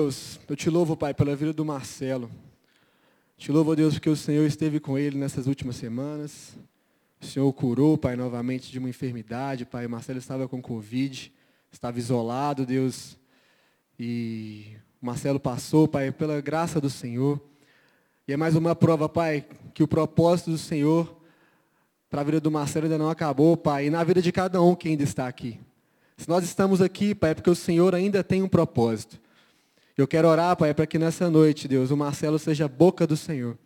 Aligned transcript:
Deus, 0.00 0.38
eu 0.48 0.54
te 0.54 0.70
louvo, 0.70 0.96
Pai, 0.96 1.12
pela 1.12 1.34
vida 1.34 1.52
do 1.52 1.64
Marcelo. 1.64 2.30
Te 3.36 3.50
louvo, 3.50 3.74
Deus, 3.74 3.94
porque 3.94 4.08
o 4.08 4.14
Senhor 4.14 4.46
esteve 4.46 4.78
com 4.78 4.96
ele 4.96 5.18
nessas 5.18 5.48
últimas 5.48 5.74
semanas. 5.74 6.56
O 7.20 7.26
Senhor 7.26 7.48
o 7.48 7.52
curou, 7.52 7.98
Pai, 7.98 8.14
novamente 8.14 8.70
de 8.70 8.78
uma 8.78 8.88
enfermidade, 8.88 9.66
Pai. 9.66 9.86
O 9.86 9.90
Marcelo 9.90 10.20
estava 10.20 10.46
com 10.46 10.62
Covid, 10.62 11.32
estava 11.72 11.98
isolado, 11.98 12.64
Deus. 12.64 13.18
E 13.98 14.76
o 15.02 15.06
Marcelo 15.06 15.40
passou, 15.40 15.88
Pai, 15.88 16.12
pela 16.12 16.40
graça 16.40 16.80
do 16.80 16.88
Senhor. 16.88 17.42
E 18.28 18.32
é 18.32 18.36
mais 18.36 18.54
uma 18.54 18.76
prova, 18.76 19.08
Pai, 19.08 19.44
que 19.74 19.82
o 19.82 19.88
propósito 19.88 20.52
do 20.52 20.58
Senhor 20.58 21.12
para 22.08 22.20
a 22.20 22.24
vida 22.24 22.40
do 22.40 22.52
Marcelo 22.52 22.84
ainda 22.84 22.98
não 22.98 23.10
acabou, 23.10 23.56
Pai, 23.56 23.86
e 23.86 23.90
na 23.90 24.04
vida 24.04 24.22
de 24.22 24.30
cada 24.30 24.62
um 24.62 24.76
que 24.76 24.90
ainda 24.90 25.02
está 25.02 25.26
aqui. 25.26 25.58
Se 26.16 26.28
nós 26.28 26.44
estamos 26.44 26.80
aqui, 26.80 27.16
Pai, 27.16 27.32
é 27.32 27.34
porque 27.34 27.50
o 27.50 27.56
Senhor 27.56 27.96
ainda 27.96 28.22
tem 28.22 28.44
um 28.44 28.48
propósito. 28.48 29.26
Eu 29.98 30.06
quero 30.06 30.28
orar, 30.28 30.56
Pai, 30.56 30.72
para 30.72 30.86
que 30.86 30.96
nessa 30.96 31.28
noite, 31.28 31.66
Deus, 31.66 31.90
o 31.90 31.96
Marcelo 31.96 32.38
seja 32.38 32.66
a 32.66 32.68
boca 32.68 33.04
do 33.04 33.16
Senhor. 33.16 33.58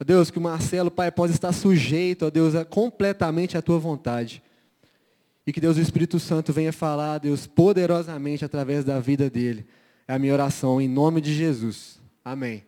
Ó 0.00 0.04
Deus, 0.04 0.30
que 0.30 0.38
o 0.38 0.40
Marcelo, 0.40 0.88
Pai, 0.88 1.10
possa 1.10 1.34
estar 1.34 1.52
sujeito, 1.52 2.26
ó 2.26 2.30
Deus, 2.30 2.54
a, 2.54 2.64
completamente 2.64 3.58
à 3.58 3.60
Tua 3.60 3.76
vontade. 3.76 4.40
E 5.44 5.52
que 5.52 5.60
Deus, 5.60 5.76
o 5.76 5.80
Espírito 5.80 6.20
Santo, 6.20 6.52
venha 6.52 6.72
falar, 6.72 7.18
Deus, 7.18 7.44
poderosamente 7.44 8.44
através 8.44 8.84
da 8.84 9.00
vida 9.00 9.28
dele. 9.28 9.66
É 10.06 10.14
a 10.14 10.18
minha 10.18 10.32
oração, 10.32 10.80
em 10.80 10.86
nome 10.86 11.20
de 11.20 11.34
Jesus. 11.34 12.00
Amém. 12.24 12.64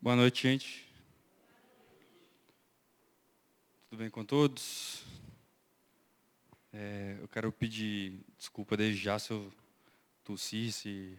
Boa 0.00 0.14
noite, 0.14 0.44
gente. 0.44 0.86
Tudo 3.90 3.98
bem 3.98 4.08
com 4.08 4.24
todos? 4.24 5.01
É, 6.72 7.16
eu 7.20 7.28
quero 7.28 7.52
pedir 7.52 8.20
desculpa 8.38 8.76
desde 8.76 9.02
já 9.02 9.18
se 9.18 9.30
eu 9.30 9.52
tossisse, 10.24 11.18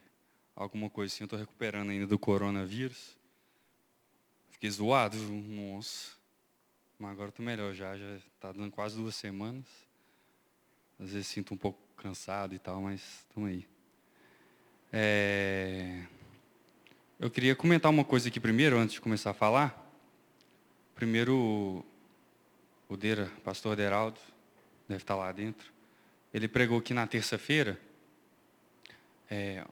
alguma 0.56 0.90
coisa 0.90 1.14
assim. 1.14 1.24
Eu 1.24 1.26
estou 1.26 1.40
recuperando 1.40 1.92
ainda 1.92 2.08
do 2.08 2.18
coronavírus. 2.18 3.18
Fiquei 4.50 4.70
zoado, 4.70 5.18
nossa. 5.18 6.16
Mas 6.98 7.12
agora 7.12 7.30
estou 7.30 7.46
melhor 7.46 7.74
já, 7.74 7.98
já 7.98 8.16
está 8.16 8.52
dando 8.52 8.72
quase 8.72 8.96
duas 8.96 9.16
semanas. 9.16 9.66
Às 11.00 11.12
vezes 11.12 11.28
sinto 11.28 11.54
um 11.54 11.58
pouco 11.58 11.80
cansado 11.98 12.56
e 12.56 12.60
tal, 12.60 12.82
mas 12.82 13.02
estamos 13.28 13.50
aí. 13.50 13.68
É... 14.92 16.06
Eu 17.20 17.30
queria 17.30 17.56
comentar 17.56 17.92
uma 17.92 18.04
coisa 18.04 18.28
aqui 18.28 18.40
primeiro, 18.40 18.78
antes 18.78 18.96
de 18.96 19.02
começar 19.02 19.32
a 19.32 19.34
falar. 19.34 19.80
Primeiro, 20.96 21.86
o 22.88 22.98
Deira, 22.98 23.32
pastor 23.44 23.76
Deraldo, 23.76 24.20
deve 24.94 25.04
estar 25.04 25.16
lá 25.16 25.32
dentro. 25.32 25.72
Ele 26.34 26.48
pregou 26.48 26.80
aqui 26.80 26.94
na 26.94 27.06
terça-feira. 27.06 27.80
É, 29.30 29.66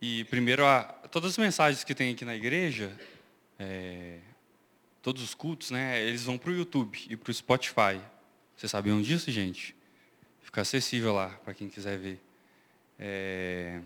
e 0.00 0.24
primeiro, 0.24 0.64
a, 0.64 0.82
todas 1.10 1.32
as 1.32 1.38
mensagens 1.38 1.82
que 1.82 1.94
tem 1.94 2.12
aqui 2.12 2.24
na 2.24 2.36
igreja, 2.36 2.92
é, 3.58 4.18
todos 5.02 5.22
os 5.22 5.34
cultos, 5.34 5.70
né, 5.70 6.02
eles 6.02 6.24
vão 6.24 6.36
para 6.38 6.50
o 6.50 6.54
YouTube 6.54 6.98
e 7.08 7.16
para 7.16 7.30
o 7.30 7.34
Spotify. 7.34 8.00
Vocês 8.56 8.70
sabiam 8.70 9.00
disso, 9.00 9.30
gente? 9.30 9.74
Fica 10.40 10.60
acessível 10.60 11.14
lá 11.14 11.28
para 11.44 11.54
quem 11.54 11.68
quiser 11.68 11.98
ver. 11.98 12.20
É, 12.98 13.80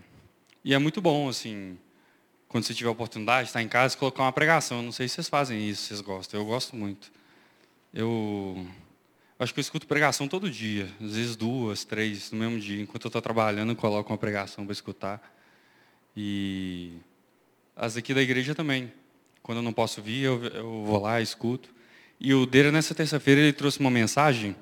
e 0.64 0.74
é 0.74 0.78
muito 0.78 1.00
bom, 1.00 1.28
assim, 1.28 1.78
quando 2.48 2.64
você 2.64 2.74
tiver 2.74 2.88
a 2.88 2.92
oportunidade, 2.92 3.48
estar 3.48 3.62
em 3.62 3.68
casa, 3.68 3.96
colocar 3.96 4.24
uma 4.24 4.32
pregação. 4.32 4.78
Eu 4.78 4.82
não 4.84 4.92
sei 4.92 5.08
se 5.08 5.14
vocês 5.14 5.28
fazem 5.28 5.68
isso, 5.68 5.82
se 5.82 5.88
vocês 5.88 6.00
gostam. 6.00 6.40
Eu 6.40 6.46
gosto 6.46 6.76
muito. 6.76 7.10
Eu 7.92 8.66
Acho 9.40 9.54
que 9.54 9.58
eu 9.58 9.62
escuto 9.62 9.86
pregação 9.86 10.28
todo 10.28 10.50
dia, 10.50 10.86
às 11.02 11.16
vezes 11.16 11.34
duas, 11.34 11.82
três, 11.82 12.30
no 12.30 12.38
mesmo 12.38 12.60
dia. 12.60 12.82
Enquanto 12.82 13.06
eu 13.06 13.08
estou 13.08 13.22
trabalhando, 13.22 13.72
eu 13.72 13.76
coloco 13.76 14.12
uma 14.12 14.18
pregação 14.18 14.66
para 14.66 14.72
escutar. 14.74 15.34
E 16.14 16.92
as 17.74 17.96
aqui 17.96 18.12
da 18.12 18.20
igreja 18.20 18.54
também. 18.54 18.92
Quando 19.42 19.56
eu 19.56 19.62
não 19.62 19.72
posso 19.72 20.02
vir, 20.02 20.24
eu, 20.24 20.44
eu 20.44 20.84
vou 20.84 21.00
lá, 21.00 21.22
escuto. 21.22 21.70
E 22.20 22.34
o 22.34 22.44
Deira, 22.44 22.70
nessa 22.70 22.94
terça-feira, 22.94 23.40
ele 23.40 23.54
trouxe 23.54 23.80
uma 23.80 23.90
mensagem 23.90 24.54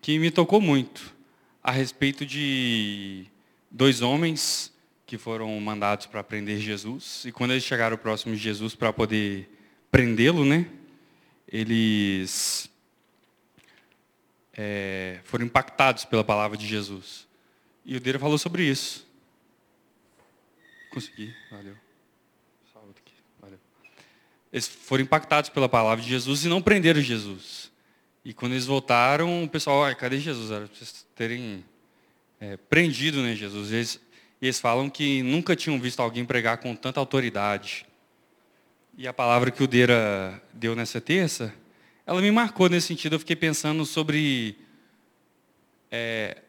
que 0.00 0.18
me 0.18 0.30
tocou 0.30 0.58
muito, 0.58 1.14
a 1.62 1.70
respeito 1.70 2.24
de 2.24 3.26
dois 3.70 4.00
homens 4.00 4.72
que 5.04 5.18
foram 5.18 5.60
mandados 5.60 6.06
para 6.06 6.24
prender 6.24 6.58
Jesus. 6.60 7.24
E 7.26 7.30
quando 7.30 7.50
eles 7.50 7.62
chegaram 7.62 7.98
próximo 7.98 8.34
de 8.34 8.40
Jesus 8.40 8.74
para 8.74 8.90
poder 8.90 9.50
prendê-lo, 9.90 10.46
né? 10.46 10.66
Eles 11.46 12.71
é, 14.54 15.20
foram 15.24 15.46
impactados 15.46 16.04
pela 16.04 16.22
palavra 16.22 16.56
de 16.56 16.66
Jesus. 16.66 17.26
E 17.84 17.96
o 17.96 18.00
Deira 18.00 18.18
falou 18.18 18.38
sobre 18.38 18.64
isso. 18.64 19.06
Consegui, 20.90 21.34
valeu. 21.50 21.74
valeu. 23.40 23.58
Eles 24.52 24.68
foram 24.68 25.04
impactados 25.04 25.48
pela 25.48 25.68
palavra 25.68 26.04
de 26.04 26.10
Jesus 26.10 26.44
e 26.44 26.48
não 26.48 26.60
prenderam 26.60 27.00
Jesus. 27.00 27.72
E 28.24 28.32
quando 28.32 28.52
eles 28.52 28.66
voltaram, 28.66 29.44
o 29.44 29.48
pessoal, 29.48 29.84
ah, 29.84 29.94
cadê 29.94 30.20
Jesus? 30.20 30.50
Era 30.50 30.66
para 30.66 30.76
vocês 30.76 31.06
terem 31.16 31.64
é, 32.38 32.56
prendido 32.56 33.22
né, 33.22 33.34
Jesus. 33.34 33.72
E 33.72 33.76
eles, 33.76 34.00
eles 34.40 34.60
falam 34.60 34.90
que 34.90 35.22
nunca 35.22 35.56
tinham 35.56 35.80
visto 35.80 36.00
alguém 36.00 36.24
pregar 36.24 36.58
com 36.58 36.76
tanta 36.76 37.00
autoridade. 37.00 37.86
E 38.96 39.08
a 39.08 39.12
palavra 39.12 39.50
que 39.50 39.62
o 39.62 39.66
Deira 39.66 40.40
deu 40.52 40.76
nessa 40.76 41.00
terça 41.00 41.52
ela 42.06 42.20
me 42.20 42.30
marcou 42.30 42.68
nesse 42.68 42.88
sentido. 42.88 43.14
Eu 43.14 43.20
fiquei 43.20 43.36
pensando 43.36 43.84
sobre 43.86 44.56
é, 45.90 46.42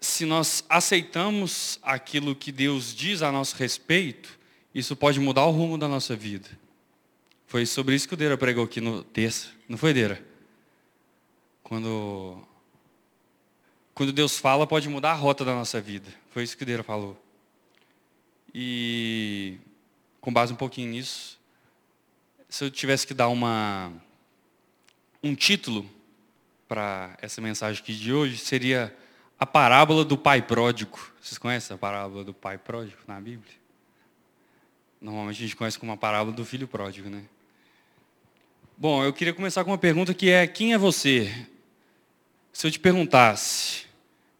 se 0.00 0.24
nós 0.24 0.64
aceitamos 0.68 1.78
aquilo 1.82 2.34
que 2.34 2.52
Deus 2.52 2.94
diz 2.94 3.22
a 3.22 3.32
nosso 3.32 3.56
respeito, 3.56 4.38
isso 4.74 4.94
pode 4.94 5.18
mudar 5.18 5.44
o 5.46 5.50
rumo 5.50 5.76
da 5.76 5.88
nossa 5.88 6.14
vida. 6.14 6.48
Foi 7.46 7.66
sobre 7.66 7.94
isso 7.94 8.06
que 8.06 8.14
o 8.14 8.16
Deira 8.16 8.36
pregou 8.36 8.64
aqui 8.64 8.80
no 8.80 9.02
texto, 9.02 9.50
não 9.68 9.78
foi, 9.78 9.92
Deira? 9.92 10.24
Quando, 11.62 12.40
quando 13.94 14.12
Deus 14.12 14.38
fala, 14.38 14.66
pode 14.66 14.88
mudar 14.88 15.12
a 15.12 15.14
rota 15.14 15.44
da 15.44 15.54
nossa 15.54 15.80
vida. 15.80 16.08
Foi 16.30 16.44
isso 16.44 16.56
que 16.56 16.62
o 16.62 16.66
Deira 16.66 16.82
falou. 16.82 17.20
E, 18.54 19.58
com 20.20 20.32
base 20.32 20.52
um 20.52 20.56
pouquinho 20.56 20.90
nisso, 20.90 21.38
se 22.48 22.64
eu 22.64 22.70
tivesse 22.70 23.06
que 23.06 23.14
dar 23.14 23.28
uma 23.28 23.92
um 25.26 25.34
título 25.34 25.88
para 26.68 27.16
essa 27.20 27.40
mensagem 27.40 27.82
aqui 27.82 27.94
de 27.94 28.12
hoje 28.12 28.38
seria 28.38 28.96
a 29.38 29.44
parábola 29.44 30.04
do 30.04 30.16
pai 30.16 30.40
pródigo. 30.40 30.98
Vocês 31.20 31.36
conhecem 31.36 31.74
a 31.74 31.78
parábola 31.78 32.24
do 32.24 32.32
pai 32.32 32.56
pródigo 32.56 32.98
na 33.06 33.20
Bíblia? 33.20 33.52
Normalmente 35.00 35.38
a 35.38 35.46
gente 35.46 35.56
conhece 35.56 35.78
como 35.78 35.92
a 35.92 35.96
parábola 35.96 36.34
do 36.34 36.44
filho 36.44 36.66
pródigo, 36.66 37.10
né? 37.10 37.24
Bom, 38.76 39.04
eu 39.04 39.12
queria 39.12 39.34
começar 39.34 39.64
com 39.64 39.70
uma 39.70 39.78
pergunta 39.78 40.14
que 40.14 40.30
é: 40.30 40.46
quem 40.46 40.72
é 40.72 40.78
você? 40.78 41.46
Se 42.52 42.66
eu 42.66 42.70
te 42.70 42.78
perguntasse, 42.78 43.84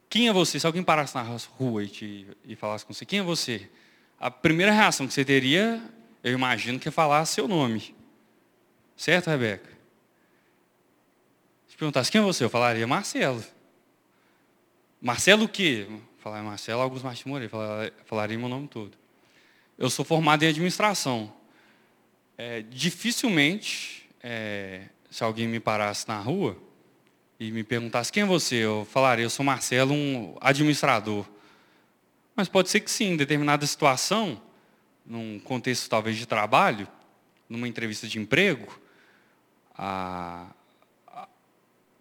quem 0.09 0.29
é 0.29 0.33
você? 0.33 0.59
Se 0.59 0.67
alguém 0.67 0.83
parasse 0.83 1.15
na 1.15 1.23
rua 1.23 1.85
e, 1.85 1.89
te, 1.89 2.27
e 2.45 2.57
falasse 2.57 2.87
com 2.87 2.95
você, 2.95 3.05
quem 3.05 3.19
é 3.19 3.23
você? 3.23 3.69
A 4.19 4.31
primeira 4.31 4.73
reação 4.73 5.07
que 5.07 5.13
você 5.13 5.25
teria, 5.25 5.83
eu 6.23 6.33
imagino 6.33 6.79
que 6.79 6.89
é 6.89 6.91
falar 6.91 7.25
seu 7.27 7.47
nome. 7.47 7.95
Certo, 8.97 9.29
Rebeca? 9.29 9.76
Se 11.77 11.79
perguntasse 11.79 12.11
quem 12.11 12.23
é 12.23 12.25
você, 12.25 12.43
eu 12.43 12.49
falaria 12.49 12.87
Marcelo. 12.87 13.45
Marcelo 14.99 15.45
o 15.45 15.49
quê? 15.49 15.87
Falar 16.21 16.43
Marcelo 16.43 16.81
Augusto 16.81 17.05
Martins 17.05 17.27
Moreira, 17.27 17.53
falaria 18.07 18.39
meu 18.39 18.49
nome 18.49 18.67
todo. 18.67 18.97
Eu 19.77 19.91
sou 19.91 20.03
formado 20.03 20.43
em 20.43 20.49
administração. 20.49 21.31
É, 22.39 22.63
dificilmente, 22.63 24.09
é, 24.23 24.85
se 25.11 25.23
alguém 25.23 25.47
me 25.47 25.61
parasse 25.61 26.09
na 26.09 26.19
rua 26.19 26.57
e 27.39 27.51
me 27.51 27.63
perguntasse 27.63 28.11
quem 28.11 28.23
é 28.23 28.27
você, 28.27 28.55
eu 28.55 28.89
falaria, 28.91 29.27
eu 29.27 29.31
sou 29.31 29.45
Marcelo, 29.45 29.93
um 29.93 30.35
administrador. 30.41 31.27
Mas 32.35 32.49
pode 32.49 32.71
ser 32.71 32.81
que 32.81 32.91
sim, 32.91 33.11
em 33.11 33.17
determinada 33.19 33.67
situação, 33.67 34.41
num 35.05 35.39
contexto 35.39 35.91
talvez 35.91 36.17
de 36.17 36.25
trabalho, 36.25 36.89
numa 37.47 37.69
entrevista 37.69 38.09
de 38.09 38.19
emprego, 38.19 38.81
a, 39.77 40.47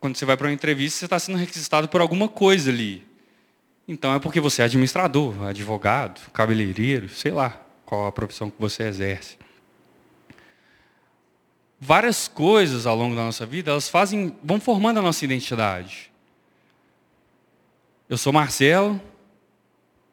quando 0.06 0.18
você 0.18 0.26
vai 0.26 0.38
para 0.38 0.46
uma 0.46 0.54
entrevista, 0.54 1.00
você 1.00 1.06
está 1.06 1.18
sendo 1.18 1.36
requisitado 1.36 1.90
por 1.90 2.00
alguma 2.00 2.30
coisa 2.30 2.70
ali. 2.70 3.04
Então 3.88 4.14
é 4.14 4.20
porque 4.20 4.40
você 4.40 4.62
é 4.62 4.66
administrador, 4.66 5.42
advogado, 5.42 6.30
cabeleireiro, 6.30 7.10
sei 7.10 7.32
lá 7.32 7.60
qual 7.88 8.06
a 8.06 8.12
profissão 8.12 8.52
que 8.52 8.62
você 8.62 8.84
exerce. 8.84 9.36
Várias 11.80 12.28
coisas 12.28 12.86
ao 12.86 12.96
longo 12.96 13.16
da 13.16 13.24
nossa 13.24 13.48
vida, 13.48 13.72
elas 13.72 13.90
fazem, 13.90 14.38
vão 14.44 14.60
formando 14.60 15.00
a 15.00 15.02
nossa 15.02 15.26
identidade. 15.26 16.12
Eu 18.08 18.20
sou 18.20 18.32
Marcelo, 18.32 19.02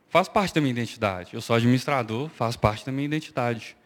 faz 0.08 0.26
parte 0.26 0.54
da 0.54 0.62
minha 0.62 0.70
identidade. 0.70 1.34
Eu 1.34 1.42
sou 1.42 1.54
administrador, 1.54 2.30
faz 2.30 2.56
parte 2.56 2.86
da 2.86 2.92
minha 2.92 3.04
identidade. 3.04 3.76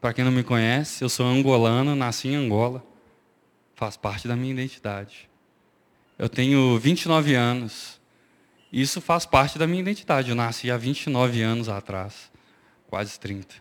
Para 0.00 0.14
quem 0.14 0.24
não 0.24 0.32
me 0.32 0.42
conhece, 0.42 1.04
eu 1.04 1.10
sou 1.10 1.26
angolano, 1.26 1.94
nasci 1.94 2.28
em 2.28 2.36
Angola 2.36 2.95
faz 3.76 3.96
parte 3.96 4.26
da 4.26 4.34
minha 4.34 4.52
identidade. 4.52 5.28
Eu 6.18 6.30
tenho 6.30 6.78
29 6.78 7.34
anos. 7.34 8.00
Isso 8.72 9.00
faz 9.02 9.26
parte 9.26 9.58
da 9.58 9.66
minha 9.66 9.82
identidade. 9.82 10.30
Eu 10.30 10.34
nasci 10.34 10.70
há 10.70 10.78
29 10.78 11.42
anos 11.42 11.68
atrás, 11.68 12.32
quase 12.88 13.20
30. 13.20 13.54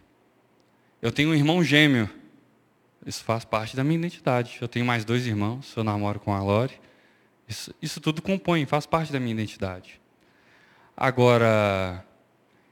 Eu 1.02 1.12
tenho 1.12 1.30
um 1.30 1.36
irmão 1.36 1.62
gêmeo. 1.62 2.10
Isso 3.06 3.24
faz 3.26 3.44
parte 3.44 3.76
da 3.76 3.84
minha 3.84 4.00
identidade. 4.00 4.58
Eu 4.62 4.70
tenho 4.70 4.86
mais 4.86 5.04
dois 5.04 5.28
irmãos, 5.28 5.74
eu 5.76 5.84
namoro 5.84 6.20
com 6.20 6.34
a 6.34 6.42
Lore. 6.42 6.80
Isso, 7.48 7.76
isso 7.82 8.00
tudo 8.00 8.22
compõe, 8.22 8.66
faz 8.66 8.86
parte 8.86 9.12
da 9.12 9.20
minha 9.20 9.34
identidade. 9.34 10.02
Agora, 10.96 12.04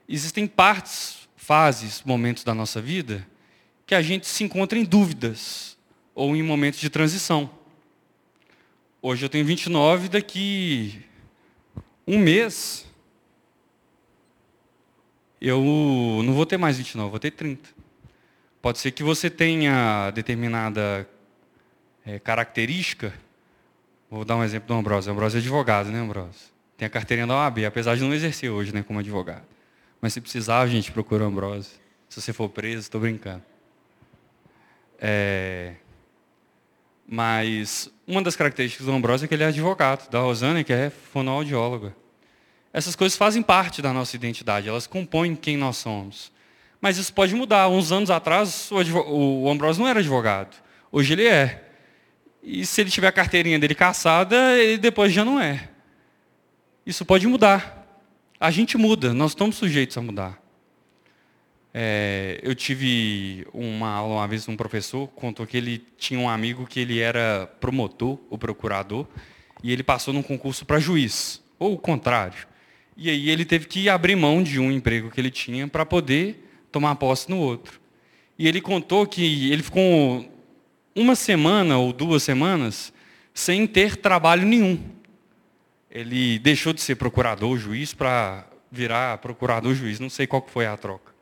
existem 0.08 0.48
partes, 0.48 1.28
fases, 1.36 2.02
momentos 2.04 2.46
da 2.46 2.56
nossa 2.56 2.82
vida 2.82 3.28
que 3.86 3.94
a 3.94 4.02
gente 4.02 4.26
se 4.26 4.46
encontra 4.46 4.80
em 4.80 4.86
dúvidas 4.86 5.73
ou 6.14 6.36
em 6.36 6.44
momentos 6.44 6.80
de 6.80 6.90
transição. 6.90 7.50
Hoje 9.02 9.26
eu 9.26 9.30
tenho 9.30 9.46
29, 9.46 10.10
daqui 10.10 11.04
um 12.08 12.18
mês 12.18 12.86
eu 15.42 15.62
não 16.24 16.34
vou 16.34 16.46
ter 16.46 16.58
mais 16.58 16.78
29, 16.78 17.10
vou 17.10 17.20
ter 17.20 17.32
30. 17.32 17.70
Pode 18.62 18.80
ser 18.80 18.92
que 18.92 19.04
você 19.04 19.30
tenha 19.30 20.10
determinada 20.12 21.06
é, 22.06 22.18
característica. 22.18 23.14
Vou 24.10 24.24
dar 24.24 24.38
um 24.38 24.44
exemplo 24.44 24.70
do 24.70 24.74
Ambrosio. 24.74 25.12
Ambrosio 25.12 25.38
é 25.38 25.42
advogado, 25.42 25.90
né, 25.90 26.00
Ambrosio? 26.00 26.50
Tem 26.78 26.86
a 26.86 26.90
carteirinha 26.90 27.28
da 27.28 27.36
OAB, 27.36 27.66
apesar 27.66 27.96
de 27.96 28.04
não 28.04 28.14
exercer 28.14 28.50
hoje 28.50 28.74
né, 28.74 28.84
como 28.84 29.00
advogado. 29.00 29.44
Mas 30.00 30.14
se 30.14 30.22
precisar, 30.22 30.62
a 30.62 30.68
gente 30.68 30.94
procura 30.94 31.26
o 31.26 31.28
Ambrosio. 31.28 31.74
Se 32.08 32.22
você 32.22 32.32
for 32.32 32.48
preso, 32.48 32.80
estou 32.80 33.02
brincando. 33.02 33.44
É... 34.98 35.74
Mas 37.08 37.90
uma 38.08 38.22
das 38.22 38.36
características 38.36 38.86
do 38.86 38.94
Ambrosio 38.94 39.26
é 39.26 39.28
que 39.28 39.34
ele 39.34 39.44
é 39.44 39.48
advogado, 39.48 40.10
da 40.10 40.20
Rosana, 40.20 40.64
que 40.64 40.74
é 40.74 40.90
fonoaudióloga. 40.90 41.96
Essas 42.72 42.96
coisas 42.96 43.18
fazem 43.18 43.42
parte 43.42 43.82
da 43.82 43.94
nossa 43.94 44.16
identidade, 44.16 44.68
elas 44.68 44.88
compõem 44.88 45.36
quem 45.36 45.56
nós 45.56 45.78
somos. 45.78 46.32
Mas 46.82 46.98
isso 46.98 47.14
pode 47.14 47.34
mudar. 47.34 47.70
Uns 47.70 47.94
anos 47.94 48.10
atrás, 48.10 48.70
o, 48.70 49.44
o 49.44 49.50
Ambrosio 49.50 49.84
não 49.84 49.90
era 49.90 50.00
advogado. 50.00 50.56
Hoje 50.92 51.14
ele 51.14 51.26
é. 51.26 51.70
E 52.44 52.66
se 52.66 52.82
ele 52.82 52.90
tiver 52.90 53.08
a 53.08 53.12
carteirinha 53.12 53.58
dele 53.58 53.74
caçada, 53.74 54.58
ele 54.58 54.78
depois 54.78 55.14
já 55.14 55.24
não 55.24 55.40
é. 55.40 55.70
Isso 56.86 57.06
pode 57.06 57.26
mudar. 57.26 57.88
A 58.38 58.52
gente 58.52 58.78
muda, 58.78 59.14
nós 59.14 59.32
estamos 59.32 59.56
sujeitos 59.56 59.98
a 59.98 60.02
mudar. 60.02 60.43
É, 61.74 62.40
eu 62.44 62.54
tive 62.54 63.48
uma 63.52 63.90
aula 63.90 64.16
uma 64.16 64.28
vez, 64.28 64.48
um 64.48 64.56
professor 64.56 65.08
contou 65.08 65.48
que 65.48 65.58
ele 65.58 65.84
tinha 65.98 66.20
um 66.20 66.30
amigo 66.30 66.68
que 66.68 66.80
ele 66.80 67.00
era 67.00 67.50
promotor, 67.60 68.20
ou 68.30 68.38
procurador, 68.38 69.08
e 69.64 69.72
ele 69.72 69.82
passou 69.82 70.14
num 70.14 70.22
concurso 70.22 70.66
para 70.66 70.80
juiz, 70.80 71.42
ou 71.58 71.74
o 71.74 71.78
contrário. 71.78 72.48
E 72.96 73.10
aí 73.10 73.30
ele 73.30 73.44
teve 73.44 73.66
que 73.66 73.90
abrir 73.90 74.16
mão 74.16 74.44
de 74.44 74.60
um 74.60 74.72
emprego 74.72 75.10
que 75.10 75.20
ele 75.20 75.32
tinha 75.32 75.68
para 75.68 75.86
poder 75.86 76.48
tomar 76.72 76.96
posse 76.96 77.30
no 77.30 77.40
outro. 77.40 77.82
E 78.38 78.48
ele 78.48 78.62
contou 78.62 79.08
que 79.08 79.52
ele 79.52 79.64
ficou 79.64 80.32
uma 80.96 81.16
semana 81.16 81.78
ou 81.78 81.92
duas 81.92 82.22
semanas 82.22 82.94
sem 83.34 83.66
ter 83.66 83.96
trabalho 83.96 84.46
nenhum. 84.46 84.80
Ele 85.90 86.38
deixou 86.40 86.74
de 86.74 86.82
ser 86.82 86.96
procurador, 86.96 87.58
juiz, 87.58 87.94
para 87.94 88.48
virar 88.72 89.18
procurador, 89.20 89.74
juiz. 89.74 90.00
Não 90.00 90.10
sei 90.10 90.28
qual 90.28 90.46
foi 90.48 90.68
a 90.68 90.78
troca. 90.78 91.13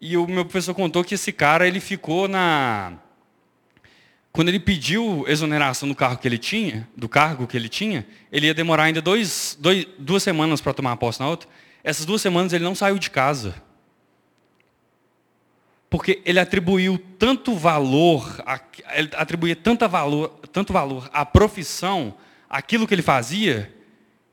E 0.00 0.16
o 0.16 0.26
meu 0.26 0.44
professor 0.44 0.74
contou 0.74 1.02
que 1.02 1.14
esse 1.14 1.32
cara 1.32 1.66
ele 1.66 1.80
ficou 1.80 2.28
na 2.28 2.98
quando 4.36 4.50
ele 4.50 4.60
pediu 4.60 5.24
exoneração 5.26 5.88
do 5.88 5.94
cargo 5.94 6.18
que 6.18 6.28
ele 6.28 6.36
tinha, 6.36 6.86
do 6.94 7.08
cargo 7.08 7.46
que 7.46 7.56
ele 7.56 7.70
tinha, 7.70 8.06
ele 8.30 8.44
ia 8.44 8.52
demorar 8.52 8.82
ainda 8.82 9.00
dois, 9.00 9.56
dois, 9.58 9.86
duas 9.98 10.22
semanas 10.22 10.60
para 10.60 10.74
tomar 10.74 10.94
posse 10.98 11.20
na 11.20 11.26
outra. 11.26 11.48
Essas 11.82 12.04
duas 12.04 12.20
semanas 12.20 12.52
ele 12.52 12.62
não 12.62 12.74
saiu 12.74 12.98
de 12.98 13.08
casa. 13.08 13.54
Porque 15.88 16.20
ele 16.26 16.38
atribuiu 16.38 16.98
tanto 17.18 17.54
valor, 17.54 18.44
ele 18.94 19.08
atribuía 19.14 19.56
tanto 19.56 19.88
valor, 19.88 20.28
tanto 20.52 20.70
valor 20.70 21.08
à 21.14 21.24
profissão, 21.24 22.14
aquilo 22.46 22.86
que 22.86 22.92
ele 22.92 23.00
fazia, 23.00 23.74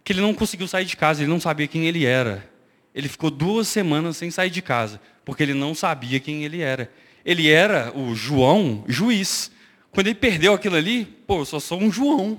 que 0.04 0.12
ele 0.12 0.20
não 0.20 0.34
conseguiu 0.34 0.68
sair 0.68 0.84
de 0.84 0.98
casa, 0.98 1.22
ele 1.22 1.32
não 1.32 1.40
sabia 1.40 1.66
quem 1.66 1.86
ele 1.86 2.06
era. 2.06 2.52
Ele 2.94 3.08
ficou 3.08 3.32
duas 3.32 3.70
semanas 3.70 4.18
sem 4.18 4.30
sair 4.30 4.50
de 4.50 4.62
casa 4.62 5.00
porque 5.26 5.44
ele 5.44 5.54
não 5.54 5.74
sabia 5.74 6.20
quem 6.20 6.44
ele 6.44 6.62
era. 6.62 6.92
Ele 7.26 7.50
era 7.50 7.92
o 7.98 8.14
João, 8.14 8.84
juiz. 8.88 9.52
Quando 9.92 10.08
ele 10.08 10.16
perdeu 10.16 10.54
aquilo 10.54 10.76
ali, 10.76 11.06
pô, 11.06 11.40
eu 11.40 11.46
só 11.46 11.60
sou 11.60 11.80
um 11.82 11.92
João. 11.92 12.38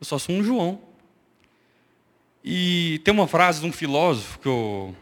Eu 0.00 0.06
só 0.06 0.18
sou 0.18 0.34
um 0.34 0.42
João. 0.42 0.80
E 2.44 3.00
tem 3.04 3.12
uma 3.12 3.26
frase 3.26 3.60
de 3.60 3.66
um 3.66 3.72
filósofo 3.72 4.38
que 4.38 4.46
eu. 4.46 4.94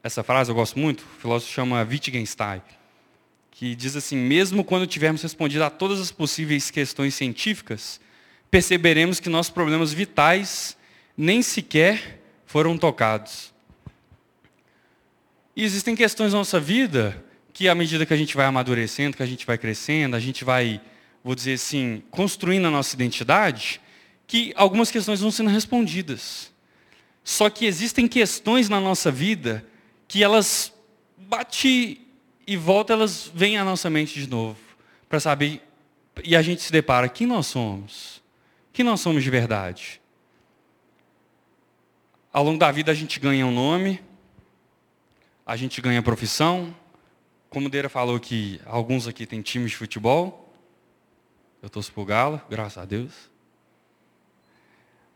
Essa 0.00 0.22
frase 0.22 0.50
eu 0.50 0.54
gosto 0.54 0.78
muito, 0.78 1.00
o 1.00 1.20
filósofo 1.20 1.52
chama 1.52 1.82
Wittgenstein, 1.82 2.62
que 3.50 3.74
diz 3.74 3.96
assim: 3.96 4.16
mesmo 4.16 4.62
quando 4.62 4.86
tivermos 4.86 5.20
respondido 5.20 5.64
a 5.64 5.70
todas 5.70 6.00
as 6.00 6.12
possíveis 6.12 6.70
questões 6.70 7.14
científicas, 7.14 8.00
perceberemos 8.48 9.18
que 9.18 9.28
nossos 9.28 9.52
problemas 9.52 9.92
vitais 9.92 10.76
nem 11.16 11.42
sequer 11.42 12.20
foram 12.46 12.78
tocados. 12.78 13.52
E 15.58 15.64
existem 15.64 15.96
questões 15.96 16.32
na 16.32 16.38
nossa 16.38 16.60
vida 16.60 17.20
que, 17.52 17.68
à 17.68 17.74
medida 17.74 18.06
que 18.06 18.14
a 18.14 18.16
gente 18.16 18.36
vai 18.36 18.46
amadurecendo, 18.46 19.16
que 19.16 19.24
a 19.24 19.26
gente 19.26 19.44
vai 19.44 19.58
crescendo, 19.58 20.14
a 20.14 20.20
gente 20.20 20.44
vai, 20.44 20.80
vou 21.24 21.34
dizer 21.34 21.54
assim, 21.54 22.00
construindo 22.12 22.68
a 22.68 22.70
nossa 22.70 22.94
identidade, 22.94 23.80
que 24.24 24.52
algumas 24.54 24.88
questões 24.88 25.20
vão 25.20 25.32
sendo 25.32 25.50
respondidas. 25.50 26.52
Só 27.24 27.50
que 27.50 27.66
existem 27.66 28.06
questões 28.06 28.68
na 28.68 28.80
nossa 28.80 29.10
vida 29.10 29.66
que 30.06 30.22
elas 30.22 30.72
bate 31.16 32.02
e 32.46 32.56
volta, 32.56 32.92
elas 32.92 33.28
vêm 33.34 33.58
à 33.58 33.64
nossa 33.64 33.90
mente 33.90 34.14
de 34.14 34.30
novo, 34.30 34.60
para 35.08 35.18
saber, 35.18 35.60
e 36.22 36.36
a 36.36 36.40
gente 36.40 36.62
se 36.62 36.70
depara, 36.70 37.08
quem 37.08 37.26
nós 37.26 37.48
somos? 37.48 38.22
Quem 38.72 38.84
nós 38.84 39.00
somos 39.00 39.24
de 39.24 39.28
verdade? 39.28 40.00
Ao 42.32 42.44
longo 42.44 42.60
da 42.60 42.70
vida 42.70 42.92
a 42.92 42.94
gente 42.94 43.18
ganha 43.18 43.44
um 43.44 43.52
nome, 43.52 44.00
a 45.48 45.56
gente 45.56 45.80
ganha 45.80 46.02
profissão. 46.02 46.76
Como 47.48 47.68
o 47.68 47.70
Deira 47.70 47.88
falou 47.88 48.20
que 48.20 48.60
alguns 48.66 49.08
aqui 49.08 49.24
têm 49.24 49.40
times 49.40 49.70
de 49.70 49.78
futebol. 49.78 50.52
Eu 51.62 51.70
torço 51.70 51.90
pro 51.90 52.04
Galo, 52.04 52.38
graças 52.50 52.76
a 52.76 52.84
Deus. 52.84 53.30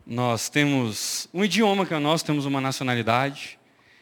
Nós 0.03 0.49
temos 0.49 1.29
um 1.31 1.45
idioma 1.45 1.85
que 1.85 1.93
é 1.93 1.99
nosso, 1.99 2.25
temos 2.25 2.47
uma 2.47 2.59
nacionalidade. 2.59 3.59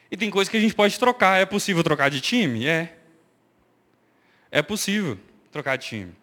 E 0.10 0.16
tem 0.16 0.30
coisas 0.30 0.50
que 0.50 0.56
a 0.56 0.60
gente 0.62 0.74
pode 0.74 0.98
trocar. 0.98 1.38
É 1.38 1.46
possível 1.46 1.84
trocar 1.84 2.10
de 2.10 2.22
time? 2.22 2.66
É. 2.66 2.98
É 4.50 4.62
possível 4.62 5.20
trocar 5.52 5.76
de 5.76 5.86
time. 5.86 6.16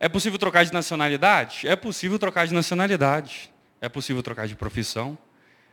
É 0.00 0.08
possível 0.08 0.40
trocar 0.40 0.64
de 0.64 0.72
nacionalidade? 0.72 1.68
É 1.68 1.76
possível 1.76 2.18
trocar 2.18 2.48
de 2.48 2.52
nacionalidade. 2.52 3.52
É 3.80 3.88
possível 3.88 4.24
trocar 4.24 4.48
de 4.48 4.56
profissão. 4.56 5.16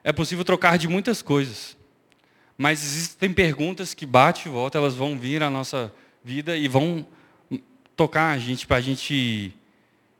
É 0.03 0.13
possível 0.13 0.45
trocar 0.45 0.77
de 0.77 0.87
muitas 0.87 1.23
coisas. 1.23 1.75
Mas 2.57 2.83
existem 2.83 3.31
perguntas 3.31 3.93
que 3.93 4.05
bate 4.05 4.47
e 4.47 4.51
volta, 4.51 4.77
elas 4.77 4.95
vão 4.95 5.17
vir 5.17 5.43
à 5.43 5.49
nossa 5.49 5.93
vida 6.23 6.57
e 6.57 6.67
vão 6.67 7.05
tocar 7.95 8.31
a 8.31 8.37
gente 8.37 8.65
para 8.65 8.77
a 8.77 8.81
gente 8.81 9.53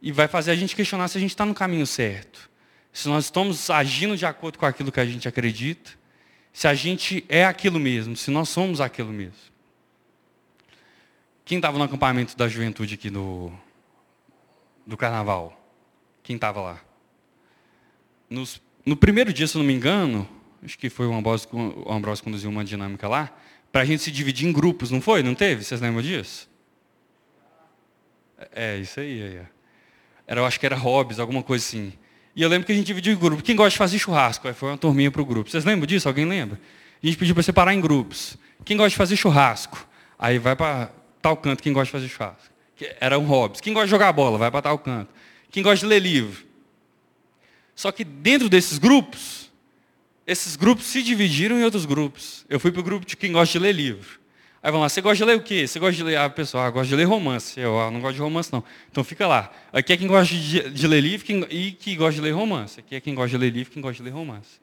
e 0.01 0.11
vai 0.11 0.27
fazer 0.27 0.51
a 0.51 0.55
gente 0.55 0.75
questionar 0.75 1.07
se 1.07 1.17
a 1.17 1.21
gente 1.21 1.31
está 1.31 1.45
no 1.45 1.53
caminho 1.53 1.87
certo. 1.87 2.49
Se 2.93 3.07
nós 3.07 3.25
estamos 3.25 3.69
agindo 3.69 4.15
de 4.15 4.25
acordo 4.25 4.59
com 4.59 4.65
aquilo 4.65 4.91
que 4.91 4.99
a 4.99 5.05
gente 5.05 5.27
acredita, 5.27 5.91
se 6.53 6.67
a 6.67 6.73
gente 6.73 7.25
é 7.27 7.45
aquilo 7.45 7.79
mesmo, 7.79 8.15
se 8.15 8.31
nós 8.31 8.49
somos 8.49 8.81
aquilo 8.81 9.11
mesmo. 9.11 9.35
Quem 11.45 11.57
estava 11.57 11.77
no 11.77 11.83
acampamento 11.83 12.35
da 12.35 12.47
juventude 12.47 12.95
aqui 12.95 13.09
do, 13.09 13.51
do 14.85 14.97
carnaval? 14.97 15.59
Quem 16.23 16.35
estava 16.35 16.61
lá? 16.61 16.81
Nos, 18.29 18.61
no 18.85 18.97
primeiro 18.97 19.31
dia, 19.31 19.47
se 19.47 19.57
não 19.57 19.63
me 19.63 19.73
engano, 19.73 20.27
acho 20.63 20.77
que 20.77 20.89
foi 20.89 21.07
o 21.07 21.13
Ambrosio, 21.13 21.49
o 21.53 22.23
conduziu 22.23 22.49
uma 22.49 22.63
dinâmica 22.63 23.07
lá, 23.07 23.31
para 23.71 23.81
a 23.81 23.85
gente 23.85 24.01
se 24.03 24.11
dividir 24.11 24.47
em 24.47 24.51
grupos, 24.51 24.91
não 24.91 25.01
foi? 25.01 25.21
Não 25.21 25.35
teve? 25.35 25.63
Vocês 25.63 25.81
lembram 25.81 26.01
disso? 26.01 26.49
É, 28.51 28.77
isso 28.77 28.99
aí. 28.99 29.41
Era, 30.25 30.41
eu 30.41 30.45
acho 30.45 30.59
que 30.59 30.65
era 30.65 30.75
hobbies, 30.75 31.19
alguma 31.19 31.43
coisa 31.43 31.63
assim. 31.65 31.93
E 32.35 32.41
eu 32.41 32.49
lembro 32.49 32.65
que 32.65 32.71
a 32.71 32.75
gente 32.75 32.85
dividiu 32.85 33.13
em 33.13 33.17
grupos. 33.17 33.43
Quem 33.43 33.55
gosta 33.55 33.71
de 33.71 33.77
fazer 33.77 33.97
churrasco? 33.97 34.47
Aí 34.47 34.53
foi 34.53 34.69
uma 34.69 34.77
turminha 34.77 35.09
para 35.09 35.21
o 35.21 35.25
grupo. 35.25 35.49
Vocês 35.49 35.65
lembram 35.65 35.87
disso? 35.87 36.07
Alguém 36.07 36.25
lembra? 36.25 36.59
A 37.01 37.05
gente 37.05 37.17
pediu 37.17 37.33
para 37.33 37.43
separar 37.43 37.73
em 37.73 37.81
grupos. 37.81 38.37
Quem 38.63 38.77
gosta 38.77 38.89
de 38.89 38.95
fazer 38.95 39.15
churrasco? 39.15 39.87
Aí 40.19 40.37
vai 40.37 40.55
para 40.55 40.91
tal 41.21 41.37
canto 41.37 41.63
quem 41.63 41.73
gosta 41.73 41.85
de 41.85 41.91
fazer 41.91 42.07
churrasco. 42.07 42.53
Era 42.99 43.17
um 43.17 43.25
hobbies. 43.25 43.61
Quem 43.61 43.73
gosta 43.73 43.87
de 43.87 43.91
jogar 43.91 44.11
bola? 44.11 44.37
Vai 44.37 44.51
para 44.51 44.61
tal 44.61 44.77
canto. 44.77 45.11
Quem 45.49 45.63
gosta 45.63 45.85
de 45.85 45.85
ler 45.85 45.99
livro? 45.99 46.45
Só 47.75 47.91
que 47.91 48.03
dentro 48.03 48.49
desses 48.49 48.77
grupos, 48.77 49.46
esses 50.27 50.57
grupos 50.57 50.85
se 50.85 51.01
dividiram 51.01 51.57
em 51.57 51.63
outros 51.63 51.85
grupos. 51.85 52.45
Eu 52.49 52.59
fui 52.59 52.69
para 52.69 52.81
o 52.81 52.83
grupo 52.83 53.05
de 53.05 53.15
quem 53.15 53.31
gosta 53.31 53.53
de 53.53 53.59
ler 53.59 53.71
livro. 53.71 54.19
Aí 54.61 54.69
vão 54.69 54.81
lá, 54.81 54.89
você 54.89 54.99
gosta 54.99 55.15
de 55.15 55.23
ler 55.23 55.37
o 55.37 55.41
quê? 55.41 55.65
Você 55.65 55.79
gosta 55.79 55.95
de 55.95 56.03
ler, 56.03 56.17
ah, 56.17 56.29
pessoal, 56.29 56.65
ah, 56.65 56.69
gosta 56.69 56.89
de 56.89 56.95
ler 56.95 57.05
romance. 57.05 57.57
Eu 57.57 57.79
ah, 57.79 57.89
não 57.89 58.01
gosto 58.01 58.15
de 58.15 58.21
romance, 58.21 58.51
não. 58.51 58.61
Então 58.91 59.01
fica 59.05 59.25
lá. 59.25 59.49
Aqui 59.71 59.93
é 59.93 59.97
quem 59.97 60.07
gosta 60.07 60.35
de, 60.35 60.69
de 60.69 60.87
ler 60.87 60.99
livro 60.99 61.25
quem, 61.25 61.47
e 61.49 61.71
que 61.71 61.95
gosta 61.95 62.15
de 62.15 62.21
ler 62.21 62.31
romance. 62.31 62.81
Aqui 62.81 62.95
é 62.95 62.99
quem 62.99 63.15
gosta 63.15 63.29
de 63.29 63.37
ler 63.37 63.51
livro 63.51 63.71
quem 63.71 63.81
gosta 63.81 63.95
de 63.95 64.03
ler 64.03 64.13
romance. 64.13 64.59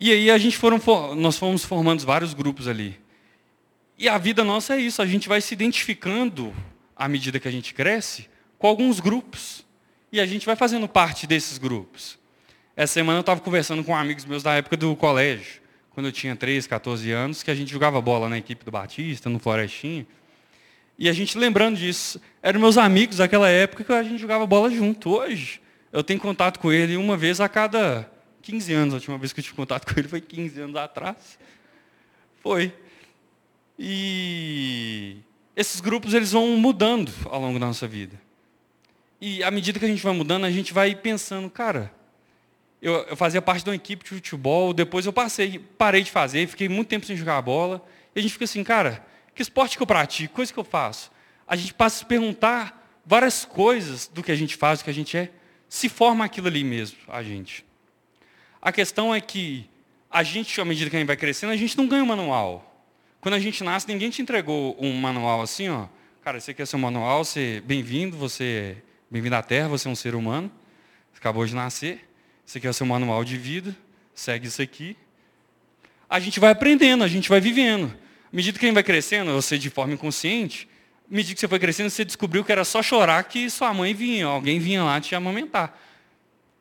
E 0.00 0.10
aí 0.10 0.32
a 0.32 0.38
gente 0.38 0.56
foram, 0.56 0.80
nós 1.14 1.38
fomos 1.38 1.64
formando 1.64 2.04
vários 2.04 2.34
grupos 2.34 2.66
ali. 2.66 2.98
E 3.96 4.08
a 4.08 4.18
vida 4.18 4.42
nossa 4.42 4.74
é 4.74 4.80
isso, 4.80 5.00
a 5.00 5.06
gente 5.06 5.28
vai 5.28 5.40
se 5.40 5.54
identificando, 5.54 6.52
à 6.96 7.06
medida 7.06 7.38
que 7.38 7.46
a 7.46 7.52
gente 7.52 7.72
cresce, 7.72 8.28
com 8.58 8.66
alguns 8.66 8.98
grupos. 8.98 9.64
E 10.10 10.18
a 10.18 10.26
gente 10.26 10.44
vai 10.44 10.56
fazendo 10.56 10.88
parte 10.88 11.24
desses 11.24 11.56
grupos. 11.56 12.18
Essa 12.74 12.94
semana 12.94 13.18
eu 13.18 13.20
estava 13.20 13.40
conversando 13.40 13.84
com 13.84 13.94
amigos 13.94 14.24
meus 14.24 14.42
da 14.42 14.54
época 14.54 14.78
do 14.78 14.96
colégio, 14.96 15.60
quando 15.90 16.06
eu 16.06 16.12
tinha 16.12 16.34
13, 16.34 16.66
14 16.66 17.10
anos, 17.12 17.42
que 17.42 17.50
a 17.50 17.54
gente 17.54 17.70
jogava 17.70 18.00
bola 18.00 18.30
na 18.30 18.38
equipe 18.38 18.64
do 18.64 18.70
Batista, 18.70 19.28
no 19.28 19.38
Florestinha. 19.38 20.06
E 20.98 21.06
a 21.06 21.12
gente 21.12 21.36
lembrando 21.36 21.76
disso, 21.76 22.18
eram 22.42 22.58
meus 22.58 22.78
amigos 22.78 23.18
daquela 23.18 23.48
época 23.48 23.84
que 23.84 23.92
a 23.92 24.02
gente 24.02 24.18
jogava 24.18 24.46
bola 24.46 24.70
junto. 24.70 25.10
Hoje, 25.10 25.60
eu 25.92 26.02
tenho 26.02 26.18
contato 26.18 26.58
com 26.58 26.72
ele 26.72 26.96
uma 26.96 27.14
vez 27.14 27.42
a 27.42 27.48
cada 27.48 28.10
15 28.40 28.72
anos. 28.72 28.94
A 28.94 28.96
última 28.96 29.18
vez 29.18 29.34
que 29.34 29.40
eu 29.40 29.44
tive 29.44 29.56
contato 29.56 29.92
com 29.92 30.00
ele 30.00 30.08
foi 30.08 30.22
15 30.22 30.60
anos 30.62 30.76
atrás. 30.76 31.38
Foi. 32.42 32.72
E 33.78 35.18
esses 35.54 35.80
grupos 35.80 36.14
eles 36.14 36.32
vão 36.32 36.56
mudando 36.56 37.12
ao 37.26 37.38
longo 37.38 37.58
da 37.58 37.66
nossa 37.66 37.86
vida. 37.86 38.18
E 39.20 39.44
à 39.44 39.50
medida 39.50 39.78
que 39.78 39.84
a 39.84 39.88
gente 39.88 40.02
vai 40.02 40.14
mudando, 40.14 40.46
a 40.46 40.50
gente 40.50 40.72
vai 40.72 40.94
pensando, 40.94 41.50
cara, 41.50 41.92
eu, 42.82 42.94
eu, 43.04 43.16
fazia 43.16 43.40
parte 43.40 43.62
de 43.62 43.70
uma 43.70 43.76
equipe 43.76 44.02
de 44.02 44.10
futebol, 44.10 44.74
depois 44.74 45.06
eu 45.06 45.12
passei, 45.12 45.60
parei 45.78 46.02
de 46.02 46.10
fazer, 46.10 46.48
fiquei 46.48 46.68
muito 46.68 46.88
tempo 46.88 47.06
sem 47.06 47.16
jogar 47.16 47.40
bola. 47.40 47.80
E 48.12 48.18
a 48.18 48.22
gente 48.22 48.32
fica 48.32 48.44
assim, 48.44 48.64
cara, 48.64 49.06
que 49.32 49.40
esporte 49.40 49.76
que 49.76 49.82
eu 49.82 49.86
pratico, 49.86 50.34
coisa 50.34 50.52
que 50.52 50.58
eu 50.58 50.64
faço? 50.64 51.12
A 51.46 51.54
gente 51.54 51.72
passa 51.72 51.96
a 51.96 51.98
se 52.00 52.06
perguntar 52.06 53.00
várias 53.06 53.44
coisas 53.44 54.08
do 54.08 54.20
que 54.20 54.32
a 54.32 54.34
gente 54.34 54.56
faz, 54.56 54.80
do 54.80 54.84
que 54.84 54.90
a 54.90 54.94
gente 54.94 55.16
é, 55.16 55.30
se 55.68 55.88
forma 55.88 56.24
aquilo 56.24 56.48
ali 56.48 56.64
mesmo, 56.64 56.98
a 57.06 57.22
gente. 57.22 57.64
A 58.60 58.72
questão 58.72 59.14
é 59.14 59.20
que 59.20 59.70
a 60.10 60.24
gente, 60.24 60.60
à 60.60 60.64
medida 60.64 60.90
que 60.90 60.96
a 60.96 60.98
gente 60.98 61.06
vai 61.06 61.16
crescendo, 61.16 61.52
a 61.52 61.56
gente 61.56 61.78
não 61.78 61.86
ganha 61.86 62.02
um 62.02 62.06
manual. 62.06 62.84
Quando 63.20 63.34
a 63.34 63.38
gente 63.38 63.62
nasce, 63.62 63.86
ninguém 63.86 64.10
te 64.10 64.20
entregou 64.20 64.76
um 64.80 64.92
manual 64.94 65.40
assim, 65.40 65.68
ó. 65.68 65.86
Cara, 66.20 66.38
esse 66.38 66.50
aqui 66.50 66.62
é 66.62 66.66
seu 66.66 66.80
manual, 66.80 67.24
você 67.24 67.62
bem-vindo, 67.64 68.16
você 68.16 68.76
bem-vindo 69.08 69.36
à 69.36 69.42
Terra, 69.42 69.68
você 69.68 69.86
é 69.86 69.90
um 69.90 69.94
ser 69.94 70.16
humano, 70.16 70.50
você 71.12 71.18
acabou 71.18 71.46
de 71.46 71.54
nascer. 71.54 72.08
Esse 72.52 72.58
aqui 72.58 72.66
é 72.66 72.70
o 72.70 72.74
seu 72.74 72.84
manual 72.84 73.24
de 73.24 73.38
vida, 73.38 73.74
segue 74.14 74.46
isso 74.46 74.60
aqui. 74.60 74.94
A 76.06 76.20
gente 76.20 76.38
vai 76.38 76.50
aprendendo, 76.50 77.02
a 77.02 77.08
gente 77.08 77.26
vai 77.26 77.40
vivendo. 77.40 77.86
À 77.86 78.36
medida 78.36 78.58
que 78.58 78.66
a 78.66 78.68
gente 78.68 78.74
vai 78.74 78.82
crescendo, 78.82 79.32
você 79.32 79.56
de 79.56 79.70
forma 79.70 79.94
inconsciente, 79.94 80.68
à 81.10 81.14
medida 81.14 81.32
que 81.32 81.40
você 81.40 81.48
foi 81.48 81.58
crescendo, 81.58 81.88
você 81.88 82.04
descobriu 82.04 82.44
que 82.44 82.52
era 82.52 82.62
só 82.62 82.82
chorar 82.82 83.24
que 83.24 83.48
sua 83.48 83.72
mãe 83.72 83.94
vinha, 83.94 84.26
alguém 84.26 84.58
vinha 84.58 84.84
lá 84.84 85.00
te 85.00 85.14
amamentar. 85.14 85.80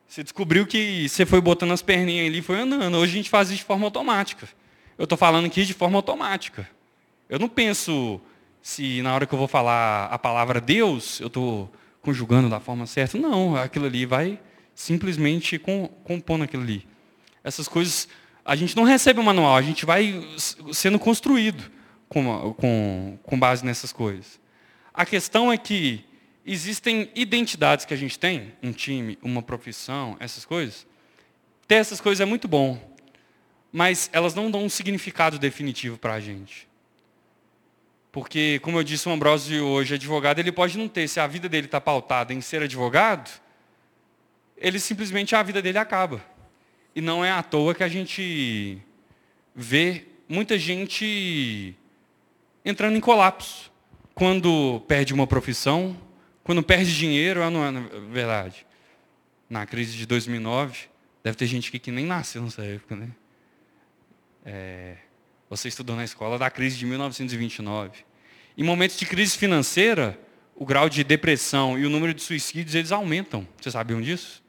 Você 0.08 0.24
descobriu 0.24 0.66
que 0.66 1.10
você 1.10 1.26
foi 1.26 1.42
botando 1.42 1.74
as 1.74 1.82
perninhas 1.82 2.28
ali 2.28 2.38
e 2.38 2.42
foi 2.42 2.62
andando. 2.62 2.96
Hoje 2.96 3.12
a 3.12 3.16
gente 3.18 3.30
faz 3.30 3.50
isso 3.50 3.58
de 3.58 3.66
forma 3.66 3.86
automática. 3.86 4.48
Eu 4.98 5.04
estou 5.04 5.18
falando 5.18 5.48
aqui 5.48 5.66
de 5.66 5.74
forma 5.74 5.98
automática. 5.98 6.70
Eu 7.28 7.38
não 7.38 7.50
penso 7.50 8.22
se 8.62 9.02
na 9.02 9.14
hora 9.14 9.26
que 9.26 9.34
eu 9.34 9.40
vou 9.40 9.50
falar 9.50 10.06
a 10.06 10.18
palavra 10.18 10.62
Deus, 10.62 11.20
eu 11.20 11.28
estou 11.28 11.70
conjugando 12.02 12.48
da 12.48 12.62
forma 12.62 12.86
certa. 12.86 13.18
Não, 13.18 13.58
aquilo 13.58 13.88
ali 13.88 14.06
vai 14.06 14.40
simplesmente 14.82 15.60
compondo 16.04 16.44
aquilo 16.44 16.64
ali. 16.64 16.88
Essas 17.44 17.68
coisas, 17.68 18.08
a 18.44 18.56
gente 18.56 18.76
não 18.76 18.84
recebe 18.84 19.20
o 19.20 19.22
um 19.22 19.26
manual, 19.26 19.56
a 19.56 19.62
gente 19.62 19.86
vai 19.86 20.28
sendo 20.74 20.98
construído 20.98 21.72
com, 22.10 22.54
com, 22.56 23.20
com 23.22 23.40
base 23.40 23.64
nessas 23.64 23.94
coisas. 23.94 24.40
A 24.94 25.06
questão 25.06 25.52
é 25.52 25.58
que 25.58 26.04
existem 26.46 27.10
identidades 27.14 27.86
que 27.86 27.94
a 27.94 27.98
gente 27.98 28.18
tem, 28.18 28.54
um 28.62 28.72
time, 28.72 29.18
uma 29.22 29.44
profissão, 29.44 30.18
essas 30.20 30.46
coisas. 30.46 30.88
Ter 31.68 31.76
essas 31.76 32.02
coisas 32.02 32.20
é 32.20 32.26
muito 32.26 32.48
bom, 32.48 32.80
mas 33.72 34.10
elas 34.12 34.34
não 34.34 34.50
dão 34.50 34.64
um 34.64 34.70
significado 34.70 35.38
definitivo 35.38 35.98
para 35.98 36.16
a 36.16 36.20
gente. 36.20 36.68
Porque, 38.12 38.60
como 38.64 38.80
eu 38.80 38.84
disse, 38.84 39.08
o 39.08 39.12
Ambrosio 39.12 39.64
hoje, 39.64 39.94
advogado, 39.94 40.40
ele 40.40 40.52
pode 40.52 40.78
não 40.78 40.90
ter, 40.90 41.08
se 41.08 41.20
a 41.20 41.28
vida 41.28 41.48
dele 41.48 41.68
está 41.68 41.80
pautada 41.80 42.34
em 42.34 42.42
ser 42.42 42.64
advogado, 42.64 43.32
ele 44.62 44.80
simplesmente 44.80 45.36
a 45.36 45.42
vida 45.42 45.62
dele 45.62 45.80
acaba. 45.80 46.24
E 46.96 47.02
não 47.02 47.26
é 47.26 47.32
à 47.32 47.42
toa 47.42 47.74
que 47.74 47.84
a 47.84 47.88
gente 47.88 48.78
vê 49.56 50.06
muita 50.30 50.58
gente 50.58 51.76
entrando 52.64 52.96
em 52.96 53.00
colapso 53.00 53.72
quando 54.14 54.82
perde 54.88 55.14
uma 55.14 55.26
profissão, 55.26 56.00
quando 56.44 56.62
perde 56.62 56.96
dinheiro, 56.96 57.50
não 57.50 57.66
é 57.66 57.72
verdade. 58.12 58.66
Na 59.50 59.66
crise 59.66 59.98
de 59.98 60.06
2009, 60.06 60.88
deve 61.24 61.36
ter 61.36 61.48
gente 61.48 61.70
aqui 61.70 61.80
que 61.80 61.92
nem 61.92 62.06
nasceu 62.06 62.42
nessa 62.44 62.64
época, 62.64 62.96
né? 62.96 63.10
É, 64.46 64.98
você 65.50 65.68
estudou 65.68 65.96
na 65.96 66.04
escola 66.04 66.38
da 66.38 66.50
crise 66.50 66.78
de 66.78 66.86
1929. 66.86 68.06
Em 68.58 68.64
momentos 68.64 68.98
de 68.98 69.06
crise 69.06 69.38
financeira, 69.38 70.20
o 70.56 70.66
grau 70.66 70.88
de 70.88 71.04
depressão 71.04 71.78
e 71.80 71.86
o 71.86 71.90
número 71.90 72.14
de 72.14 72.22
suicídios 72.22 72.76
eles 72.76 72.92
aumentam. 72.92 73.48
Vocês 73.60 73.74
sabiam 73.74 74.02
disso? 74.02 74.42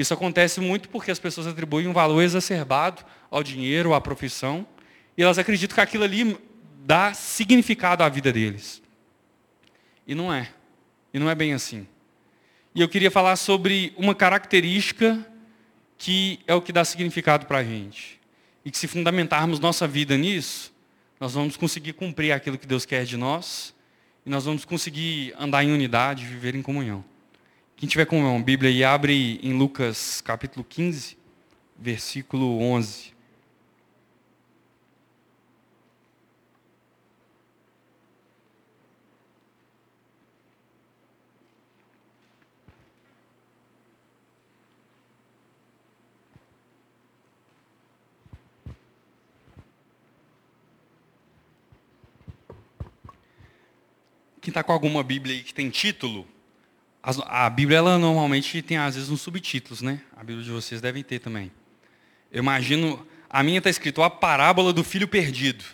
Isso 0.00 0.14
acontece 0.14 0.60
muito 0.60 0.88
porque 0.88 1.10
as 1.10 1.18
pessoas 1.18 1.46
atribuem 1.46 1.86
um 1.86 1.92
valor 1.92 2.22
exacerbado 2.22 3.04
ao 3.30 3.42
dinheiro, 3.42 3.92
à 3.92 4.00
profissão, 4.00 4.66
e 5.14 5.22
elas 5.22 5.38
acreditam 5.38 5.74
que 5.74 5.80
aquilo 5.82 6.04
ali 6.04 6.38
dá 6.86 7.12
significado 7.12 8.02
à 8.02 8.08
vida 8.08 8.32
deles. 8.32 8.82
E 10.06 10.14
não 10.14 10.32
é. 10.32 10.48
E 11.12 11.18
não 11.18 11.28
é 11.28 11.34
bem 11.34 11.52
assim. 11.52 11.86
E 12.74 12.80
eu 12.80 12.88
queria 12.88 13.10
falar 13.10 13.36
sobre 13.36 13.92
uma 13.94 14.14
característica 14.14 15.22
que 15.98 16.40
é 16.46 16.54
o 16.54 16.62
que 16.62 16.72
dá 16.72 16.82
significado 16.82 17.44
para 17.44 17.58
a 17.58 17.64
gente. 17.64 18.18
E 18.64 18.70
que 18.70 18.78
se 18.78 18.88
fundamentarmos 18.88 19.60
nossa 19.60 19.86
vida 19.86 20.16
nisso, 20.16 20.72
nós 21.20 21.34
vamos 21.34 21.58
conseguir 21.58 21.92
cumprir 21.92 22.32
aquilo 22.32 22.56
que 22.56 22.66
Deus 22.66 22.86
quer 22.86 23.04
de 23.04 23.18
nós, 23.18 23.74
e 24.24 24.30
nós 24.30 24.46
vamos 24.46 24.64
conseguir 24.64 25.34
andar 25.38 25.62
em 25.62 25.70
unidade, 25.70 26.24
viver 26.24 26.54
em 26.54 26.62
comunhão. 26.62 27.04
Quem 27.80 27.88
tiver 27.88 28.04
com 28.04 28.20
uma 28.20 28.38
Bíblia 28.42 28.70
e 28.70 28.84
abre 28.84 29.40
em 29.42 29.54
Lucas 29.54 30.20
capítulo 30.20 30.62
15, 30.68 31.16
versículo 31.78 32.60
11. 32.60 33.14
Quem 54.42 54.50
está 54.50 54.62
com 54.62 54.70
alguma 54.70 55.02
Bíblia 55.02 55.34
aí 55.34 55.42
que 55.42 55.54
tem 55.54 55.70
título, 55.70 56.26
a 57.02 57.48
Bíblia, 57.48 57.78
ela 57.78 57.98
normalmente 57.98 58.60
tem, 58.60 58.76
às 58.76 58.94
vezes, 58.94 59.10
uns 59.10 59.22
subtítulos, 59.22 59.80
né? 59.80 60.02
A 60.14 60.20
Bíblia 60.20 60.44
de 60.44 60.50
vocês 60.50 60.80
devem 60.80 61.02
ter 61.02 61.18
também. 61.18 61.50
Eu 62.30 62.40
imagino, 62.40 63.06
a 63.28 63.42
minha 63.42 63.58
está 63.58 63.70
escrito 63.70 64.02
A 64.02 64.10
Parábola 64.10 64.72
do 64.72 64.84
Filho 64.84 65.08
Perdido. 65.08 65.64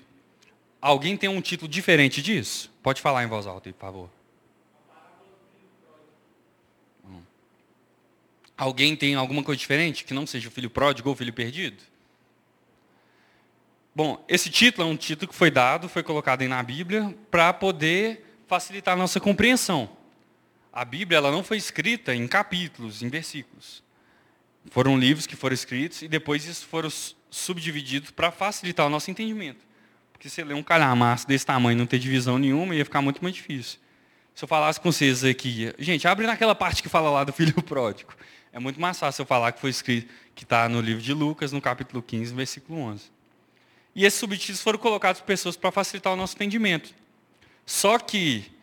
Alguém 0.81 1.17
tem 1.17 1.29
um 1.29 1.41
título 1.41 1.69
diferente 1.69 2.23
disso? 2.23 2.73
Pode 2.83 3.03
falar 3.03 3.25
em 3.25 3.27
voz 3.27 3.47
alta 3.47 3.69
aí, 3.69 3.73
por 3.73 3.81
favor. 3.81 4.11
Alguém 8.57 8.97
tem 8.97 9.17
alguma 9.17 9.43
coisa 9.43 9.59
diferente 9.59 10.05
que 10.05 10.15
não 10.15 10.27
seja 10.27 10.49
o 10.49 10.51
filho 10.51 10.71
pródigo 10.71 11.09
ou 11.09 11.15
o 11.15 11.17
filho 11.17 11.33
perdido? 11.33 11.83
Bom, 13.95 14.25
esse 14.29 14.49
título 14.49 14.89
é 14.89 14.91
um 14.91 14.97
título 14.97 15.29
que 15.29 15.35
foi 15.35 15.51
dado, 15.51 15.89
foi 15.89 16.03
colocado 16.03 16.41
aí 16.41 16.49
na 16.49 16.63
Bíblia 16.63 17.15
para 17.31 17.53
poder 17.53 18.25
facilitar 18.47 18.95
a 18.95 18.97
nossa 18.97 19.21
compreensão 19.21 19.96
a 20.77 20.85
Bíblia 20.85 21.17
ela 21.17 21.33
não 21.33 21.43
foi 21.43 21.57
escrita 21.57 22.15
em 22.15 22.29
capítulos, 22.29 23.03
em 23.03 23.09
versículos. 23.09 23.83
Foram 24.71 24.99
livros 24.99 25.27
que 25.27 25.35
foram 25.35 25.55
escritos 25.55 26.03
e 26.03 26.09
depois 26.09 26.45
isso 26.45 26.67
foram 26.67 26.91
subdivididos 27.31 28.11
para 28.11 28.31
facilitar 28.31 28.87
o 28.87 28.91
nosso 28.91 29.11
entendimento. 29.11 29.65
Porque 30.13 30.29
se 30.29 30.45
ler 30.45 30.53
um 30.53 30.63
calhamaço 30.63 31.27
desse 31.27 31.47
tamanho 31.47 31.79
não 31.79 31.87
ter 31.87 31.99
divisão 31.99 32.39
nenhuma, 32.39 32.75
ia 32.75 32.85
ficar 32.85 33.01
muito 33.01 33.23
mais 33.23 33.35
difícil. 33.35 33.79
Se 34.35 34.45
eu 34.45 34.49
falasse 34.49 34.79
com 34.79 34.93
vocês 34.93 35.25
aqui, 35.25 35.73
gente, 35.79 36.07
abre 36.07 36.27
naquela 36.27 36.55
parte 36.55 36.83
que 36.83 36.91
fala 36.91 37.09
lá 37.09 37.25
do 37.25 37.33
filho 37.35 37.55
pródigo. 37.63 38.13
É 38.53 38.59
muito 38.59 38.79
mais 38.79 38.99
fácil 38.99 39.23
eu 39.23 39.27
falar 39.27 39.53
que 39.53 39.61
foi 39.63 39.71
escrito, 39.71 40.13
que 40.35 40.45
está 40.45 40.69
no 40.69 40.83
livro 40.83 41.01
de 41.01 41.15
Lucas, 41.15 41.53
no 41.53 41.61
capítulo 41.63 42.03
15, 42.03 42.35
versículo 42.35 42.79
11. 42.81 43.11
E 43.95 44.05
esses 44.05 44.21
subtítulos 44.21 44.61
foram 44.61 44.79
colocados 44.79 45.23
por 45.23 45.27
pessoas 45.27 45.57
para 45.57 45.73
facilitar 45.73 46.13
o 46.13 46.17
nosso 46.17 46.35
entendimento. 46.35 46.95
Só 47.65 47.99
que 47.99 48.55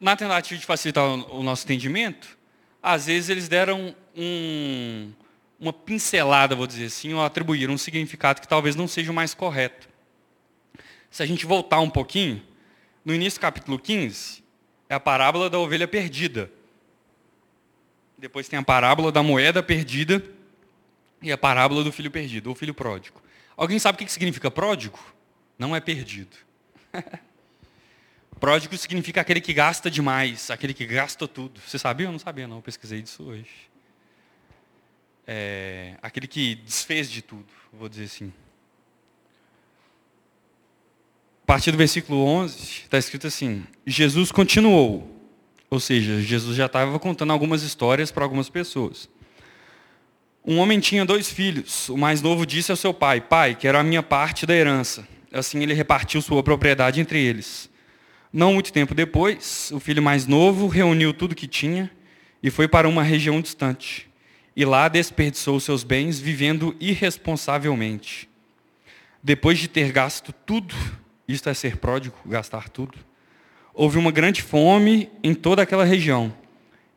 na 0.00 0.16
tentativa 0.16 0.58
de 0.58 0.66
facilitar 0.66 1.04
o, 1.04 1.42
nosso 1.42 1.64
entendimento, 1.64 2.38
às 2.82 3.06
vezes 3.06 3.28
eles 3.28 3.48
deram 3.48 3.94
um, 4.16 5.12
uma 5.60 5.72
pincelada, 5.72 6.56
vou 6.56 6.66
dizer 6.66 6.86
assim, 6.86 7.12
ou 7.12 7.22
atribuíram 7.22 7.74
um 7.74 7.78
significado 7.78 8.40
que 8.40 8.48
talvez 8.48 8.74
não 8.74 8.88
seja 8.88 9.12
o 9.12 9.14
mais 9.14 9.34
correto. 9.34 9.88
Se 11.10 11.22
a 11.22 11.26
gente 11.26 11.44
voltar 11.44 11.80
um 11.80 11.90
pouquinho, 11.90 12.42
no 13.04 13.14
início 13.14 13.38
do 13.38 13.42
capítulo 13.42 13.78
15, 13.78 14.42
é 14.88 14.94
a 14.94 15.00
parábola 15.00 15.50
da 15.50 15.58
ovelha 15.58 15.86
perdida. 15.86 16.50
Depois 18.16 18.48
tem 18.48 18.58
a 18.58 18.62
parábola 18.62 19.12
da 19.12 19.22
moeda 19.22 19.62
perdida 19.62 20.24
e 21.20 21.30
a 21.30 21.36
parábola 21.36 21.84
do 21.84 21.92
filho 21.92 22.10
perdido, 22.10 22.48
ou 22.48 22.54
filho 22.54 22.72
pródigo. 22.74 23.20
Alguém 23.56 23.78
sabe 23.78 23.96
o 23.96 23.98
que 23.98 24.10
significa 24.10 24.50
pródigo? 24.50 24.98
Não 25.58 25.76
é 25.76 25.80
perdido. 25.80 26.36
pródigo 28.40 28.76
significa 28.76 29.20
aquele 29.20 29.40
que 29.40 29.52
gasta 29.52 29.90
demais, 29.90 30.50
aquele 30.50 30.72
que 30.72 30.86
gasta 30.86 31.28
tudo. 31.28 31.60
Você 31.66 31.78
sabia? 31.78 32.06
Eu 32.06 32.12
não 32.12 32.18
sabia, 32.18 32.48
não. 32.48 32.56
Eu 32.56 32.62
pesquisei 32.62 33.02
disso 33.02 33.22
hoje. 33.22 33.50
É, 35.26 35.94
aquele 36.02 36.26
que 36.26 36.56
desfez 36.56 37.10
de 37.10 37.22
tudo, 37.22 37.46
vou 37.72 37.88
dizer 37.88 38.04
assim. 38.04 38.32
A 41.44 41.46
partir 41.46 41.70
do 41.70 41.76
versículo 41.78 42.24
11, 42.24 42.56
está 42.56 42.98
escrito 42.98 43.26
assim: 43.26 43.64
Jesus 43.86 44.32
continuou. 44.32 45.18
Ou 45.68 45.78
seja, 45.78 46.20
Jesus 46.20 46.56
já 46.56 46.66
estava 46.66 46.98
contando 46.98 47.32
algumas 47.32 47.62
histórias 47.62 48.10
para 48.10 48.24
algumas 48.24 48.48
pessoas. 48.48 49.08
Um 50.44 50.58
homem 50.58 50.80
tinha 50.80 51.04
dois 51.04 51.30
filhos. 51.30 51.88
O 51.88 51.96
mais 51.96 52.20
novo 52.20 52.44
disse 52.44 52.70
ao 52.70 52.76
seu 52.76 52.92
pai: 52.92 53.20
Pai, 53.20 53.54
quero 53.54 53.78
a 53.78 53.82
minha 53.82 54.02
parte 54.02 54.46
da 54.46 54.54
herança. 54.54 55.06
Assim 55.32 55.62
ele 55.62 55.74
repartiu 55.74 56.20
sua 56.20 56.42
propriedade 56.42 57.00
entre 57.00 57.20
eles. 57.20 57.69
Não 58.32 58.54
muito 58.54 58.72
tempo 58.72 58.94
depois, 58.94 59.72
o 59.74 59.80
filho 59.80 60.02
mais 60.02 60.26
novo 60.26 60.68
reuniu 60.68 61.12
tudo 61.12 61.34
que 61.34 61.48
tinha 61.48 61.90
e 62.40 62.48
foi 62.48 62.68
para 62.68 62.88
uma 62.88 63.02
região 63.02 63.40
distante. 63.40 64.08
E 64.54 64.64
lá 64.64 64.88
desperdiçou 64.88 65.58
seus 65.58 65.82
bens 65.82 66.20
vivendo 66.20 66.76
irresponsavelmente. 66.78 68.28
Depois 69.22 69.58
de 69.58 69.66
ter 69.66 69.90
gasto 69.90 70.32
tudo, 70.32 70.74
isto 71.26 71.48
é 71.48 71.54
ser 71.54 71.76
pródigo, 71.78 72.16
gastar 72.24 72.68
tudo, 72.68 72.96
houve 73.74 73.98
uma 73.98 74.12
grande 74.12 74.42
fome 74.42 75.10
em 75.22 75.34
toda 75.34 75.62
aquela 75.62 75.84
região. 75.84 76.32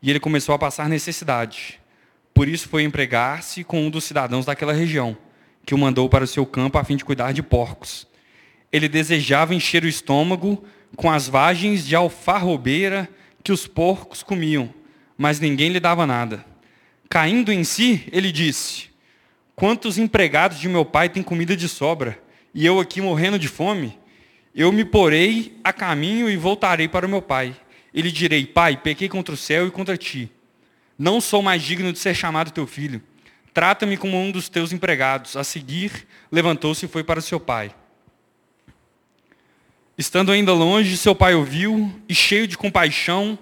E 0.00 0.10
ele 0.10 0.20
começou 0.20 0.54
a 0.54 0.58
passar 0.58 0.88
necessidade. 0.88 1.80
Por 2.32 2.48
isso 2.48 2.68
foi 2.68 2.84
empregar-se 2.84 3.64
com 3.64 3.84
um 3.84 3.90
dos 3.90 4.04
cidadãos 4.04 4.44
daquela 4.44 4.72
região, 4.72 5.16
que 5.66 5.74
o 5.74 5.78
mandou 5.78 6.08
para 6.08 6.24
o 6.24 6.28
seu 6.28 6.46
campo 6.46 6.78
a 6.78 6.84
fim 6.84 6.96
de 6.96 7.04
cuidar 7.04 7.32
de 7.32 7.42
porcos. 7.42 8.06
Ele 8.72 8.88
desejava 8.88 9.54
encher 9.54 9.84
o 9.84 9.88
estômago 9.88 10.64
com 10.96 11.10
as 11.10 11.28
vagens 11.28 11.86
de 11.86 11.94
alfarrobeira 11.94 13.08
que 13.42 13.52
os 13.52 13.66
porcos 13.66 14.22
comiam, 14.22 14.72
mas 15.16 15.40
ninguém 15.40 15.70
lhe 15.70 15.80
dava 15.80 16.06
nada. 16.06 16.44
Caindo 17.08 17.52
em 17.52 17.64
si, 17.64 18.08
ele 18.12 18.32
disse: 18.32 18.90
Quantos 19.54 19.98
empregados 19.98 20.58
de 20.58 20.68
meu 20.68 20.84
pai 20.84 21.08
têm 21.08 21.22
comida 21.22 21.56
de 21.56 21.68
sobra, 21.68 22.18
e 22.54 22.64
eu 22.64 22.80
aqui 22.80 23.00
morrendo 23.00 23.38
de 23.38 23.48
fome? 23.48 23.98
Eu 24.54 24.70
me 24.70 24.84
porei 24.84 25.58
a 25.64 25.72
caminho 25.72 26.30
e 26.30 26.36
voltarei 26.36 26.88
para 26.88 27.06
o 27.06 27.08
meu 27.08 27.20
pai. 27.20 27.54
Ele 27.92 28.10
direi: 28.10 28.46
Pai, 28.46 28.76
pequei 28.76 29.08
contra 29.08 29.34
o 29.34 29.38
céu 29.38 29.66
e 29.66 29.70
contra 29.70 29.96
ti 29.96 30.30
não 30.98 31.20
sou 31.20 31.42
mais 31.42 31.62
digno 31.62 31.92
de 31.92 31.98
ser 31.98 32.14
chamado 32.14 32.50
teu 32.50 32.66
filho. 32.66 33.02
Trata-me 33.52 33.96
como 33.96 34.16
um 34.16 34.30
dos 34.30 34.48
teus 34.48 34.72
empregados. 34.72 35.36
A 35.36 35.44
seguir, 35.44 36.06
levantou-se 36.30 36.86
e 36.86 36.88
foi 36.88 37.04
para 37.04 37.20
seu 37.20 37.38
pai. 37.38 37.74
Estando 39.96 40.32
ainda 40.32 40.52
longe, 40.52 40.96
seu 40.96 41.14
pai 41.14 41.34
o 41.34 41.44
viu 41.44 41.92
e, 42.08 42.14
cheio 42.14 42.46
de 42.46 42.58
compaixão, 42.58 43.38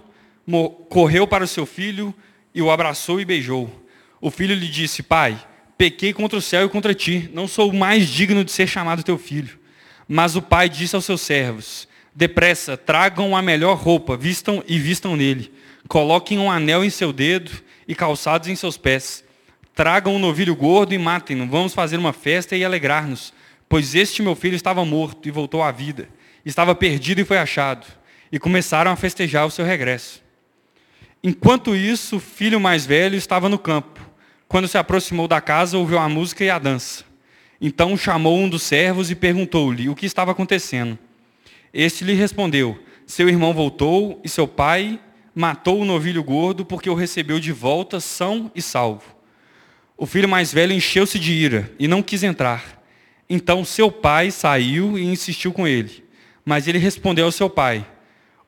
correu 0.89 1.27
para 1.27 1.45
o 1.45 1.49
seu 1.49 1.65
filho 1.65 2.15
e 2.55 2.61
o 2.61 2.71
abraçou 2.71 3.21
e 3.21 3.25
beijou. 3.25 3.71
O 4.21 4.31
filho 4.31 4.55
lhe 4.55 4.69
disse: 4.69 5.03
Pai, 5.03 5.43
pequei 5.79 6.13
contra 6.13 6.39
o 6.39 6.43
céu 6.43 6.67
e 6.67 6.69
contra 6.69 6.95
ti, 6.95 7.31
não 7.33 7.49
sou 7.49 7.73
mais 7.73 8.09
digno 8.09 8.45
de 8.45 8.53
ser 8.53 8.67
chamado 8.67 9.03
teu 9.03 9.17
filho. 9.17 9.59
Mas 10.07 10.37
o 10.37 10.43
pai 10.43 10.69
disse 10.69 10.95
aos 10.95 11.05
seus 11.05 11.23
servos: 11.23 11.89
Depressa, 12.15 12.77
tragam 12.77 13.35
a 13.35 13.41
melhor 13.41 13.77
roupa, 13.79 14.17
vistam 14.17 14.63
e 14.69 14.79
vistam 14.79 15.17
nele 15.17 15.51
Coloquem 15.89 16.39
um 16.39 16.51
anel 16.51 16.85
em 16.85 16.91
seu 16.91 17.13
dedo 17.13 17.51
e 17.87 17.95
calçados 17.95 18.49
em 18.49 18.55
seus 18.55 18.77
pés. 18.77 19.25
Tragam 19.75 20.15
um 20.15 20.19
novilho 20.19 20.55
gordo 20.55 20.95
e 20.95 20.99
matem-no. 20.99 21.47
Vamos 21.47 21.75
fazer 21.75 21.99
uma 21.99 22.13
festa 22.13 22.57
e 22.57 22.65
alegrar-nos. 22.65 23.33
Pois 23.69 23.95
este 23.95 24.23
meu 24.23 24.35
filho 24.35 24.55
estava 24.55 24.85
morto 24.85 25.27
e 25.27 25.31
voltou 25.31 25.63
à 25.63 25.73
vida. 25.73 26.09
Estava 26.45 26.75
perdido 26.75 27.21
e 27.21 27.25
foi 27.25 27.39
achado. 27.39 27.87
E 28.31 28.39
começaram 28.39 28.91
a 28.91 28.97
festejar 28.97 29.47
o 29.47 29.51
seu 29.51 29.65
regresso. 29.65 30.23
Enquanto 31.23 31.77
isso, 31.77 32.17
o 32.17 32.21
filho 32.21 32.59
mais 32.59 32.85
velho 32.85 33.17
estava 33.17 33.49
no 33.49 33.59
campo. 33.59 34.01
Quando 34.49 34.67
se 34.67 34.77
aproximou 34.77 35.29
da 35.29 35.41
casa, 35.41 35.79
ouviu 35.79 35.99
a 35.99 36.09
música 36.09 36.45
e 36.45 36.51
a 36.51 36.59
dança. 36.59 37.05
Então 37.61 37.97
chamou 37.97 38.37
um 38.37 38.49
dos 38.49 38.63
servos 38.63 39.11
e 39.11 39.15
perguntou-lhe 39.15 39.89
o 39.89 39.95
que 39.95 40.05
estava 40.05 40.33
acontecendo. 40.33 40.99
Este 41.73 42.05
lhe 42.05 42.13
respondeu: 42.13 42.79
Seu 43.07 43.29
irmão 43.29 43.55
voltou 43.55 44.21
e 44.25 44.29
seu 44.29 44.49
pai 44.49 44.99
matou 45.35 45.81
o 45.81 45.85
novilho 45.85 46.23
gordo 46.25 46.65
porque 46.65 46.91
o 46.91 46.95
recebeu 46.95 47.39
de 47.39 47.53
volta 47.53 48.01
são 48.01 48.51
e 48.55 48.61
salvo. 48.61 49.17
O 49.97 50.07
filho 50.07 50.29
mais 50.29 50.53
velho 50.53 50.73
encheu-se 50.73 51.19
de 51.19 51.33
ira 51.33 51.73
e 51.79 51.87
não 51.87 52.03
quis 52.03 52.25
entrar. 52.25 52.83
Então 53.31 53.65
seu 53.65 53.91
pai 53.91 54.33
saiu 54.33 54.99
e 54.99 55.05
insistiu 55.05 55.53
com 55.53 55.67
ele. 55.67 56.02
Mas 56.45 56.67
ele 56.67 56.79
respondeu 56.79 57.27
ao 57.27 57.33
seu 57.33 57.49
pai: 57.49 57.87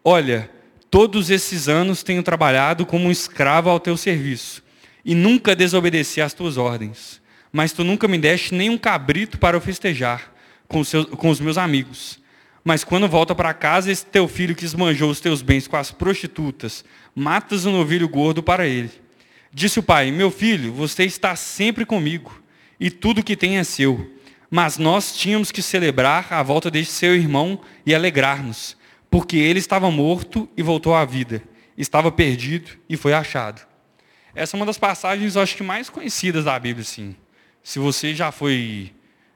Olha, 0.03 0.51
todos 0.91 1.31
esses 1.31 1.69
anos 1.69 2.03
tenho 2.03 2.23
trabalhado 2.23 2.85
como 2.87 3.07
um 3.07 3.11
escravo 3.11 3.71
ao 3.71 3.81
teu 3.81 3.97
serviço 3.97 4.63
e 5.05 5.15
nunca 5.15 5.55
desobedeci 5.55 6.21
às 6.21 6.33
tuas 6.33 6.57
ordens. 6.57 7.21
Mas 7.53 7.73
tu 7.73 7.85
nunca 7.85 8.09
me 8.09 8.19
deste 8.19 8.55
nem 8.55 8.71
um 8.71 8.79
cabrito 8.79 9.39
para 9.39 9.57
eu 9.57 9.61
festejar 9.61 10.33
com 10.67 10.81
os, 10.81 10.89
seus, 10.89 11.07
com 11.07 11.29
os 11.29 11.39
meus 11.39 11.57
amigos. 11.57 12.19
Mas 12.65 12.83
quando 12.83 13.07
volta 13.07 13.35
para 13.35 13.53
casa, 13.53 13.93
esse 13.93 14.07
teu 14.07 14.27
filho 14.27 14.55
que 14.55 14.65
esmanjou 14.65 15.11
os 15.11 15.21
teus 15.21 15.43
bens 15.43 15.69
com 15.69 15.77
as 15.77 15.91
prostitutas, 15.91 16.85
matas 17.15 17.67
um 17.67 17.73
novilho 17.73 18.09
gordo 18.09 18.43
para 18.43 18.67
ele. 18.67 18.91
Disse 19.53 19.79
o 19.79 19.83
pai: 19.83 20.11
Meu 20.11 20.31
filho, 20.31 20.73
você 20.73 21.05
está 21.05 21.37
sempre 21.37 21.85
comigo, 21.85 22.43
e 22.81 22.91
tudo 22.91 23.23
que 23.23 23.37
tem 23.37 23.59
é 23.59 23.65
seu. 23.65 24.14
Mas 24.57 24.79
nós 24.79 25.17
tínhamos 25.17 25.51
que 25.51 25.61
celebrar 25.61 26.33
a 26.33 26.41
volta 26.41 26.71
deste 26.71 26.93
seu 26.93 27.17
irmão 27.17 27.61
e 27.85 27.93
alegrar-nos, 27.93 28.77
porque 29.11 29.37
ele 29.37 29.59
estava 29.59 29.91
morto 29.91 30.49
e 30.57 30.63
voltou 30.63 30.95
à 30.95 31.05
vida, 31.05 31.43
estava 31.77 32.13
perdido 32.13 32.71
e 32.89 32.97
foi 32.97 33.13
achado. 33.13 33.67
Essa 34.33 34.57
é 34.57 34.57
uma 34.57 34.65
das 34.65 34.79
passagens, 34.79 35.35
eu 35.35 35.43
acho 35.43 35.57
que 35.57 35.65
mais 35.65 35.91
conhecidas 35.91 36.45
da 36.45 36.57
Bíblia, 36.57 36.85
sim. 36.85 37.17
Se 37.65 37.81
você 37.81 38.15
já 38.15 38.31
foi 38.31 38.95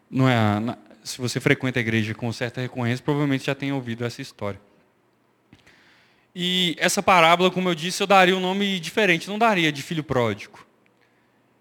não 0.09 0.29
é, 0.29 0.79
se 1.03 1.19
você 1.19 1.41
frequenta 1.41 1.81
a 1.81 1.83
igreja 1.83 2.15
com 2.15 2.33
certa 2.33 2.61
recorrência, 2.61 3.05
provavelmente 3.05 3.47
já 3.47 3.57
tem 3.57 3.73
ouvido 3.73 4.05
essa 4.05 4.23
história. 4.23 4.61
E 6.33 6.77
essa 6.79 7.03
parábola, 7.03 7.51
como 7.51 7.69
eu 7.69 7.75
disse, 7.75 8.01
eu 8.01 8.07
daria 8.07 8.37
um 8.37 8.41
nome 8.41 8.79
diferente, 8.79 9.27
não 9.27 9.37
daria 9.37 9.73
de 9.73 9.83
filho 9.83 10.05
pródigo. 10.05 10.65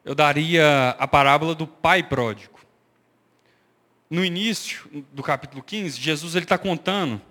Eu 0.05 0.13
daria 0.13 0.89
a 0.99 1.07
parábola 1.07 1.55
do 1.55 1.65
pai 1.65 2.03
pródigo. 2.03 2.56
No 4.09 4.23
início 4.23 4.87
do 5.11 5.21
capítulo 5.21 5.61
15, 5.61 5.99
Jesus 5.99 6.35
está 6.35 6.57
contando 6.57 7.21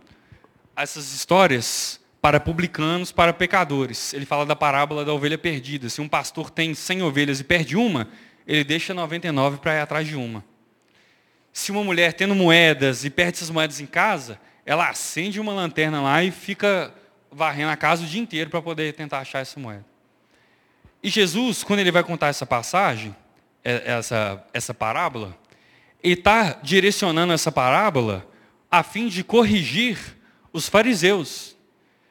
essas 0.76 1.12
histórias 1.12 2.00
para 2.20 2.38
publicanos, 2.38 3.12
para 3.12 3.32
pecadores. 3.32 4.12
Ele 4.12 4.26
fala 4.26 4.44
da 4.44 4.54
parábola 4.54 5.04
da 5.04 5.12
ovelha 5.12 5.38
perdida. 5.38 5.88
Se 5.88 6.00
um 6.00 6.08
pastor 6.08 6.50
tem 6.50 6.74
100 6.74 7.02
ovelhas 7.02 7.40
e 7.40 7.44
perde 7.44 7.76
uma, 7.76 8.08
ele 8.46 8.64
deixa 8.64 8.92
99 8.92 9.58
para 9.58 9.76
ir 9.76 9.80
atrás 9.80 10.06
de 10.06 10.16
uma 10.16 10.44
se 11.56 11.72
uma 11.72 11.82
mulher 11.82 12.12
tendo 12.12 12.34
moedas 12.34 13.02
e 13.02 13.08
perde 13.08 13.38
essas 13.38 13.48
moedas 13.48 13.80
em 13.80 13.86
casa, 13.86 14.38
ela 14.66 14.90
acende 14.90 15.40
uma 15.40 15.54
lanterna 15.54 16.02
lá 16.02 16.22
e 16.22 16.30
fica 16.30 16.92
varrendo 17.32 17.70
a 17.70 17.76
casa 17.78 18.04
o 18.04 18.06
dia 18.06 18.20
inteiro 18.20 18.50
para 18.50 18.60
poder 18.60 18.92
tentar 18.92 19.20
achar 19.20 19.38
essa 19.38 19.58
moeda. 19.58 19.82
E 21.02 21.08
Jesus, 21.08 21.64
quando 21.64 21.80
ele 21.80 21.90
vai 21.90 22.04
contar 22.04 22.26
essa 22.26 22.44
passagem, 22.44 23.16
é, 23.64 23.90
essa, 23.90 24.44
essa 24.52 24.74
parábola, 24.74 25.34
ele 26.06 26.14
está 26.14 26.60
direcionando 26.62 27.32
essa 27.32 27.50
parábola 27.50 28.24
a 28.70 28.84
fim 28.84 29.08
de 29.08 29.24
corrigir 29.24 29.98
os 30.52 30.68
fariseus. 30.68 31.56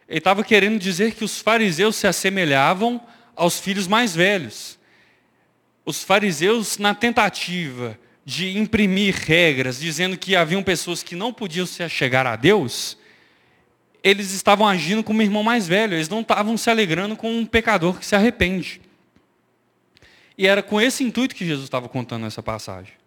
Ele 0.06 0.18
estava 0.18 0.44
querendo 0.44 0.78
dizer 0.78 1.16
que 1.16 1.24
os 1.24 1.40
fariseus 1.40 1.96
se 1.96 2.06
assemelhavam 2.06 3.02
aos 3.38 3.58
filhos 3.58 3.88
mais 3.88 4.14
velhos. 4.14 4.78
Os 5.86 6.04
fariseus, 6.04 6.78
na 6.78 6.94
tentativa 6.94 7.98
de 8.26 8.58
imprimir 8.58 9.16
regras, 9.16 9.80
dizendo 9.80 10.18
que 10.18 10.36
haviam 10.36 10.62
pessoas 10.62 11.02
que 11.02 11.16
não 11.16 11.32
podiam 11.32 11.66
se 11.66 11.88
chegar 11.88 12.28
a 12.28 12.36
Deus, 12.36 12.98
eles 14.04 14.34
estavam 14.34 14.68
agindo 14.68 15.06
como 15.06 15.22
irmão 15.22 15.42
mais 15.42 15.70
velho, 15.70 15.94
eles 15.94 16.10
não 16.10 16.20
estavam 16.20 16.58
se 16.58 16.70
alegrando 16.70 17.16
com 17.16 17.32
um 17.32 17.46
pecador 17.46 17.98
que 17.98 18.06
se 18.06 18.14
arrepende. 18.14 18.82
E 20.38 20.46
era 20.46 20.62
com 20.62 20.82
esse 20.82 21.02
intuito 21.02 21.34
que 21.34 21.46
Jesus 21.46 21.64
estava 21.64 21.88
contando 21.88 22.26
essa 22.26 22.44
passagem. 22.44 23.05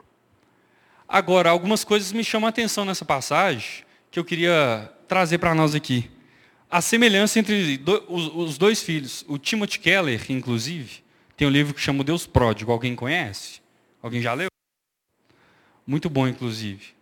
Agora, 1.08 1.48
algumas 1.48 1.84
coisas 1.84 2.12
me 2.12 2.22
chamam 2.22 2.46
a 2.46 2.50
atenção 2.50 2.84
nessa 2.84 3.04
passagem, 3.04 3.82
que 4.10 4.18
eu 4.18 4.24
queria 4.24 4.92
trazer 5.08 5.38
para 5.38 5.54
nós 5.54 5.74
aqui. 5.74 6.10
A 6.70 6.82
semelhança 6.82 7.38
entre 7.38 7.82
os 8.08 8.58
dois 8.58 8.82
filhos. 8.82 9.24
O 9.26 9.38
Timothy 9.38 9.78
Keller, 9.78 10.22
inclusive, 10.30 11.02
tem 11.34 11.48
um 11.48 11.50
livro 11.50 11.72
que 11.72 11.80
chama 11.80 12.04
Deus 12.04 12.26
Pródigo. 12.26 12.70
Alguém 12.70 12.94
conhece? 12.94 13.62
Alguém 14.02 14.20
já 14.20 14.34
leu? 14.34 14.48
Muito 15.86 16.10
bom, 16.10 16.28
inclusive. 16.28 16.94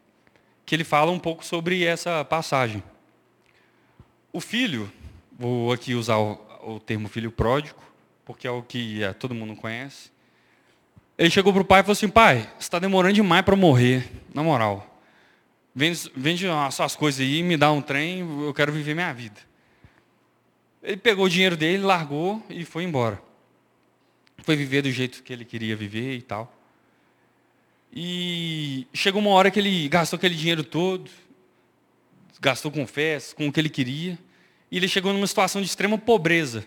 que 0.64 0.74
ele 0.74 0.84
fala 0.84 1.10
um 1.10 1.18
pouco 1.18 1.44
sobre 1.44 1.84
essa 1.84 2.24
passagem. 2.24 2.82
O 4.32 4.40
filho, 4.40 4.90
vou 5.36 5.72
aqui 5.72 5.94
usar 5.94 6.18
o, 6.18 6.80
termo 6.84 7.08
filho 7.08 7.30
pródigo, 7.32 7.80
porque 8.24 8.46
é 8.46 8.50
o 8.50 8.62
que 8.62 9.02
é, 9.02 9.12
todo 9.12 9.34
mundo 9.34 9.56
conhece. 9.56 10.10
Ele 11.18 11.30
chegou 11.30 11.52
para 11.52 11.62
o 11.62 11.64
pai 11.64 11.80
e 11.80 11.82
falou 11.82 11.92
assim, 11.92 12.08
pai, 12.08 12.42
você 12.58 12.66
está 12.66 12.78
demorando 12.78 13.14
demais 13.14 13.42
para 13.44 13.56
morrer, 13.56 14.10
na 14.34 14.42
moral. 14.42 15.00
Vende, 15.74 16.12
vende 16.14 16.46
as 16.46 16.74
suas 16.74 16.94
coisas 16.94 17.20
aí, 17.20 17.42
me 17.42 17.56
dá 17.56 17.72
um 17.72 17.80
trem, 17.80 18.20
eu 18.20 18.52
quero 18.52 18.72
viver 18.72 18.94
minha 18.94 19.12
vida. 19.12 19.40
Ele 20.82 20.96
pegou 20.98 21.24
o 21.24 21.28
dinheiro 21.28 21.56
dele, 21.56 21.82
largou 21.82 22.44
e 22.50 22.64
foi 22.64 22.84
embora. 22.84 23.20
Foi 24.38 24.56
viver 24.56 24.82
do 24.82 24.90
jeito 24.90 25.22
que 25.22 25.32
ele 25.32 25.44
queria 25.44 25.74
viver 25.74 26.16
e 26.16 26.22
tal. 26.22 26.52
E 27.92 28.86
chegou 28.92 29.20
uma 29.20 29.30
hora 29.30 29.50
que 29.50 29.58
ele 29.58 29.88
gastou 29.88 30.18
aquele 30.18 30.34
dinheiro 30.34 30.62
todo, 30.62 31.10
gastou 32.40 32.70
com 32.70 32.86
festas, 32.86 33.32
com 33.32 33.48
o 33.48 33.52
que 33.52 33.58
ele 33.58 33.70
queria, 33.70 34.18
e 34.70 34.76
ele 34.76 34.86
chegou 34.86 35.12
numa 35.12 35.26
situação 35.26 35.62
de 35.62 35.66
extrema 35.66 35.96
pobreza, 35.96 36.66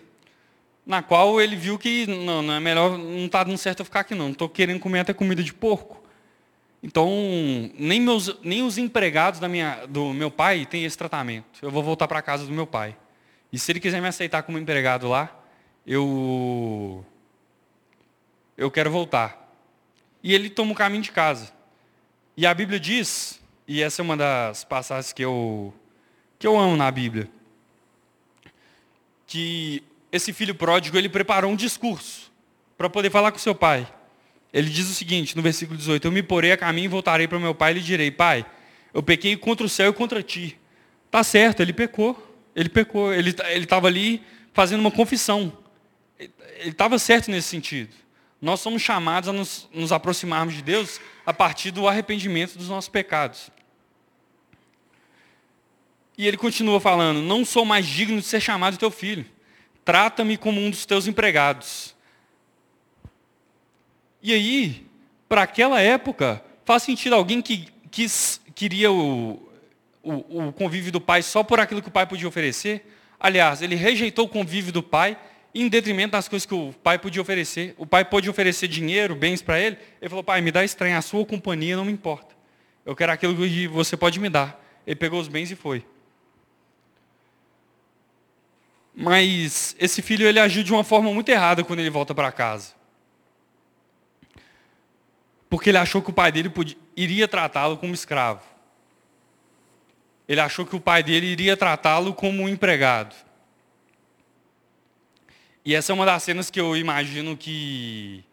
na 0.84 1.02
qual 1.02 1.40
ele 1.40 1.56
viu 1.56 1.78
que 1.78 2.06
não, 2.06 2.42
não 2.42 2.54
é 2.54 2.60
melhor, 2.60 2.98
não 2.98 3.26
está 3.26 3.44
dando 3.44 3.58
certo 3.58 3.80
eu 3.80 3.84
ficar 3.84 4.00
aqui 4.00 4.14
não, 4.14 4.26
não 4.26 4.32
estou 4.32 4.48
querendo 4.48 4.80
comer 4.80 5.00
até 5.00 5.12
comida 5.12 5.42
de 5.42 5.52
porco. 5.52 6.02
Então, 6.82 7.10
nem, 7.74 8.00
meus, 8.00 8.38
nem 8.42 8.62
os 8.62 8.78
empregados 8.78 9.38
da 9.38 9.48
minha, 9.48 9.86
do 9.86 10.12
meu 10.14 10.30
pai 10.30 10.64
têm 10.64 10.84
esse 10.84 10.96
tratamento. 10.96 11.46
Eu 11.60 11.70
vou 11.70 11.82
voltar 11.82 12.08
para 12.08 12.18
a 12.18 12.22
casa 12.22 12.46
do 12.46 12.52
meu 12.52 12.66
pai. 12.66 12.96
E 13.52 13.58
se 13.58 13.70
ele 13.70 13.80
quiser 13.80 14.00
me 14.00 14.08
aceitar 14.08 14.42
como 14.42 14.58
empregado 14.58 15.08
lá, 15.08 15.30
eu, 15.86 17.04
eu 18.56 18.70
quero 18.70 18.90
voltar 18.90 19.40
e 20.22 20.34
ele 20.34 20.50
toma 20.50 20.72
o 20.72 20.74
caminho 20.74 21.02
de 21.02 21.12
casa. 21.12 21.52
E 22.36 22.46
a 22.46 22.54
Bíblia 22.54 22.78
diz, 22.78 23.40
e 23.66 23.82
essa 23.82 24.00
é 24.00 24.04
uma 24.04 24.16
das 24.16 24.64
passagens 24.64 25.12
que 25.12 25.24
eu, 25.24 25.74
que 26.38 26.46
eu 26.46 26.58
amo 26.58 26.76
na 26.76 26.90
Bíblia, 26.90 27.28
que 29.26 29.82
esse 30.12 30.32
filho 30.32 30.54
pródigo, 30.54 30.96
ele 30.96 31.08
preparou 31.08 31.50
um 31.50 31.56
discurso 31.56 32.30
para 32.76 32.88
poder 32.88 33.10
falar 33.10 33.32
com 33.32 33.38
seu 33.38 33.54
pai. 33.54 33.86
Ele 34.52 34.68
diz 34.68 34.88
o 34.88 34.94
seguinte, 34.94 35.36
no 35.36 35.42
versículo 35.42 35.78
18, 35.78 36.06
eu 36.06 36.12
me 36.12 36.22
porei 36.22 36.52
a 36.52 36.56
caminho 36.56 36.86
e 36.86 36.88
voltarei 36.88 37.28
para 37.28 37.38
meu 37.38 37.54
pai 37.54 37.72
e 37.72 37.74
lhe 37.74 37.80
direi, 37.80 38.10
pai, 38.10 38.44
eu 38.92 39.02
pequei 39.02 39.36
contra 39.36 39.64
o 39.64 39.68
céu 39.68 39.90
e 39.90 39.92
contra 39.92 40.22
ti. 40.22 40.58
Tá 41.10 41.22
certo, 41.22 41.60
ele 41.60 41.72
pecou. 41.72 42.26
Ele 42.54 42.68
pecou. 42.68 43.12
Ele 43.12 43.30
estava 43.30 43.86
ali 43.86 44.22
fazendo 44.52 44.80
uma 44.80 44.90
confissão. 44.90 45.52
Ele 46.18 46.32
estava 46.70 46.98
certo 46.98 47.30
nesse 47.30 47.48
sentido 47.48 48.00
nós 48.40 48.60
somos 48.60 48.80
chamados 48.80 49.28
a 49.28 49.32
nos, 49.32 49.68
nos 49.72 49.92
aproximarmos 49.92 50.54
de 50.54 50.62
Deus 50.62 51.00
a 51.26 51.32
partir 51.32 51.70
do 51.70 51.86
arrependimento 51.86 52.56
dos 52.56 52.68
nossos 52.68 52.88
pecados. 52.88 53.50
E 56.16 56.26
ele 56.26 56.36
continua 56.36 56.80
falando: 56.80 57.20
Não 57.20 57.44
sou 57.44 57.64
mais 57.64 57.86
digno 57.86 58.18
de 58.18 58.26
ser 58.26 58.40
chamado 58.40 58.78
teu 58.78 58.90
filho. 58.90 59.26
Trata-me 59.90 60.36
como 60.36 60.60
um 60.60 60.70
dos 60.70 60.86
teus 60.86 61.08
empregados. 61.08 61.96
E 64.22 64.32
aí, 64.32 64.86
para 65.28 65.42
aquela 65.42 65.80
época, 65.80 66.40
faz 66.64 66.84
sentido 66.84 67.16
alguém 67.16 67.42
que 67.42 67.66
quis, 67.90 68.40
queria 68.54 68.92
o, 68.92 69.50
o, 70.00 70.46
o 70.46 70.52
convívio 70.52 70.92
do 70.92 71.00
pai 71.00 71.22
só 71.22 71.42
por 71.42 71.58
aquilo 71.58 71.82
que 71.82 71.88
o 71.88 71.90
pai 71.90 72.06
podia 72.06 72.28
oferecer? 72.28 72.88
Aliás, 73.18 73.62
ele 73.62 73.74
rejeitou 73.74 74.26
o 74.26 74.28
convívio 74.28 74.72
do 74.72 74.80
pai 74.80 75.18
em 75.52 75.68
detrimento 75.68 76.12
das 76.12 76.28
coisas 76.28 76.46
que 76.46 76.54
o 76.54 76.72
pai 76.84 76.96
podia 76.96 77.20
oferecer. 77.20 77.74
O 77.76 77.84
pai 77.84 78.04
pôde 78.04 78.30
oferecer 78.30 78.68
dinheiro, 78.68 79.16
bens 79.16 79.42
para 79.42 79.58
ele. 79.58 79.76
Ele 80.00 80.08
falou, 80.08 80.22
pai, 80.22 80.40
me 80.40 80.52
dá 80.52 80.64
estranho, 80.64 80.96
a 80.96 81.02
sua 81.02 81.26
companhia 81.26 81.74
não 81.74 81.84
me 81.84 81.90
importa. 81.90 82.32
Eu 82.86 82.94
quero 82.94 83.10
aquilo 83.10 83.34
que 83.34 83.66
você 83.66 83.96
pode 83.96 84.20
me 84.20 84.30
dar. 84.30 84.64
Ele 84.86 84.94
pegou 84.94 85.20
os 85.20 85.26
bens 85.26 85.50
e 85.50 85.56
foi. 85.56 85.84
Mas 88.94 89.74
esse 89.78 90.02
filho 90.02 90.26
ele 90.26 90.40
agiu 90.40 90.62
de 90.62 90.72
uma 90.72 90.84
forma 90.84 91.12
muito 91.12 91.28
errada 91.28 91.64
quando 91.64 91.80
ele 91.80 91.90
volta 91.90 92.14
para 92.14 92.30
casa. 92.32 92.74
Porque 95.48 95.70
ele 95.70 95.78
achou 95.78 96.00
que 96.00 96.10
o 96.10 96.12
pai 96.12 96.30
dele 96.30 96.48
podia, 96.48 96.76
iria 96.96 97.26
tratá-lo 97.26 97.76
como 97.76 97.94
escravo. 97.94 98.42
Ele 100.28 100.40
achou 100.40 100.64
que 100.64 100.76
o 100.76 100.80
pai 100.80 101.02
dele 101.02 101.26
iria 101.26 101.56
tratá-lo 101.56 102.14
como 102.14 102.42
um 102.42 102.48
empregado. 102.48 103.14
E 105.64 105.74
essa 105.74 105.92
é 105.92 105.94
uma 105.94 106.06
das 106.06 106.22
cenas 106.22 106.50
que 106.50 106.60
eu 106.60 106.76
imagino 106.76 107.36
que, 107.36 108.24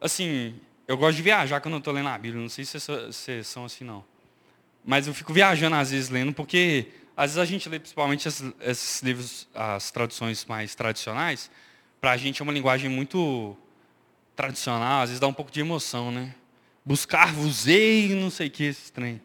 assim, 0.00 0.54
eu 0.86 0.96
gosto 0.96 1.16
de 1.16 1.22
viajar 1.22 1.60
quando 1.60 1.74
eu 1.74 1.78
estou 1.78 1.92
lendo 1.92 2.08
a 2.08 2.16
Bíblia, 2.16 2.40
não 2.40 2.48
sei 2.48 2.64
se 2.64 2.78
vocês 2.78 3.46
são 3.46 3.64
assim 3.64 3.84
não. 3.84 4.04
Mas 4.84 5.08
eu 5.08 5.14
fico 5.14 5.32
viajando 5.32 5.74
às 5.74 5.90
vezes 5.90 6.08
lendo, 6.08 6.32
porque 6.32 6.86
às 7.16 7.30
vezes 7.30 7.38
a 7.38 7.44
gente 7.44 7.68
lê 7.68 7.78
principalmente 7.78 8.28
esses, 8.60 9.02
livros, 9.02 9.48
as 9.54 9.90
traduções 9.90 10.44
mais 10.44 10.74
tradicionais, 10.74 11.50
para 12.00 12.12
a 12.12 12.16
gente 12.16 12.42
é 12.42 12.44
uma 12.44 12.52
linguagem 12.52 12.90
muito 12.90 13.56
tradicional, 14.36 15.02
às 15.02 15.08
vezes 15.08 15.20
dá 15.20 15.26
um 15.26 15.32
pouco 15.32 15.50
de 15.50 15.58
emoção, 15.58 16.12
né? 16.12 16.34
Buscar-vos-ei, 16.84 18.14
não 18.14 18.30
sei 18.30 18.48
o 18.48 18.50
que, 18.50 18.64
esse 18.64 18.92
trem. 18.92 19.20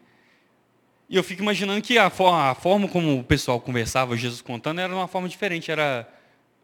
E 1.08 1.16
eu 1.16 1.22
fico 1.22 1.42
imaginando 1.42 1.82
que 1.82 1.98
a 1.98 2.08
forma, 2.08 2.50
a 2.50 2.54
forma 2.54 2.88
como 2.88 3.20
o 3.20 3.22
pessoal 3.22 3.60
conversava, 3.60 4.16
Jesus 4.16 4.40
contando, 4.40 4.80
era 4.80 4.92
uma 4.92 5.06
forma 5.06 5.28
diferente, 5.28 5.70
era 5.70 6.08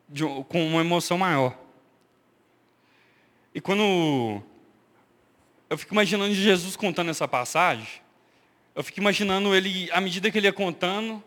de, 0.08 0.24
com 0.48 0.66
uma 0.66 0.80
emoção 0.80 1.18
maior. 1.18 1.54
E 3.54 3.60
quando 3.60 4.42
eu 5.68 5.76
fico 5.76 5.92
imaginando 5.92 6.32
Jesus 6.34 6.76
contando 6.76 7.10
essa 7.10 7.28
passagem, 7.28 8.00
eu 8.78 8.84
fico 8.84 9.00
imaginando 9.00 9.56
ele, 9.56 9.90
à 9.90 10.00
medida 10.00 10.30
que 10.30 10.38
ele 10.38 10.46
ia 10.46 10.52
contando, 10.52 11.20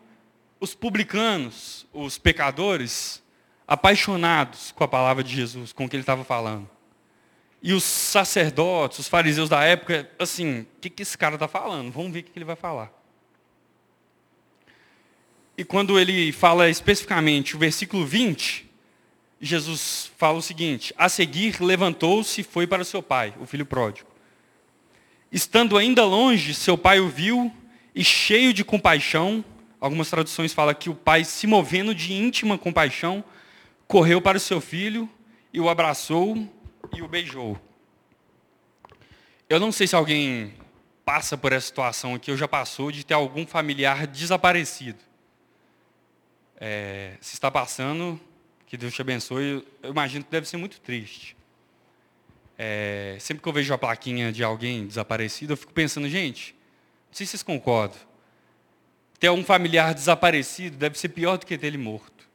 os 0.58 0.74
publicanos, 0.74 1.86
os 1.92 2.16
pecadores, 2.16 3.22
apaixonados 3.68 4.72
com 4.72 4.82
a 4.82 4.88
palavra 4.88 5.22
de 5.22 5.36
Jesus, 5.36 5.70
com 5.70 5.84
o 5.84 5.88
que 5.88 5.94
ele 5.94 6.02
estava 6.02 6.24
falando. 6.24 6.66
E 7.62 7.74
os 7.74 7.84
sacerdotes, 7.84 9.00
os 9.00 9.06
fariseus 9.06 9.50
da 9.50 9.62
época, 9.64 10.10
assim, 10.18 10.60
o 10.60 10.66
que, 10.80 10.88
que 10.88 11.02
esse 11.02 11.18
cara 11.18 11.34
está 11.34 11.46
falando? 11.46 11.92
Vamos 11.92 12.10
ver 12.10 12.20
o 12.20 12.22
que 12.22 12.30
ele 12.34 12.46
vai 12.46 12.56
falar. 12.56 12.90
E 15.54 15.62
quando 15.62 16.00
ele 16.00 16.32
fala 16.32 16.70
especificamente 16.70 17.54
o 17.54 17.58
versículo 17.58 18.06
20, 18.06 18.66
Jesus 19.38 20.10
fala 20.16 20.38
o 20.38 20.42
seguinte: 20.42 20.94
A 20.96 21.06
seguir, 21.06 21.60
levantou-se 21.60 22.40
e 22.40 22.44
foi 22.44 22.66
para 22.66 22.82
seu 22.82 23.02
pai, 23.02 23.34
o 23.38 23.44
filho 23.44 23.66
pródigo. 23.66 24.11
Estando 25.32 25.78
ainda 25.78 26.04
longe, 26.04 26.52
seu 26.52 26.76
pai 26.76 27.00
o 27.00 27.08
viu 27.08 27.50
e, 27.94 28.04
cheio 28.04 28.52
de 28.52 28.62
compaixão, 28.62 29.42
algumas 29.80 30.10
traduções 30.10 30.52
falam 30.52 30.74
que 30.74 30.90
o 30.90 30.94
pai, 30.94 31.24
se 31.24 31.46
movendo 31.46 31.94
de 31.94 32.12
íntima 32.12 32.58
compaixão, 32.58 33.24
correu 33.88 34.20
para 34.20 34.36
o 34.36 34.40
seu 34.40 34.60
filho 34.60 35.08
e 35.50 35.58
o 35.58 35.70
abraçou 35.70 36.36
e 36.94 37.00
o 37.00 37.08
beijou. 37.08 37.58
Eu 39.48 39.58
não 39.58 39.72
sei 39.72 39.86
se 39.86 39.96
alguém 39.96 40.52
passa 41.02 41.36
por 41.36 41.52
essa 41.52 41.66
situação 41.66 42.14
aqui, 42.14 42.30
ou 42.30 42.36
já 42.36 42.46
passou, 42.46 42.92
de 42.92 43.04
ter 43.04 43.14
algum 43.14 43.46
familiar 43.46 44.06
desaparecido. 44.06 44.98
É, 46.60 47.16
se 47.22 47.34
está 47.34 47.50
passando, 47.50 48.20
que 48.66 48.76
Deus 48.76 48.94
te 48.94 49.00
abençoe. 49.00 49.66
Eu 49.82 49.90
imagino 49.90 50.24
que 50.24 50.30
deve 50.30 50.46
ser 50.46 50.58
muito 50.58 50.78
triste. 50.80 51.36
É, 52.58 53.16
sempre 53.18 53.42
que 53.42 53.48
eu 53.48 53.52
vejo 53.52 53.72
a 53.72 53.78
plaquinha 53.78 54.32
de 54.32 54.44
alguém 54.44 54.86
desaparecido, 54.86 55.54
eu 55.54 55.56
fico 55.56 55.72
pensando, 55.72 56.08
gente, 56.08 56.54
não 57.08 57.14
sei 57.14 57.26
se 57.26 57.32
vocês 57.32 57.42
concordam. 57.42 57.98
Ter 59.18 59.30
um 59.30 59.44
familiar 59.44 59.94
desaparecido 59.94 60.76
deve 60.76 60.98
ser 60.98 61.08
pior 61.10 61.38
do 61.38 61.46
que 61.46 61.56
ter 61.56 61.68
ele 61.68 61.78
morto. 61.78 62.28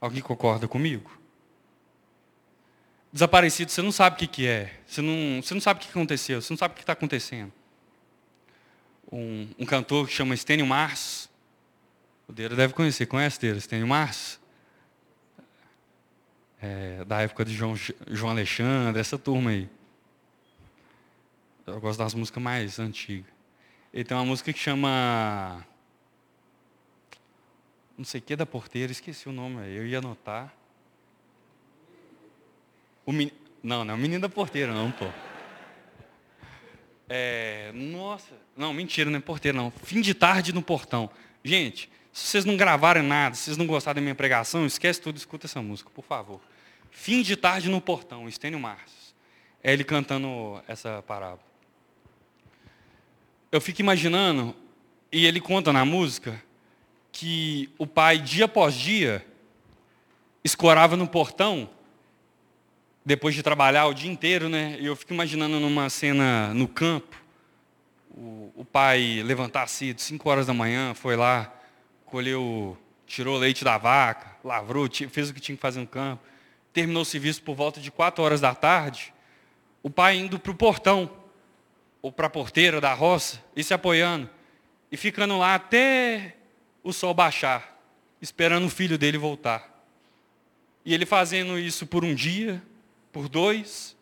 Alguém 0.00 0.22
concorda 0.22 0.68
comigo? 0.68 1.18
Desaparecido, 3.12 3.70
você 3.70 3.80
não 3.80 3.90
sabe 3.90 4.16
o 4.16 4.18
que, 4.18 4.26
que 4.26 4.46
é. 4.46 4.74
Você 4.86 5.00
não, 5.00 5.42
você 5.42 5.54
não 5.54 5.60
sabe 5.60 5.80
o 5.80 5.82
que 5.82 5.90
aconteceu. 5.90 6.42
Você 6.42 6.52
não 6.52 6.58
sabe 6.58 6.72
o 6.72 6.76
que 6.76 6.82
está 6.82 6.92
acontecendo. 6.92 7.52
Um, 9.10 9.48
um, 9.58 9.64
cantor 9.64 10.06
que 10.06 10.12
chama 10.12 10.34
Estênio 10.34 10.66
Mars. 10.66 11.30
O 12.28 12.32
Deira 12.32 12.54
deve 12.54 12.74
conhecer. 12.74 13.06
Conhece 13.06 13.40
Deira, 13.40 13.56
Estênio 13.56 13.86
Mars? 13.86 14.38
É, 16.60 17.04
da 17.04 17.20
época 17.20 17.44
de 17.44 17.54
João, 17.54 17.74
João 18.08 18.32
Alexandre, 18.32 19.00
essa 19.00 19.18
turma 19.18 19.50
aí. 19.50 19.68
Eu 21.66 21.80
gosto 21.80 21.98
das 21.98 22.14
músicas 22.14 22.42
mais 22.42 22.78
antigas. 22.78 23.30
Ele 23.92 24.04
tem 24.04 24.16
uma 24.16 24.24
música 24.24 24.52
que 24.52 24.58
chama. 24.58 25.64
Não 27.96 28.04
sei 28.04 28.20
o 28.20 28.22
que 28.22 28.36
da 28.36 28.46
porteira, 28.46 28.92
esqueci 28.92 29.28
o 29.28 29.32
nome, 29.32 29.56
eu 29.74 29.86
ia 29.86 29.98
anotar. 29.98 30.52
O 33.04 33.12
men... 33.12 33.32
Não, 33.62 33.84
não 33.84 33.94
é 33.94 33.96
o 33.96 34.00
menino 34.00 34.20
da 34.20 34.28
porteira, 34.28 34.72
não, 34.72 34.92
pô. 34.92 35.06
É, 37.08 37.72
nossa, 37.74 38.34
não, 38.56 38.72
mentira, 38.72 39.10
não 39.10 39.18
é 39.18 39.20
porteira, 39.20 39.56
não. 39.56 39.70
Fim 39.70 40.00
de 40.00 40.14
tarde 40.14 40.52
no 40.52 40.62
portão. 40.62 41.10
Gente, 41.42 41.90
se 42.12 42.26
vocês 42.26 42.44
não 42.44 42.56
gravarem 42.56 43.02
nada, 43.02 43.34
se 43.34 43.44
vocês 43.44 43.56
não 43.56 43.66
gostaram 43.66 43.96
da 43.96 44.00
minha 44.00 44.14
pregação, 44.14 44.66
esquece 44.66 45.00
tudo, 45.00 45.16
escuta 45.16 45.46
essa 45.46 45.62
música, 45.62 45.90
por 45.90 46.04
favor. 46.04 46.40
Fim 46.90 47.22
de 47.22 47.36
tarde 47.36 47.68
no 47.68 47.80
portão, 47.80 48.28
Estênio 48.28 48.58
Marços. 48.58 49.14
É 49.62 49.72
ele 49.72 49.84
cantando 49.84 50.62
essa 50.66 51.02
parábola. 51.02 51.46
eu 53.50 53.60
fico 53.60 53.80
imaginando, 53.80 54.54
e 55.10 55.26
ele 55.26 55.40
conta 55.40 55.72
na 55.72 55.84
música, 55.84 56.42
que 57.10 57.70
o 57.78 57.86
pai, 57.86 58.18
dia 58.18 58.44
após 58.44 58.74
dia, 58.74 59.26
escorava 60.44 60.96
no 60.96 61.06
portão, 61.06 61.68
depois 63.04 63.34
de 63.34 63.42
trabalhar 63.42 63.86
o 63.86 63.94
dia 63.94 64.10
inteiro, 64.10 64.48
né? 64.48 64.76
E 64.78 64.86
eu 64.86 64.94
fico 64.94 65.14
imaginando 65.14 65.58
numa 65.58 65.88
cena 65.88 66.52
no 66.52 66.68
campo, 66.68 67.16
o, 68.10 68.52
o 68.56 68.64
pai 68.64 69.22
levantar 69.24 69.66
cedo, 69.68 70.00
5 70.00 70.28
horas 70.28 70.46
da 70.46 70.52
manhã, 70.52 70.92
foi 70.94 71.16
lá, 71.16 71.52
colheu, 72.10 72.76
tirou 73.06 73.36
o 73.36 73.38
leite 73.38 73.64
da 73.64 73.78
vaca, 73.78 74.36
lavrou, 74.44 74.88
fez 75.10 75.30
o 75.30 75.34
que 75.34 75.40
tinha 75.40 75.56
que 75.56 75.62
fazer 75.62 75.80
no 75.80 75.86
campo, 75.86 76.22
terminou 76.72 77.02
o 77.02 77.06
serviço 77.06 77.42
por 77.42 77.54
volta 77.54 77.80
de 77.80 77.90
4 77.90 78.22
horas 78.22 78.40
da 78.40 78.54
tarde, 78.54 79.12
o 79.82 79.90
pai 79.90 80.16
indo 80.16 80.38
para 80.38 80.52
o 80.52 80.54
portão, 80.54 81.10
ou 82.00 82.12
para 82.12 82.26
a 82.26 82.30
porteira 82.30 82.80
da 82.80 82.94
roça, 82.94 83.42
e 83.56 83.64
se 83.64 83.74
apoiando, 83.74 84.28
e 84.90 84.96
ficando 84.96 85.38
lá 85.38 85.54
até 85.54 86.36
o 86.82 86.92
sol 86.92 87.12
baixar, 87.12 87.78
esperando 88.20 88.66
o 88.66 88.70
filho 88.70 88.96
dele 88.96 89.18
voltar. 89.18 89.82
E 90.84 90.94
ele 90.94 91.04
fazendo 91.04 91.58
isso 91.58 91.86
por 91.86 92.04
um 92.04 92.14
dia, 92.14 92.62
por 93.12 93.28
dois, 93.28 93.96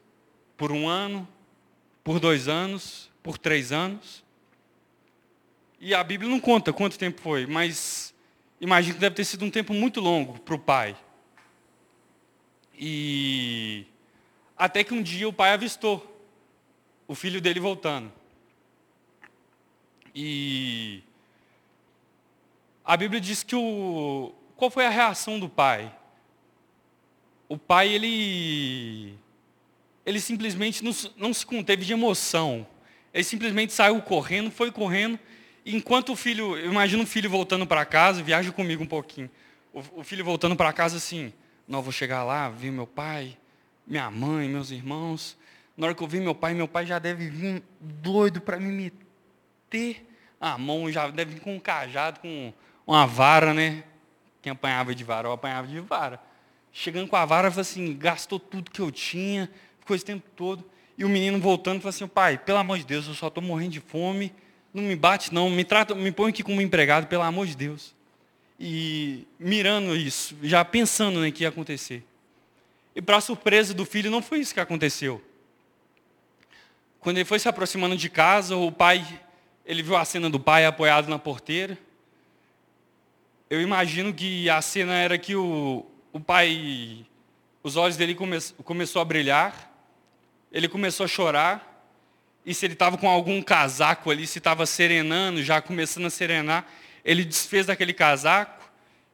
por 0.56 0.70
um 0.70 0.88
ano, 0.88 1.26
por 2.04 2.20
dois 2.20 2.48
anos, 2.48 3.10
por 3.22 3.38
três 3.38 3.72
anos. 3.72 4.24
E 5.78 5.94
a 5.94 6.02
Bíblia 6.02 6.30
não 6.30 6.40
conta 6.40 6.72
quanto 6.72 6.98
tempo 6.98 7.20
foi, 7.20 7.46
mas 7.46 8.14
imagino 8.60 8.94
que 8.94 9.00
deve 9.00 9.14
ter 9.14 9.24
sido 9.24 9.44
um 9.44 9.50
tempo 9.50 9.74
muito 9.74 10.00
longo 10.00 10.38
para 10.40 10.54
o 10.54 10.58
pai. 10.58 10.96
E 12.78 13.86
até 14.56 14.82
que 14.82 14.94
um 14.94 15.02
dia 15.02 15.28
o 15.28 15.32
pai 15.32 15.52
avistou 15.52 16.14
o 17.06 17.14
filho 17.14 17.40
dele 17.40 17.60
voltando. 17.60 18.12
E 20.14 21.02
a 22.84 22.96
Bíblia 22.96 23.20
diz 23.20 23.42
que 23.42 23.54
o 23.54 24.32
qual 24.56 24.70
foi 24.70 24.86
a 24.86 24.90
reação 24.90 25.38
do 25.38 25.48
pai? 25.48 25.94
O 27.48 27.58
pai 27.58 27.88
ele 27.88 29.14
ele 30.04 30.20
simplesmente 30.20 30.82
não, 30.82 30.92
não 31.16 31.34
se 31.34 31.44
conteve 31.44 31.84
de 31.84 31.92
emoção. 31.92 32.66
Ele 33.12 33.24
simplesmente 33.24 33.72
saiu 33.72 34.00
correndo, 34.00 34.50
foi 34.50 34.70
correndo. 34.70 35.18
Enquanto 35.68 36.12
o 36.12 36.16
filho, 36.16 36.56
eu 36.56 36.70
imagino 36.70 37.02
o 37.02 37.06
filho 37.06 37.28
voltando 37.28 37.66
para 37.66 37.84
casa, 37.84 38.22
viaja 38.22 38.52
comigo 38.52 38.84
um 38.84 38.86
pouquinho. 38.86 39.28
O, 39.74 39.82
o 39.96 40.04
filho 40.04 40.24
voltando 40.24 40.54
para 40.54 40.72
casa 40.72 40.96
assim, 40.96 41.32
não 41.66 41.82
vou 41.82 41.90
chegar 41.90 42.22
lá, 42.22 42.48
vi 42.48 42.70
meu 42.70 42.86
pai, 42.86 43.36
minha 43.84 44.08
mãe, 44.08 44.48
meus 44.48 44.70
irmãos. 44.70 45.36
Na 45.76 45.88
hora 45.88 45.94
que 45.94 46.00
eu 46.04 46.06
vi 46.06 46.20
meu 46.20 46.36
pai, 46.36 46.54
meu 46.54 46.68
pai 46.68 46.86
já 46.86 47.00
deve 47.00 47.28
vir 47.28 47.64
doido 47.80 48.40
para 48.40 48.60
me 48.60 48.70
meter 48.70 50.06
a 50.40 50.56
mão, 50.56 50.88
já 50.90 51.08
deve 51.08 51.34
vir 51.34 51.40
com 51.40 51.56
um 51.56 51.58
cajado, 51.58 52.20
com 52.20 52.52
uma 52.86 53.04
vara, 53.04 53.52
né? 53.52 53.82
Quem 54.40 54.52
apanhava 54.52 54.94
de 54.94 55.02
vara, 55.02 55.26
eu 55.26 55.32
apanhava 55.32 55.66
de 55.66 55.80
vara. 55.80 56.20
Chegando 56.72 57.08
com 57.08 57.16
a 57.16 57.24
vara, 57.24 57.50
falou 57.50 57.62
assim, 57.62 57.96
gastou 57.96 58.38
tudo 58.38 58.70
que 58.70 58.80
eu 58.80 58.92
tinha, 58.92 59.50
ficou 59.80 59.96
esse 59.96 60.04
tempo 60.04 60.30
todo. 60.36 60.64
E 60.96 61.04
o 61.04 61.08
menino 61.08 61.40
voltando, 61.40 61.80
falou 61.80 61.90
assim, 61.90 62.06
pai, 62.06 62.38
pelo 62.38 62.58
amor 62.58 62.78
de 62.78 62.84
Deus, 62.84 63.08
eu 63.08 63.14
só 63.14 63.26
estou 63.26 63.42
morrendo 63.42 63.72
de 63.72 63.80
fome, 63.80 64.32
não 64.76 64.84
me 64.84 64.94
bate 64.94 65.32
não, 65.32 65.48
me 65.48 65.64
trata, 65.64 65.94
me 65.94 66.12
põe 66.12 66.30
aqui 66.30 66.42
como 66.42 66.60
empregado, 66.60 67.06
pelo 67.06 67.22
amor 67.22 67.46
de 67.46 67.56
Deus. 67.56 67.94
E 68.60 69.26
mirando 69.38 69.96
isso, 69.96 70.36
já 70.42 70.64
pensando 70.64 71.16
no 71.16 71.22
né, 71.22 71.30
que 71.30 71.42
ia 71.44 71.48
acontecer. 71.48 72.04
E 72.94 73.02
para 73.02 73.20
surpresa 73.20 73.74
do 73.74 73.84
filho, 73.84 74.10
não 74.10 74.22
foi 74.22 74.40
isso 74.40 74.54
que 74.54 74.60
aconteceu. 74.60 75.22
Quando 77.00 77.18
ele 77.18 77.24
foi 77.24 77.38
se 77.38 77.48
aproximando 77.48 77.96
de 77.96 78.08
casa, 78.08 78.56
o 78.56 78.72
pai, 78.72 79.20
ele 79.64 79.82
viu 79.82 79.96
a 79.96 80.04
cena 80.04 80.28
do 80.28 80.40
pai 80.40 80.64
apoiado 80.64 81.08
na 81.08 81.18
porteira. 81.18 81.78
Eu 83.48 83.60
imagino 83.60 84.12
que 84.12 84.48
a 84.50 84.60
cena 84.60 84.94
era 84.94 85.16
que 85.16 85.36
o, 85.36 85.86
o 86.12 86.18
pai, 86.18 87.06
os 87.62 87.76
olhos 87.76 87.96
dele 87.96 88.14
come, 88.14 88.38
começou 88.64 89.00
a 89.00 89.04
brilhar, 89.04 89.70
ele 90.50 90.68
começou 90.68 91.04
a 91.04 91.08
chorar, 91.08 91.75
e 92.46 92.54
se 92.54 92.64
ele 92.64 92.72
estava 92.72 92.96
com 92.96 93.08
algum 93.08 93.42
casaco 93.42 94.10
ali, 94.10 94.26
se 94.26 94.38
estava 94.38 94.64
serenando, 94.64 95.42
já 95.42 95.60
começando 95.60 96.06
a 96.06 96.10
serenar, 96.10 96.64
ele 97.04 97.24
desfez 97.24 97.66
daquele 97.66 97.92
casaco, 97.92 98.64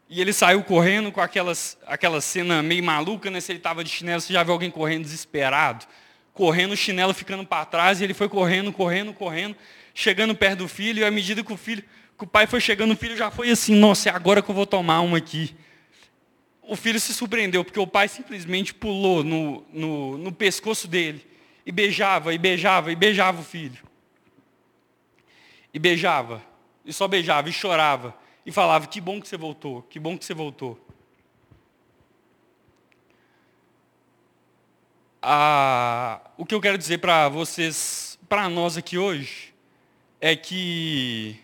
e 0.08 0.20
ele 0.20 0.32
saiu 0.32 0.62
correndo 0.62 1.10
com 1.10 1.20
aquelas, 1.20 1.78
aquela 1.86 2.20
cena 2.20 2.62
meio 2.62 2.84
maluca, 2.84 3.30
né? 3.30 3.40
Se 3.40 3.50
ele 3.50 3.58
estava 3.58 3.82
de 3.82 3.90
chinelo, 3.90 4.20
você 4.20 4.32
já 4.32 4.42
viu 4.42 4.52
alguém 4.52 4.70
correndo 4.70 5.04
desesperado 5.04 5.86
correndo, 6.32 6.72
o 6.72 6.76
chinelo 6.76 7.12
ficando 7.12 7.44
para 7.44 7.64
trás, 7.64 8.00
e 8.00 8.04
ele 8.04 8.14
foi 8.14 8.28
correndo, 8.28 8.72
correndo, 8.72 9.12
correndo, 9.12 9.56
chegando 9.94 10.34
perto 10.34 10.60
do 10.60 10.68
filho, 10.68 11.00
e 11.00 11.04
à 11.04 11.10
medida 11.10 11.42
que 11.42 11.52
o 11.52 11.56
filho, 11.56 11.82
que 12.16 12.24
o 12.24 12.26
pai 12.26 12.46
foi 12.46 12.60
chegando, 12.60 12.92
o 12.92 12.96
filho 12.96 13.16
já 13.16 13.30
foi 13.30 13.50
assim, 13.50 13.74
nossa, 13.74 14.08
é 14.08 14.12
agora 14.12 14.40
que 14.40 14.50
eu 14.50 14.54
vou 14.54 14.66
tomar 14.66 15.00
uma 15.00 15.18
aqui. 15.18 15.54
O 16.62 16.76
filho 16.76 16.98
se 16.98 17.12
surpreendeu, 17.12 17.64
porque 17.64 17.78
o 17.78 17.86
pai 17.86 18.08
simplesmente 18.08 18.72
pulou 18.72 19.22
no, 19.22 19.64
no, 19.72 20.18
no 20.18 20.32
pescoço 20.32 20.88
dele, 20.88 21.24
e 21.64 21.72
beijava, 21.72 22.34
e 22.34 22.38
beijava, 22.38 22.92
e 22.92 22.96
beijava 22.96 23.40
o 23.40 23.44
filho. 23.44 23.84
E 25.72 25.78
beijava, 25.78 26.42
e 26.84 26.92
só 26.92 27.08
beijava, 27.08 27.48
e 27.48 27.52
chorava, 27.52 28.14
e 28.44 28.52
falava, 28.52 28.86
que 28.86 29.00
bom 29.00 29.20
que 29.20 29.28
você 29.28 29.36
voltou, 29.36 29.82
que 29.82 29.98
bom 29.98 30.18
que 30.18 30.24
você 30.24 30.34
voltou. 30.34 30.78
Ah, 35.22 36.20
o 36.36 36.44
que 36.44 36.54
eu 36.54 36.60
quero 36.60 36.76
dizer 36.76 36.98
para 36.98 37.28
vocês, 37.28 38.18
para 38.28 38.48
nós 38.48 38.76
aqui 38.76 38.98
hoje, 38.98 39.54
é 40.20 40.34
que 40.34 41.40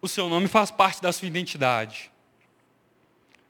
o 0.00 0.08
seu 0.08 0.28
nome 0.28 0.48
faz 0.48 0.70
parte 0.70 1.02
da 1.02 1.12
sua 1.12 1.28
identidade. 1.28 2.10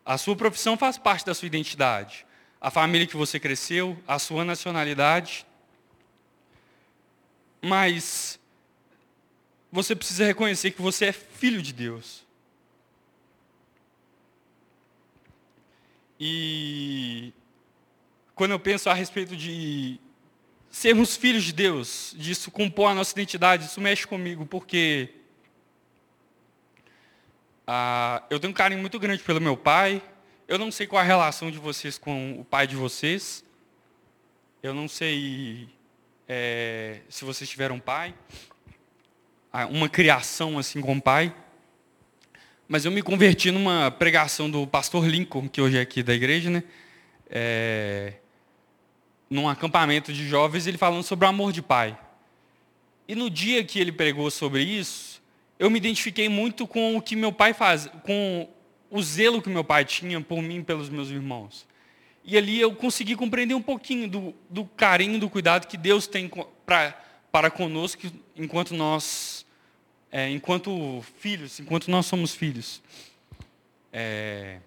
A 0.04 0.18
sua 0.18 0.34
profissão 0.34 0.76
faz 0.76 0.98
parte 0.98 1.24
da 1.24 1.34
sua 1.34 1.46
identidade. 1.46 2.26
A 2.60 2.70
família 2.70 3.06
que 3.06 3.16
você 3.16 3.38
cresceu, 3.38 3.96
a 4.06 4.18
sua 4.18 4.44
nacionalidade. 4.44 5.46
Mas 7.62 8.38
você 9.70 9.94
precisa 9.94 10.24
reconhecer 10.24 10.70
que 10.70 10.82
você 10.82 11.06
é 11.06 11.12
filho 11.12 11.62
de 11.62 11.72
Deus. 11.72 12.26
E 16.18 17.32
quando 18.34 18.52
eu 18.52 18.58
penso 18.58 18.90
a 18.90 18.94
respeito 18.94 19.36
de 19.36 20.00
sermos 20.70 21.16
filhos 21.16 21.44
de 21.44 21.52
Deus, 21.52 22.14
disso 22.16 22.50
compor 22.50 22.90
a 22.90 22.94
nossa 22.94 23.12
identidade, 23.12 23.66
isso 23.66 23.80
mexe 23.80 24.06
comigo, 24.06 24.44
porque 24.46 25.10
ah, 27.66 28.22
eu 28.30 28.40
tenho 28.40 28.50
um 28.50 28.54
carinho 28.54 28.80
muito 28.80 28.98
grande 28.98 29.22
pelo 29.22 29.40
meu 29.40 29.56
pai. 29.56 30.02
Eu 30.48 30.56
não 30.56 30.72
sei 30.72 30.86
qual 30.86 30.98
a 30.98 31.04
relação 31.04 31.50
de 31.50 31.58
vocês 31.58 31.98
com 31.98 32.40
o 32.40 32.42
pai 32.42 32.66
de 32.66 32.74
vocês. 32.74 33.44
Eu 34.62 34.72
não 34.72 34.88
sei 34.88 35.68
é, 36.26 37.00
se 37.06 37.22
vocês 37.22 37.50
tiveram 37.50 37.78
pai, 37.78 38.14
ah, 39.52 39.66
uma 39.66 39.90
criação 39.90 40.58
assim 40.58 40.80
com 40.80 40.98
pai. 40.98 41.36
Mas 42.66 42.86
eu 42.86 42.90
me 42.90 43.02
converti 43.02 43.50
numa 43.50 43.90
pregação 43.90 44.50
do 44.50 44.66
pastor 44.66 45.06
Lincoln, 45.06 45.50
que 45.50 45.60
hoje 45.60 45.76
é 45.76 45.82
aqui 45.82 46.02
da 46.02 46.14
igreja, 46.14 46.48
né? 46.48 46.64
É, 47.28 48.14
num 49.28 49.50
acampamento 49.50 50.14
de 50.14 50.26
jovens, 50.26 50.66
ele 50.66 50.78
falando 50.78 51.02
sobre 51.02 51.26
o 51.26 51.28
amor 51.28 51.52
de 51.52 51.60
pai. 51.60 51.98
E 53.06 53.14
no 53.14 53.28
dia 53.28 53.62
que 53.62 53.78
ele 53.78 53.92
pregou 53.92 54.30
sobre 54.30 54.62
isso, 54.62 55.22
eu 55.58 55.68
me 55.68 55.76
identifiquei 55.76 56.26
muito 56.30 56.66
com 56.66 56.96
o 56.96 57.02
que 57.02 57.14
meu 57.14 57.34
pai 57.34 57.52
faz, 57.52 57.86
com 58.02 58.48
o 58.90 59.02
zelo 59.02 59.42
que 59.42 59.48
meu 59.48 59.64
pai 59.64 59.84
tinha 59.84 60.20
por 60.20 60.42
mim 60.42 60.58
e 60.58 60.64
pelos 60.64 60.88
meus 60.88 61.08
irmãos. 61.10 61.66
E 62.24 62.36
ali 62.36 62.60
eu 62.60 62.74
consegui 62.74 63.16
compreender 63.16 63.54
um 63.54 63.62
pouquinho 63.62 64.08
do, 64.08 64.34
do 64.50 64.64
carinho, 64.64 65.18
do 65.18 65.30
cuidado 65.30 65.66
que 65.66 65.76
Deus 65.76 66.06
tem 66.06 66.30
pra, 66.66 66.92
para 67.32 67.50
conosco 67.50 68.02
enquanto 68.36 68.74
nós, 68.74 69.46
é, 70.12 70.28
enquanto 70.30 71.02
filhos, 71.18 71.58
enquanto 71.58 71.90
nós 71.90 72.06
somos 72.06 72.34
filhos. 72.34 72.82
É, 73.92 74.58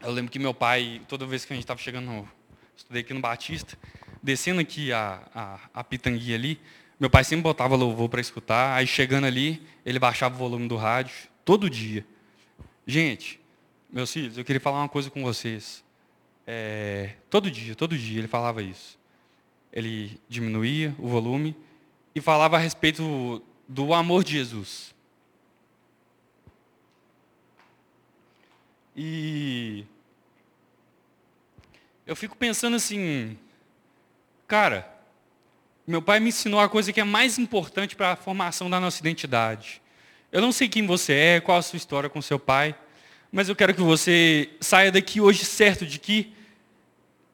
eu 0.00 0.12
lembro 0.12 0.30
que 0.30 0.38
meu 0.38 0.54
pai, 0.54 1.02
toda 1.08 1.26
vez 1.26 1.44
que 1.44 1.52
a 1.52 1.56
gente 1.56 1.64
estava 1.64 1.80
chegando 1.80 2.28
estudei 2.76 3.02
aqui 3.02 3.12
no 3.12 3.20
Batista, 3.20 3.76
descendo 4.22 4.60
aqui 4.60 4.92
a, 4.92 5.20
a, 5.34 5.60
a 5.74 5.84
pitanguia 5.84 6.36
ali, 6.36 6.60
meu 6.98 7.10
pai 7.10 7.24
sempre 7.24 7.42
botava 7.42 7.74
louvor 7.76 8.08
para 8.08 8.20
escutar, 8.20 8.76
aí 8.76 8.86
chegando 8.86 9.26
ali, 9.26 9.62
ele 9.84 9.98
baixava 9.98 10.34
o 10.34 10.38
volume 10.38 10.68
do 10.68 10.76
rádio, 10.76 11.14
todo 11.44 11.68
dia. 11.68 12.04
Gente, 12.90 13.38
meus 13.90 14.10
filhos, 14.10 14.38
eu 14.38 14.44
queria 14.46 14.58
falar 14.58 14.78
uma 14.78 14.88
coisa 14.88 15.10
com 15.10 15.22
vocês. 15.22 15.84
É, 16.46 17.16
todo 17.28 17.50
dia, 17.50 17.74
todo 17.74 17.98
dia 17.98 18.18
ele 18.18 18.26
falava 18.26 18.62
isso. 18.62 18.98
Ele 19.70 20.18
diminuía 20.26 20.96
o 20.98 21.06
volume 21.06 21.54
e 22.14 22.20
falava 22.22 22.56
a 22.56 22.58
respeito 22.58 23.42
do 23.68 23.92
amor 23.92 24.24
de 24.24 24.32
Jesus. 24.32 24.94
E 28.96 29.84
eu 32.06 32.16
fico 32.16 32.38
pensando 32.38 32.76
assim, 32.76 33.36
cara, 34.46 34.90
Meu 35.86 36.02
pai 36.02 36.20
me 36.20 36.28
ensinou 36.28 36.60
a 36.60 36.68
coisa 36.68 36.92
que 36.92 37.00
é 37.00 37.04
mais 37.04 37.38
importante 37.38 37.96
para 37.96 38.12
a 38.12 38.16
formação 38.16 38.68
da 38.68 38.78
nossa 38.78 39.00
identidade. 39.00 39.80
Eu 40.30 40.42
não 40.42 40.52
sei 40.52 40.68
quem 40.68 40.86
você 40.86 41.14
é, 41.14 41.40
qual 41.40 41.56
a 41.56 41.62
sua 41.62 41.78
história 41.78 42.10
com 42.10 42.20
seu 42.20 42.38
pai, 42.38 42.74
mas 43.32 43.48
eu 43.48 43.56
quero 43.56 43.72
que 43.72 43.80
você 43.80 44.50
saia 44.60 44.92
daqui 44.92 45.22
hoje 45.22 45.42
certo 45.44 45.86
de 45.86 45.98
que 45.98 46.34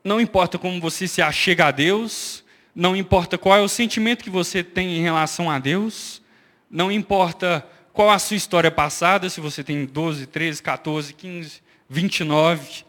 não 0.04 0.20
importa 0.20 0.58
como 0.58 0.80
você 0.80 1.08
se 1.08 1.20
achega 1.20 1.66
a 1.66 1.70
Deus, 1.72 2.44
não 2.72 2.94
importa 2.94 3.36
qual 3.36 3.58
é 3.58 3.60
o 3.60 3.68
sentimento 3.68 4.22
que 4.22 4.30
você 4.30 4.62
tem 4.62 4.96
em 4.96 5.02
relação 5.02 5.50
a 5.50 5.58
Deus, 5.58 6.22
não 6.70 6.90
importa 6.90 7.66
qual 7.92 8.10
a 8.10 8.18
sua 8.18 8.36
história 8.36 8.70
passada, 8.70 9.28
se 9.28 9.40
você 9.40 9.64
tem 9.64 9.86
12, 9.86 10.26
13, 10.26 10.62
14, 10.62 11.14
15, 11.14 11.62
29, 11.88 12.84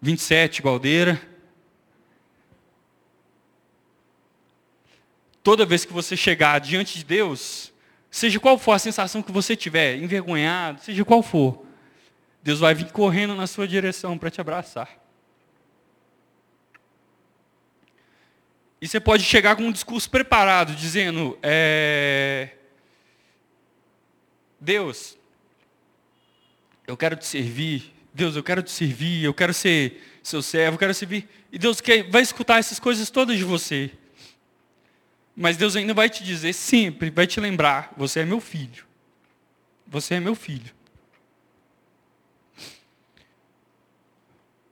27, 0.00 0.62
Gualdeira. 0.62 1.20
Toda 5.42 5.66
vez 5.66 5.84
que 5.84 5.92
você 5.92 6.16
chegar 6.16 6.60
diante 6.60 6.98
de 6.98 7.04
Deus, 7.04 7.73
seja 8.14 8.38
qual 8.38 8.56
for 8.56 8.70
a 8.70 8.78
sensação 8.78 9.20
que 9.20 9.32
você 9.32 9.56
tiver, 9.56 9.96
envergonhado, 9.96 10.80
seja 10.80 11.04
qual 11.04 11.20
for, 11.20 11.66
Deus 12.44 12.60
vai 12.60 12.72
vir 12.72 12.92
correndo 12.92 13.34
na 13.34 13.48
sua 13.48 13.66
direção 13.66 14.16
para 14.16 14.30
te 14.30 14.40
abraçar. 14.40 14.88
E 18.80 18.86
você 18.86 19.00
pode 19.00 19.24
chegar 19.24 19.56
com 19.56 19.64
um 19.64 19.72
discurso 19.72 20.08
preparado, 20.08 20.76
dizendo: 20.76 21.36
é, 21.42 22.50
Deus, 24.60 25.18
eu 26.86 26.96
quero 26.96 27.16
te 27.16 27.26
servir. 27.26 27.92
Deus, 28.12 28.36
eu 28.36 28.44
quero 28.44 28.62
te 28.62 28.70
servir. 28.70 29.24
Eu 29.24 29.34
quero 29.34 29.52
ser 29.52 30.20
seu 30.22 30.40
servo. 30.40 30.76
Eu 30.76 30.78
quero 30.78 30.94
servir. 30.94 31.28
E 31.50 31.58
Deus 31.58 31.82
vai 32.10 32.22
escutar 32.22 32.60
essas 32.60 32.78
coisas 32.78 33.10
todas 33.10 33.36
de 33.36 33.42
você. 33.42 33.90
Mas 35.36 35.56
Deus 35.56 35.74
ainda 35.74 35.92
vai 35.92 36.08
te 36.08 36.22
dizer 36.22 36.52
sempre, 36.52 37.10
vai 37.10 37.26
te 37.26 37.40
lembrar: 37.40 37.92
você 37.96 38.20
é 38.20 38.24
meu 38.24 38.40
filho. 38.40 38.84
Você 39.86 40.14
é 40.14 40.20
meu 40.20 40.34
filho. 40.34 40.72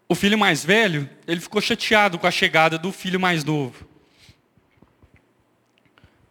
O 0.09 0.14
filho 0.14 0.38
mais 0.38 0.64
velho, 0.64 1.09
ele 1.27 1.40
ficou 1.40 1.61
chateado 1.61 2.18
com 2.18 2.27
a 2.27 2.31
chegada 2.31 2.79
do 2.79 2.92
filho 2.92 3.18
mais 3.18 3.44
novo. 3.44 3.88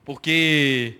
Porque 0.05 0.99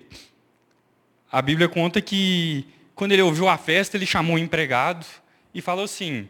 a 1.32 1.42
Bíblia 1.42 1.70
conta 1.70 2.02
que 2.02 2.66
quando 2.96 3.12
ele 3.14 3.22
ouviu 3.22 3.48
a 3.48 3.58
festa, 3.58 3.98
ele 3.98 4.06
chamou 4.06 4.36
o 4.36 4.40
empregado 4.40 5.06
e 5.54 5.62
falou 5.62 5.86
assim: 5.86 6.22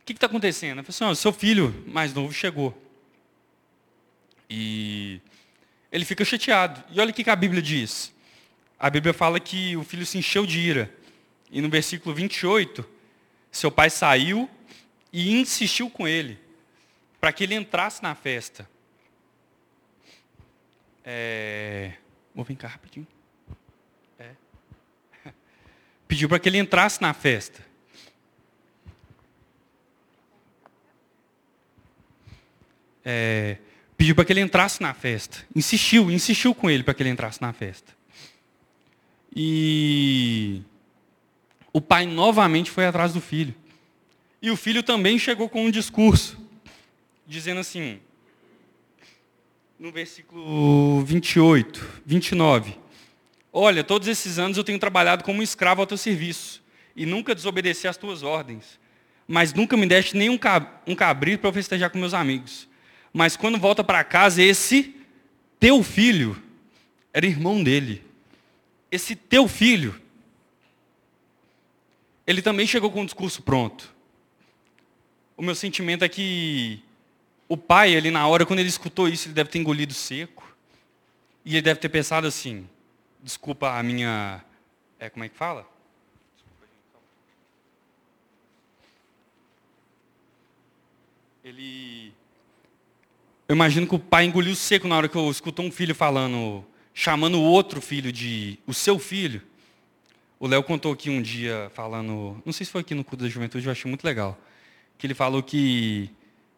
O 0.00 0.04
que 0.04 0.12
está 0.12 0.26
acontecendo? 0.26 0.78
Ele 0.78 0.86
falou 0.92 1.12
assim: 1.12 1.20
Seu 1.20 1.32
filho 1.32 1.84
mais 1.86 2.12
novo 2.14 2.32
chegou. 2.32 2.76
E 4.48 5.20
ele 5.90 6.04
fica 6.04 6.24
chateado. 6.24 6.82
E 6.90 7.00
olha 7.00 7.10
o 7.10 7.14
que 7.14 7.28
a 7.28 7.36
Bíblia 7.36 7.62
diz. 7.62 8.12
A 8.78 8.88
Bíblia 8.88 9.12
fala 9.12 9.38
que 9.38 9.76
o 9.76 9.84
filho 9.84 10.06
se 10.06 10.18
encheu 10.18 10.46
de 10.46 10.58
ira. 10.58 10.94
E 11.50 11.60
no 11.60 11.68
versículo 11.68 12.14
28, 12.14 12.88
seu 13.50 13.70
pai 13.70 13.90
saiu 13.90 14.48
e 15.12 15.38
insistiu 15.40 15.90
com 15.90 16.06
ele 16.06 16.38
para 17.20 17.32
que 17.32 17.44
ele 17.44 17.54
entrasse 17.54 18.02
na 18.02 18.14
festa. 18.14 18.68
É... 21.04 21.92
Vou 22.34 22.44
vir 22.44 22.56
cá 22.56 22.68
rapidinho 22.68 23.06
pediu 26.06 26.28
para 26.28 26.38
que 26.38 26.48
ele 26.48 26.58
entrasse 26.58 27.00
na 27.00 27.12
festa. 27.12 27.64
É, 33.04 33.56
pediu 34.00 34.14
para 34.14 34.24
que 34.24 34.32
ele 34.32 34.40
entrasse 34.40 34.80
na 34.80 34.94
festa. 34.94 35.46
Insistiu, 35.54 36.10
insistiu 36.10 36.54
com 36.54 36.70
ele 36.70 36.82
para 36.82 36.94
que 36.94 37.02
ele 37.02 37.10
entrasse 37.10 37.38
na 37.42 37.52
festa. 37.52 37.94
E 39.36 40.62
o 41.70 41.82
pai 41.82 42.06
novamente 42.06 42.70
foi 42.70 42.86
atrás 42.86 43.12
do 43.12 43.20
filho. 43.20 43.54
E 44.40 44.50
o 44.50 44.56
filho 44.56 44.82
também 44.82 45.18
chegou 45.18 45.50
com 45.50 45.66
um 45.66 45.70
discurso, 45.70 46.40
dizendo 47.26 47.60
assim, 47.60 48.00
no 49.78 49.92
versículo 49.92 51.04
28, 51.04 52.00
29. 52.06 52.78
Olha, 53.52 53.84
todos 53.84 54.08
esses 54.08 54.38
anos 54.38 54.56
eu 54.56 54.64
tenho 54.64 54.78
trabalhado 54.78 55.22
como 55.24 55.42
escravo 55.42 55.82
ao 55.82 55.86
teu 55.86 55.98
serviço 55.98 56.62
e 56.96 57.04
nunca 57.04 57.34
desobedeci 57.34 57.86
às 57.86 57.98
tuas 57.98 58.22
ordens. 58.22 58.80
Mas 59.28 59.52
nunca 59.52 59.76
me 59.76 59.84
deste 59.84 60.16
nem 60.16 60.30
um 60.30 60.38
cabrito 60.38 61.40
para 61.42 61.50
eu 61.50 61.52
festejar 61.52 61.90
com 61.90 61.98
meus 61.98 62.14
amigos. 62.14 62.69
Mas 63.12 63.36
quando 63.36 63.58
volta 63.58 63.82
para 63.82 64.04
casa, 64.04 64.42
esse 64.42 64.94
teu 65.58 65.82
filho 65.82 66.40
era 67.12 67.26
irmão 67.26 67.62
dele. 67.62 68.04
Esse 68.90 69.14
teu 69.14 69.46
filho, 69.46 70.00
ele 72.26 72.42
também 72.42 72.66
chegou 72.66 72.90
com 72.90 73.02
o 73.02 73.04
discurso 73.04 73.42
pronto. 73.42 73.92
O 75.36 75.42
meu 75.42 75.54
sentimento 75.54 76.04
é 76.04 76.08
que 76.08 76.82
o 77.48 77.56
pai, 77.56 77.92
ele 77.92 78.10
na 78.10 78.26
hora, 78.26 78.46
quando 78.46 78.60
ele 78.60 78.68
escutou 78.68 79.08
isso, 79.08 79.28
ele 79.28 79.34
deve 79.34 79.50
ter 79.50 79.58
engolido 79.58 79.94
seco. 79.94 80.48
E 81.44 81.54
ele 81.54 81.62
deve 81.62 81.80
ter 81.80 81.88
pensado 81.88 82.26
assim, 82.26 82.68
Desculpa 83.22 83.78
a 83.78 83.82
minha. 83.82 84.42
É, 84.98 85.10
como 85.10 85.24
é 85.24 85.28
que 85.28 85.36
fala? 85.36 85.68
Ele. 91.44 92.14
Eu 93.50 93.56
imagino 93.56 93.84
que 93.84 93.96
o 93.96 93.98
pai 93.98 94.26
engoliu 94.26 94.54
seco 94.54 94.86
na 94.86 94.96
hora 94.96 95.08
que 95.08 95.16
eu 95.16 95.28
escutou 95.28 95.64
um 95.64 95.72
filho 95.72 95.92
falando, 95.92 96.64
chamando 96.94 97.36
o 97.36 97.42
outro 97.42 97.80
filho 97.80 98.12
de 98.12 98.56
o 98.64 98.72
seu 98.72 98.96
filho. 98.96 99.42
O 100.38 100.46
Léo 100.46 100.62
contou 100.62 100.92
aqui 100.92 101.10
um 101.10 101.20
dia 101.20 101.68
falando, 101.74 102.40
não 102.46 102.52
sei 102.52 102.64
se 102.64 102.70
foi 102.70 102.82
aqui 102.82 102.94
no 102.94 103.02
culto 103.02 103.24
da 103.24 103.28
juventude, 103.28 103.66
eu 103.66 103.72
achei 103.72 103.88
muito 103.88 104.04
legal. 104.04 104.38
Que 104.96 105.04
ele 105.04 105.14
falou 105.14 105.42
que 105.42 106.08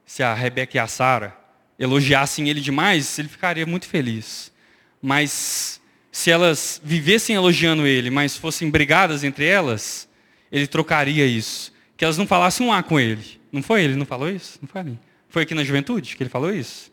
se 0.04 0.22
a 0.22 0.34
Rebeca 0.34 0.76
e 0.76 0.80
a 0.80 0.86
Sara 0.86 1.34
elogiassem 1.78 2.50
ele 2.50 2.60
demais, 2.60 3.18
ele 3.18 3.28
ficaria 3.28 3.64
muito 3.64 3.86
feliz. 3.86 4.52
Mas 5.00 5.80
se 6.10 6.30
elas 6.30 6.78
vivessem 6.84 7.34
elogiando 7.34 7.86
ele, 7.86 8.10
mas 8.10 8.36
fossem 8.36 8.68
brigadas 8.68 9.24
entre 9.24 9.46
elas, 9.46 10.06
ele 10.52 10.66
trocaria 10.66 11.24
isso. 11.24 11.72
Que 11.96 12.04
elas 12.04 12.18
não 12.18 12.26
falassem 12.26 12.66
um 12.66 12.70
A 12.70 12.82
com 12.82 13.00
ele. 13.00 13.40
Não 13.50 13.62
foi 13.62 13.82
ele, 13.82 13.96
não 13.96 14.04
falou 14.04 14.28
isso? 14.28 14.58
Não 14.60 14.68
foi 14.68 14.82
ali. 14.82 14.98
Foi 15.32 15.44
aqui 15.44 15.54
na 15.54 15.64
juventude 15.64 16.14
que 16.14 16.22
ele 16.22 16.28
falou 16.28 16.52
isso? 16.52 16.92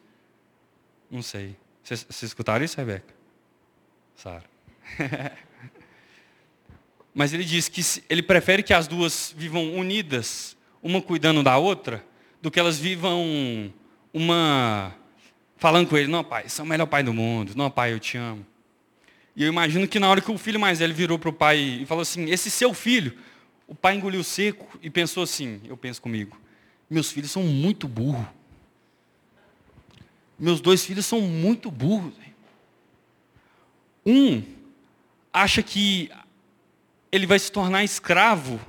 Não 1.12 1.22
sei. 1.22 1.58
Vocês, 1.84 2.08
escutaram 2.24 2.64
isso, 2.64 2.78
Rebeca? 2.78 3.14
Sara. 4.16 4.46
Mas 7.14 7.34
ele 7.34 7.44
diz 7.44 7.68
que 7.68 7.82
ele 8.10 8.24
prefere 8.24 8.64
que 8.64 8.74
as 8.74 8.88
duas 8.88 9.36
vivam 9.36 9.76
unidas, 9.76 10.56
uma 10.82 11.02
cuidando 11.02 11.44
da 11.44 11.58
outra, 11.58 12.02
do 12.42 12.50
que 12.50 12.58
elas 12.58 12.80
vivam 12.80 13.74
uma 14.14 14.96
falando 15.58 15.90
com 15.90 15.98
ele, 15.98 16.08
não, 16.08 16.24
pai, 16.24 16.48
você 16.48 16.62
é 16.62 16.64
o 16.64 16.68
melhor 16.68 16.86
pai 16.86 17.04
do 17.04 17.14
mundo, 17.14 17.52
não, 17.58 17.70
pai, 17.70 17.92
eu 17.92 18.00
te 18.00 18.16
amo. 18.16 18.46
E 19.36 19.44
eu 19.44 19.50
imagino 19.50 19.86
que 19.86 20.00
na 20.00 20.10
hora 20.10 20.22
que 20.22 20.32
o 20.32 20.38
filho 20.38 20.62
mais 20.62 20.80
velho 20.80 20.96
virou 20.96 21.20
para 21.20 21.30
o 21.30 21.34
pai 21.34 21.58
e 21.82 21.86
falou 21.86 22.04
assim, 22.04 22.30
esse 22.30 22.50
seu 22.50 22.74
filho, 22.74 23.18
o 23.68 23.76
pai 23.76 23.98
engoliu 23.98 24.24
seco 24.24 24.80
e 24.82 24.90
pensou 24.90 25.24
assim, 25.24 25.60
eu 25.66 25.76
penso 25.76 26.02
comigo, 26.02 26.40
meus 26.90 27.12
filhos 27.12 27.32
são 27.32 27.44
muito 27.44 27.88
burros. 27.88 28.26
Meus 30.38 30.60
dois 30.62 30.86
filhos 30.86 31.06
são 31.06 31.22
muito 31.22 31.70
burros. 31.70 32.14
Um 34.06 34.42
acha 35.32 35.62
que 35.62 36.10
ele 37.12 37.28
vai 37.28 37.38
se 37.38 37.52
tornar 37.52 37.84
escravo 37.84 38.60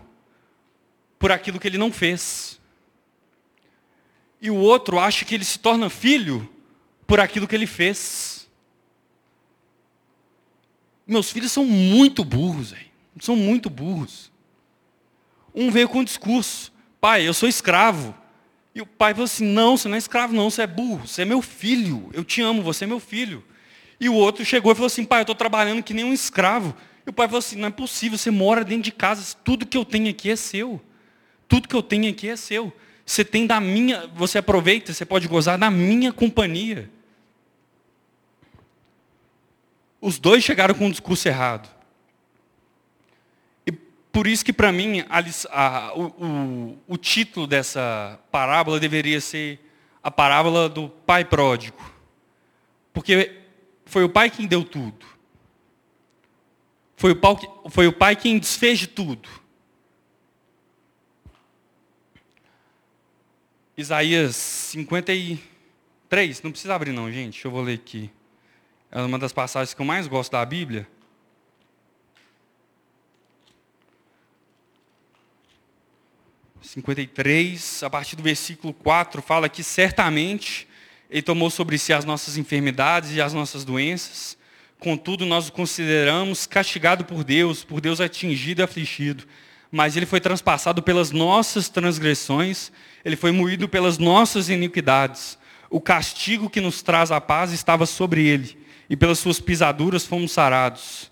por 1.18 1.30
aquilo 1.30 1.58
que 1.58 1.68
ele 1.68 1.78
não 1.78 1.92
fez. 1.92 2.60
E 4.40 4.50
o 4.50 4.56
outro 4.56 4.98
acha 4.98 5.24
que 5.24 5.34
ele 5.34 5.44
se 5.44 5.58
torna 5.58 5.88
filho 5.88 6.48
por 7.06 7.20
aquilo 7.20 7.46
que 7.46 7.54
ele 7.54 7.66
fez. 7.66 8.48
Meus 11.06 11.30
filhos 11.30 11.52
são 11.52 11.64
muito 11.64 12.24
burros, 12.24 12.70
véio. 12.70 12.86
são 13.20 13.36
muito 13.36 13.68
burros. 13.68 14.30
Um 15.54 15.70
veio 15.70 15.88
com 15.88 15.98
um 15.98 16.04
discurso, 16.04 16.69
pai, 17.00 17.26
eu 17.26 17.34
sou 17.34 17.48
escravo. 17.48 18.14
E 18.74 18.80
o 18.80 18.86
pai 18.86 19.12
falou 19.12 19.24
assim, 19.24 19.44
não, 19.44 19.76
você 19.76 19.88
não 19.88 19.96
é 19.96 19.98
escravo 19.98 20.32
não, 20.32 20.48
você 20.48 20.62
é 20.62 20.66
burro, 20.66 21.06
você 21.06 21.22
é 21.22 21.24
meu 21.24 21.42
filho, 21.42 22.08
eu 22.12 22.22
te 22.22 22.40
amo, 22.40 22.62
você 22.62 22.84
é 22.84 22.86
meu 22.86 23.00
filho. 23.00 23.44
E 23.98 24.08
o 24.08 24.14
outro 24.14 24.44
chegou 24.44 24.70
e 24.72 24.74
falou 24.74 24.86
assim, 24.86 25.04
pai, 25.04 25.20
eu 25.20 25.22
estou 25.22 25.34
trabalhando 25.34 25.82
que 25.82 25.92
nem 25.92 26.04
um 26.04 26.12
escravo. 26.12 26.74
E 27.04 27.10
o 27.10 27.12
pai 27.12 27.26
falou 27.26 27.40
assim, 27.40 27.56
não 27.56 27.68
é 27.68 27.70
possível, 27.70 28.16
você 28.16 28.30
mora 28.30 28.64
dentro 28.64 28.84
de 28.84 28.92
casa, 28.92 29.36
tudo 29.44 29.66
que 29.66 29.76
eu 29.76 29.84
tenho 29.84 30.08
aqui 30.08 30.30
é 30.30 30.36
seu. 30.36 30.80
Tudo 31.48 31.68
que 31.68 31.74
eu 31.74 31.82
tenho 31.82 32.08
aqui 32.08 32.28
é 32.28 32.36
seu. 32.36 32.72
Você 33.04 33.24
tem 33.24 33.44
da 33.44 33.60
minha, 33.60 34.06
você 34.14 34.38
aproveita, 34.38 34.94
você 34.94 35.04
pode 35.04 35.26
gozar 35.26 35.58
da 35.58 35.68
minha 35.68 36.12
companhia. 36.12 36.88
Os 40.00 40.18
dois 40.18 40.44
chegaram 40.44 40.74
com 40.74 40.86
um 40.86 40.90
discurso 40.90 41.26
errado. 41.26 41.68
Por 44.12 44.26
isso 44.26 44.44
que, 44.44 44.52
para 44.52 44.72
mim, 44.72 45.04
a, 45.08 45.22
a, 45.50 45.94
o, 45.94 46.06
o, 46.06 46.78
o 46.88 46.96
título 46.96 47.46
dessa 47.46 48.18
parábola 48.30 48.80
deveria 48.80 49.20
ser 49.20 49.60
a 50.02 50.10
parábola 50.10 50.68
do 50.68 50.88
pai 50.88 51.24
pródigo. 51.24 51.78
Porque 52.92 53.36
foi 53.84 54.04
o 54.04 54.08
pai 54.08 54.30
quem 54.30 54.46
deu 54.46 54.64
tudo. 54.64 55.06
Foi 56.96 57.12
o 57.12 57.16
pai, 57.16 57.36
foi 57.70 57.86
o 57.86 57.92
pai 57.92 58.16
quem 58.16 58.38
desfez 58.38 58.78
de 58.78 58.86
tudo. 58.86 59.28
Isaías 63.76 64.36
53, 64.36 66.42
não 66.42 66.50
precisa 66.50 66.74
abrir 66.74 66.92
não, 66.92 67.10
gente, 67.10 67.42
eu 67.42 67.50
vou 67.50 67.62
ler 67.62 67.74
aqui. 67.74 68.10
É 68.90 69.00
uma 69.00 69.18
das 69.18 69.32
passagens 69.32 69.72
que 69.72 69.80
eu 69.80 69.86
mais 69.86 70.06
gosto 70.06 70.32
da 70.32 70.44
Bíblia. 70.44 70.86
Cinquenta 76.72 77.00
e 77.00 77.06
três, 77.08 77.82
a 77.82 77.90
partir 77.90 78.14
do 78.14 78.22
versículo 78.22 78.72
4, 78.72 79.20
fala 79.20 79.48
que 79.48 79.60
certamente 79.60 80.68
Ele 81.10 81.20
tomou 81.20 81.50
sobre 81.50 81.76
si 81.76 81.92
as 81.92 82.04
nossas 82.04 82.36
enfermidades 82.36 83.12
e 83.12 83.20
as 83.20 83.34
nossas 83.34 83.64
doenças. 83.64 84.38
Contudo, 84.78 85.26
nós 85.26 85.48
o 85.48 85.52
consideramos 85.52 86.46
castigado 86.46 87.04
por 87.04 87.24
Deus, 87.24 87.64
por 87.64 87.80
Deus 87.80 88.00
atingido 88.00 88.60
e 88.60 88.62
afligido. 88.62 89.24
Mas 89.68 89.96
ele 89.96 90.06
foi 90.06 90.20
transpassado 90.20 90.80
pelas 90.80 91.10
nossas 91.10 91.68
transgressões, 91.68 92.70
ele 93.04 93.16
foi 93.16 93.32
moído 93.32 93.68
pelas 93.68 93.98
nossas 93.98 94.48
iniquidades. 94.48 95.36
O 95.68 95.80
castigo 95.80 96.48
que 96.48 96.60
nos 96.60 96.82
traz 96.82 97.10
a 97.10 97.20
paz 97.20 97.50
estava 97.50 97.84
sobre 97.84 98.24
ele, 98.24 98.56
e 98.88 98.96
pelas 98.96 99.18
suas 99.18 99.40
pisaduras 99.40 100.06
fomos 100.06 100.30
sarados. 100.30 101.09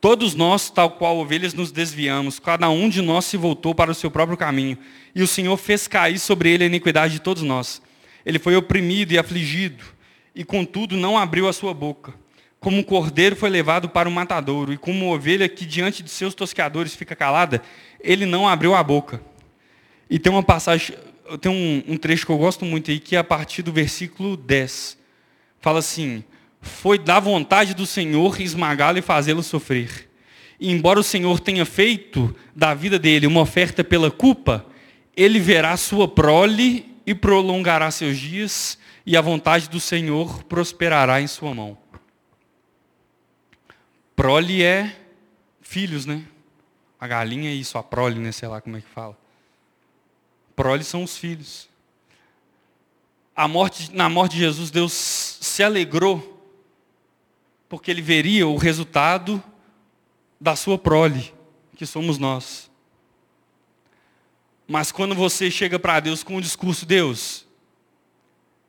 Todos 0.00 0.34
nós, 0.34 0.70
tal 0.70 0.90
qual 0.90 1.16
ovelhas, 1.16 1.54
nos 1.54 1.72
desviamos, 1.72 2.38
cada 2.38 2.68
um 2.68 2.88
de 2.88 3.00
nós 3.00 3.24
se 3.24 3.36
voltou 3.36 3.74
para 3.74 3.90
o 3.90 3.94
seu 3.94 4.10
próprio 4.10 4.36
caminho, 4.36 4.76
e 5.14 5.22
o 5.22 5.26
Senhor 5.26 5.56
fez 5.56 5.88
cair 5.88 6.18
sobre 6.18 6.50
ele 6.50 6.64
a 6.64 6.66
iniquidade 6.66 7.14
de 7.14 7.20
todos 7.20 7.42
nós. 7.42 7.80
Ele 8.24 8.38
foi 8.38 8.54
oprimido 8.56 9.12
e 9.12 9.18
afligido, 9.18 9.84
e 10.34 10.44
contudo 10.44 10.96
não 10.96 11.16
abriu 11.16 11.48
a 11.48 11.52
sua 11.52 11.72
boca. 11.72 12.14
Como 12.60 12.78
um 12.78 12.82
cordeiro 12.82 13.36
foi 13.36 13.48
levado 13.48 13.88
para 13.88 14.08
o 14.08 14.12
matadouro, 14.12 14.72
e 14.72 14.76
como 14.76 15.06
uma 15.06 15.14
ovelha 15.14 15.48
que 15.48 15.64
diante 15.64 16.02
de 16.02 16.10
seus 16.10 16.34
tosqueadores 16.34 16.94
fica 16.94 17.16
calada, 17.16 17.62
ele 18.00 18.26
não 18.26 18.46
abriu 18.46 18.74
a 18.74 18.82
boca. 18.82 19.20
E 20.10 20.18
tem 20.18 20.30
uma 20.30 20.42
passagem, 20.42 20.94
tem 21.40 21.50
um, 21.50 21.94
um 21.94 21.96
trecho 21.96 22.26
que 22.26 22.32
eu 22.32 22.38
gosto 22.38 22.64
muito 22.64 22.90
aí, 22.90 23.00
que 23.00 23.16
é 23.16 23.18
a 23.18 23.24
partir 23.24 23.62
do 23.62 23.72
versículo 23.72 24.36
10. 24.36 24.98
Fala 25.60 25.78
assim, 25.78 26.22
foi 26.66 26.98
da 26.98 27.18
vontade 27.18 27.74
do 27.74 27.86
Senhor 27.86 28.40
esmagá-lo 28.40 28.98
e 28.98 29.02
fazê-lo 29.02 29.42
sofrer. 29.42 30.10
E 30.58 30.70
embora 30.70 31.00
o 31.00 31.04
Senhor 31.04 31.40
tenha 31.40 31.64
feito 31.64 32.34
da 32.54 32.74
vida 32.74 32.98
dele 32.98 33.26
uma 33.26 33.40
oferta 33.40 33.84
pela 33.84 34.10
culpa, 34.10 34.66
ele 35.16 35.38
verá 35.38 35.76
sua 35.76 36.06
prole 36.08 36.94
e 37.06 37.14
prolongará 37.14 37.90
seus 37.90 38.18
dias, 38.18 38.78
e 39.04 39.16
a 39.16 39.20
vontade 39.20 39.68
do 39.68 39.78
Senhor 39.78 40.42
prosperará 40.44 41.20
em 41.20 41.26
sua 41.26 41.54
mão. 41.54 41.78
Prole 44.16 44.62
é 44.62 44.96
filhos, 45.60 46.04
né? 46.04 46.24
A 46.98 47.06
galinha 47.06 47.50
é 47.50 47.54
isso, 47.54 47.78
a 47.78 47.82
prole, 47.82 48.18
né? 48.18 48.32
Sei 48.32 48.48
lá 48.48 48.60
como 48.60 48.76
é 48.76 48.80
que 48.80 48.88
fala. 48.88 49.16
Prole 50.56 50.82
são 50.82 51.04
os 51.04 51.16
filhos. 51.16 51.68
Morte, 53.48 53.94
na 53.94 54.08
morte 54.08 54.32
de 54.32 54.38
Jesus, 54.38 54.70
Deus 54.70 54.92
se 54.92 55.62
alegrou 55.62 56.35
porque 57.68 57.90
ele 57.90 58.02
veria 58.02 58.46
o 58.46 58.56
resultado 58.56 59.42
da 60.40 60.54
sua 60.54 60.78
prole, 60.78 61.34
que 61.74 61.86
somos 61.86 62.18
nós. 62.18 62.70
Mas 64.66 64.92
quando 64.92 65.14
você 65.14 65.50
chega 65.50 65.78
para 65.78 66.00
Deus 66.00 66.22
com 66.22 66.36
o 66.36 66.40
discurso, 66.40 66.86
Deus, 66.86 67.46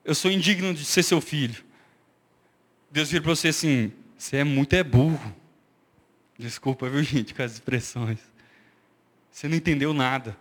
eu 0.03 0.15
sou 0.15 0.31
indigno 0.31 0.73
de 0.73 0.85
ser 0.85 1.03
seu 1.03 1.19
filho. 1.19 1.63
Deus 2.89 3.09
vira 3.09 3.23
para 3.23 3.35
você 3.35 3.49
assim, 3.49 3.91
você 4.17 4.37
é 4.37 4.43
muito 4.43 4.73
é 4.73 4.83
burro. 4.83 5.35
Desculpa, 6.37 6.89
viu, 6.89 7.03
gente, 7.03 7.33
com 7.33 7.41
as 7.41 7.53
expressões. 7.53 8.19
Você 9.31 9.47
não 9.47 9.55
entendeu 9.55 9.93
nada. 9.93 10.37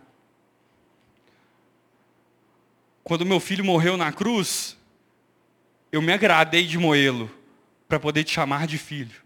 Quando 3.03 3.25
meu 3.25 3.39
filho 3.39 3.63
morreu 3.63 3.97
na 3.97 4.11
cruz, 4.11 4.77
eu 5.91 6.01
me 6.01 6.11
agradei 6.11 6.65
de 6.65 6.77
moê-lo 6.77 7.36
para 7.87 7.99
poder 7.99 8.23
te 8.23 8.31
chamar 8.31 8.67
de 8.67 8.77
filho. 8.77 9.21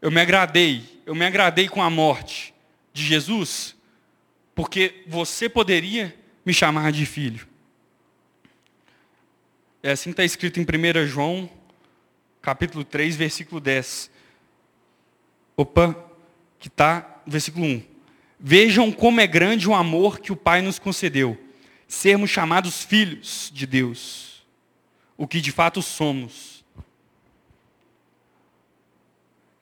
Eu 0.00 0.10
me 0.10 0.20
agradei, 0.20 1.02
eu 1.06 1.14
me 1.14 1.24
agradei 1.24 1.68
com 1.68 1.82
a 1.82 1.90
morte 1.90 2.54
de 2.92 3.04
Jesus, 3.04 3.74
porque 4.54 5.04
você 5.06 5.48
poderia 5.48 6.14
me 6.44 6.52
chamar 6.52 6.92
de 6.92 7.04
filho. 7.06 7.46
É 9.82 9.92
assim 9.92 10.10
que 10.10 10.14
está 10.14 10.24
escrito 10.24 10.60
em 10.60 10.64
1 10.64 11.06
João 11.06 11.50
capítulo 12.46 12.84
3, 12.84 13.16
versículo 13.16 13.60
10. 13.60 14.08
Opa, 15.56 15.96
que 16.60 16.68
está, 16.68 17.20
versículo 17.26 17.66
1. 17.66 17.82
Vejam 18.38 18.92
como 18.92 19.20
é 19.20 19.26
grande 19.26 19.68
o 19.68 19.74
amor 19.74 20.20
que 20.20 20.30
o 20.30 20.36
Pai 20.36 20.62
nos 20.62 20.78
concedeu, 20.78 21.36
sermos 21.88 22.30
chamados 22.30 22.84
filhos 22.84 23.50
de 23.52 23.66
Deus, 23.66 24.46
o 25.16 25.26
que 25.26 25.40
de 25.40 25.50
fato 25.50 25.82
somos. 25.82 26.55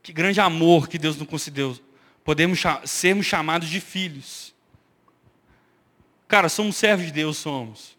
Que 0.04 0.12
grande 0.12 0.40
amor 0.40 0.88
que 0.88 0.98
Deus 0.98 1.16
nos 1.16 1.26
concedeu, 1.26 1.76
podemos 2.22 2.62
sermos 2.84 3.26
chamados 3.26 3.68
de 3.68 3.80
filhos. 3.80 4.54
Cara, 6.28 6.48
somos 6.48 6.76
servos 6.76 7.06
de 7.06 7.12
Deus, 7.12 7.36
somos. 7.36 7.98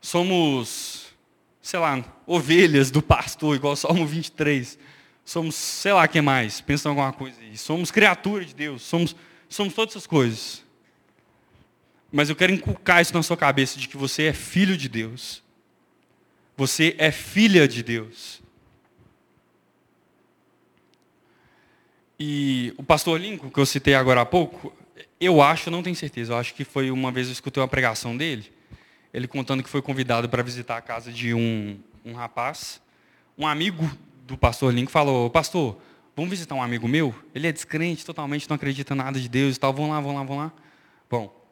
Somos 0.00 1.04
sei 1.64 1.80
lá, 1.80 2.04
ovelhas 2.26 2.90
do 2.90 3.00
pastor, 3.00 3.56
igual 3.56 3.74
Salmo 3.74 4.06
23. 4.06 4.78
Somos, 5.24 5.54
sei 5.54 5.94
lá, 5.94 6.06
que 6.06 6.20
mais? 6.20 6.60
Pensa 6.60 6.86
em 6.86 6.90
alguma 6.90 7.10
coisa 7.10 7.40
aí. 7.40 7.56
Somos 7.56 7.90
criatura 7.90 8.44
de 8.44 8.54
Deus. 8.54 8.82
Somos, 8.82 9.16
somos 9.48 9.72
todas 9.72 9.92
essas 9.92 10.06
coisas. 10.06 10.62
Mas 12.12 12.28
eu 12.28 12.36
quero 12.36 12.52
inculcar 12.52 13.00
isso 13.00 13.14
na 13.14 13.22
sua 13.22 13.36
cabeça, 13.38 13.78
de 13.78 13.88
que 13.88 13.96
você 13.96 14.24
é 14.24 14.34
filho 14.34 14.76
de 14.76 14.90
Deus. 14.90 15.42
Você 16.54 16.94
é 16.98 17.10
filha 17.10 17.66
de 17.66 17.82
Deus. 17.82 18.42
E 22.18 22.72
o 22.76 22.82
pastor 22.82 23.20
Lincoln, 23.20 23.50
que 23.50 23.58
eu 23.58 23.66
citei 23.66 23.94
agora 23.94 24.20
há 24.20 24.26
pouco, 24.26 24.72
eu 25.20 25.42
acho, 25.42 25.70
não 25.70 25.82
tenho 25.82 25.96
certeza, 25.96 26.32
eu 26.32 26.36
acho 26.36 26.54
que 26.54 26.64
foi 26.64 26.90
uma 26.90 27.10
vez 27.10 27.26
eu 27.26 27.32
escutei 27.32 27.60
uma 27.60 27.68
pregação 27.68 28.16
dele, 28.16 28.52
ele 29.12 29.26
contando 29.26 29.62
que 29.62 29.68
foi 29.68 29.82
convidado 29.82 30.28
para 30.28 30.42
visitar 30.42 30.76
a 30.76 30.80
casa 30.80 31.12
de 31.12 31.34
um, 31.34 31.78
um 32.04 32.12
rapaz. 32.14 32.80
Um 33.36 33.46
amigo 33.46 33.90
do 34.26 34.36
pastor 34.36 34.72
Link 34.72 34.90
falou, 34.90 35.30
pastor, 35.30 35.78
vamos 36.16 36.30
visitar 36.30 36.54
um 36.54 36.62
amigo 36.62 36.86
meu? 36.86 37.14
Ele 37.34 37.46
é 37.46 37.52
descrente, 37.52 38.04
totalmente 38.04 38.48
não 38.48 38.56
acredita 38.56 38.94
nada 38.94 39.18
de 39.18 39.28
Deus 39.28 39.56
e 39.56 39.60
tal. 39.60 39.72
Vamos 39.72 39.90
lá, 39.90 40.00
vamos 40.00 40.16
lá, 40.16 40.22
vamos 40.24 40.44
lá. 40.44 40.52
Bom. 41.10 41.44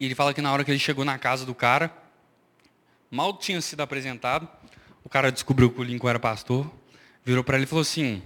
E 0.00 0.04
ele 0.04 0.14
fala 0.14 0.32
que 0.32 0.40
na 0.40 0.52
hora 0.52 0.64
que 0.64 0.70
ele 0.70 0.78
chegou 0.78 1.04
na 1.04 1.18
casa 1.18 1.44
do 1.44 1.54
cara, 1.54 1.92
mal 3.10 3.36
tinha 3.36 3.60
sido 3.60 3.80
apresentado, 3.80 4.48
o 5.04 5.08
cara 5.08 5.32
descobriu 5.32 5.70
que 5.70 5.80
o 5.80 5.84
Lincoln 5.84 6.08
era 6.08 6.18
pastor, 6.18 6.70
virou 7.24 7.42
para 7.42 7.56
ele 7.56 7.64
e 7.64 7.66
falou 7.66 7.82
assim, 7.82 8.22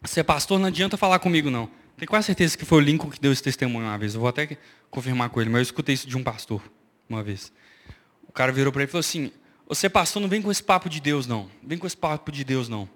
você 0.00 0.20
é 0.20 0.22
pastor, 0.22 0.58
não 0.58 0.66
adianta 0.66 0.96
falar 0.96 1.18
comigo, 1.18 1.50
não. 1.50 1.68
Tenho 1.96 2.08
quase 2.08 2.26
certeza 2.26 2.58
que 2.58 2.64
foi 2.64 2.78
o 2.78 2.80
Lincoln 2.80 3.10
que 3.10 3.20
deu 3.20 3.32
esse 3.32 3.42
testemunho 3.42 3.86
uma 3.86 3.96
vez. 3.96 4.14
Eu 4.14 4.20
vou 4.20 4.28
até 4.28 4.56
confirmar 4.90 5.30
com 5.30 5.40
ele, 5.40 5.50
mas 5.50 5.58
eu 5.58 5.62
escutei 5.62 5.94
isso 5.94 6.08
de 6.08 6.16
um 6.16 6.22
pastor 6.22 6.60
uma 7.08 7.22
vez. 7.22 7.52
O 8.28 8.32
cara 8.32 8.50
virou 8.50 8.72
para 8.72 8.82
ele 8.82 8.88
e 8.88 8.90
falou 8.90 9.00
assim: 9.00 9.30
Você, 9.68 9.88
pastor, 9.88 10.20
não 10.20 10.28
vem 10.28 10.42
com 10.42 10.50
esse 10.50 10.62
papo 10.62 10.88
de 10.88 11.00
Deus, 11.00 11.26
não. 11.26 11.48
Vem 11.62 11.78
com 11.78 11.86
esse 11.86 11.96
papo 11.96 12.32
de 12.32 12.42
Deus, 12.42 12.68
não. 12.68 12.88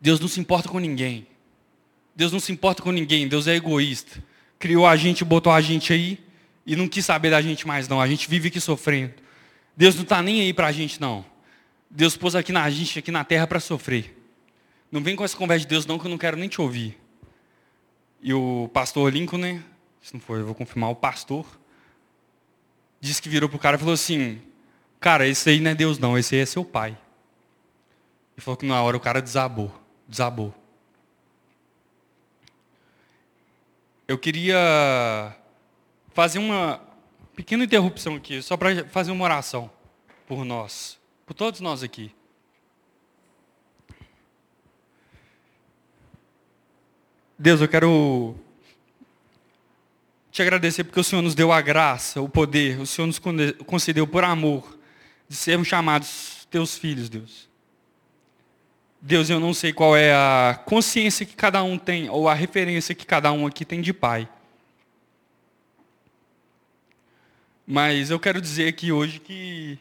Deus 0.00 0.20
não 0.20 0.28
se 0.28 0.38
importa 0.40 0.68
com 0.68 0.78
ninguém. 0.78 1.26
Deus 2.14 2.32
não 2.32 2.40
se 2.40 2.52
importa 2.52 2.82
com 2.82 2.90
ninguém. 2.90 3.26
Deus 3.26 3.46
é 3.46 3.54
egoísta. 3.54 4.22
Criou 4.58 4.86
a 4.86 4.96
gente, 4.96 5.24
botou 5.24 5.52
a 5.52 5.60
gente 5.60 5.92
aí 5.92 6.18
e 6.70 6.76
não 6.76 6.86
quis 6.86 7.04
saber 7.04 7.30
da 7.30 7.42
gente 7.42 7.66
mais, 7.66 7.88
não. 7.88 8.00
A 8.00 8.06
gente 8.06 8.30
vive 8.30 8.46
aqui 8.46 8.60
sofrendo. 8.60 9.14
Deus 9.76 9.96
não 9.96 10.04
está 10.04 10.22
nem 10.22 10.40
aí 10.40 10.54
para 10.54 10.68
a 10.68 10.72
gente, 10.72 11.00
não. 11.00 11.24
Deus 11.90 12.16
pôs 12.16 12.36
aqui 12.36 12.52
na 12.52 12.70
gente, 12.70 12.96
aqui 12.96 13.10
na 13.10 13.24
terra, 13.24 13.44
para 13.44 13.58
sofrer. 13.58 14.16
Não 14.88 15.02
vem 15.02 15.16
com 15.16 15.24
essa 15.24 15.36
conversa 15.36 15.62
de 15.62 15.66
Deus 15.66 15.84
não, 15.84 15.98
que 15.98 16.06
eu 16.06 16.10
não 16.10 16.16
quero 16.16 16.36
nem 16.36 16.48
te 16.48 16.60
ouvir. 16.60 16.96
E 18.22 18.32
o 18.32 18.70
pastor 18.72 19.12
Lincoln, 19.12 19.38
né? 19.38 19.64
Se 20.00 20.14
não 20.14 20.20
for, 20.20 20.38
eu 20.38 20.46
vou 20.46 20.54
confirmar, 20.54 20.90
o 20.90 20.94
pastor 20.94 21.44
disse 23.00 23.20
que 23.20 23.28
virou 23.28 23.48
pro 23.48 23.58
cara 23.58 23.74
e 23.74 23.80
falou 23.80 23.94
assim, 23.94 24.40
cara, 25.00 25.26
esse 25.26 25.50
aí 25.50 25.58
não 25.58 25.72
é 25.72 25.74
Deus 25.74 25.98
não, 25.98 26.16
esse 26.16 26.36
aí 26.36 26.42
é 26.42 26.46
seu 26.46 26.64
pai. 26.64 26.96
E 28.36 28.40
falou 28.40 28.56
que 28.56 28.64
na 28.64 28.80
hora 28.80 28.96
o 28.96 29.00
cara 29.00 29.20
desabou. 29.20 29.74
Desabou. 30.06 30.54
Eu 34.06 34.16
queria 34.16 35.34
fazer 36.12 36.38
uma 36.38 36.80
pequena 37.34 37.64
interrupção 37.64 38.16
aqui, 38.16 38.42
só 38.42 38.56
para 38.56 38.84
fazer 38.86 39.10
uma 39.10 39.24
oração 39.24 39.70
por 40.26 40.44
nós, 40.44 40.98
por 41.26 41.34
todos 41.34 41.60
nós 41.60 41.82
aqui. 41.82 42.14
Deus, 47.38 47.60
eu 47.60 47.68
quero 47.68 48.34
te 50.30 50.42
agradecer 50.42 50.84
porque 50.84 51.00
o 51.00 51.04
Senhor 51.04 51.22
nos 51.22 51.34
deu 51.34 51.50
a 51.50 51.60
graça, 51.60 52.20
o 52.20 52.28
poder, 52.28 52.78
o 52.78 52.86
Senhor 52.86 53.06
nos 53.06 53.18
concedeu 53.66 54.06
por 54.06 54.24
amor 54.24 54.78
de 55.28 55.36
sermos 55.36 55.66
chamados 55.66 56.46
teus 56.50 56.76
filhos, 56.76 57.08
Deus. 57.08 57.48
Deus, 59.00 59.30
eu 59.30 59.40
não 59.40 59.54
sei 59.54 59.72
qual 59.72 59.96
é 59.96 60.12
a 60.12 60.60
consciência 60.66 61.24
que 61.24 61.34
cada 61.34 61.62
um 61.62 61.78
tem, 61.78 62.10
ou 62.10 62.28
a 62.28 62.34
referência 62.34 62.94
que 62.94 63.06
cada 63.06 63.32
um 63.32 63.46
aqui 63.46 63.64
tem 63.64 63.80
de 63.80 63.94
pai. 63.94 64.28
Mas 67.70 68.10
eu 68.10 68.18
quero 68.18 68.40
dizer 68.40 68.66
aqui 68.66 68.90
hoje 68.90 69.20
que 69.20 69.78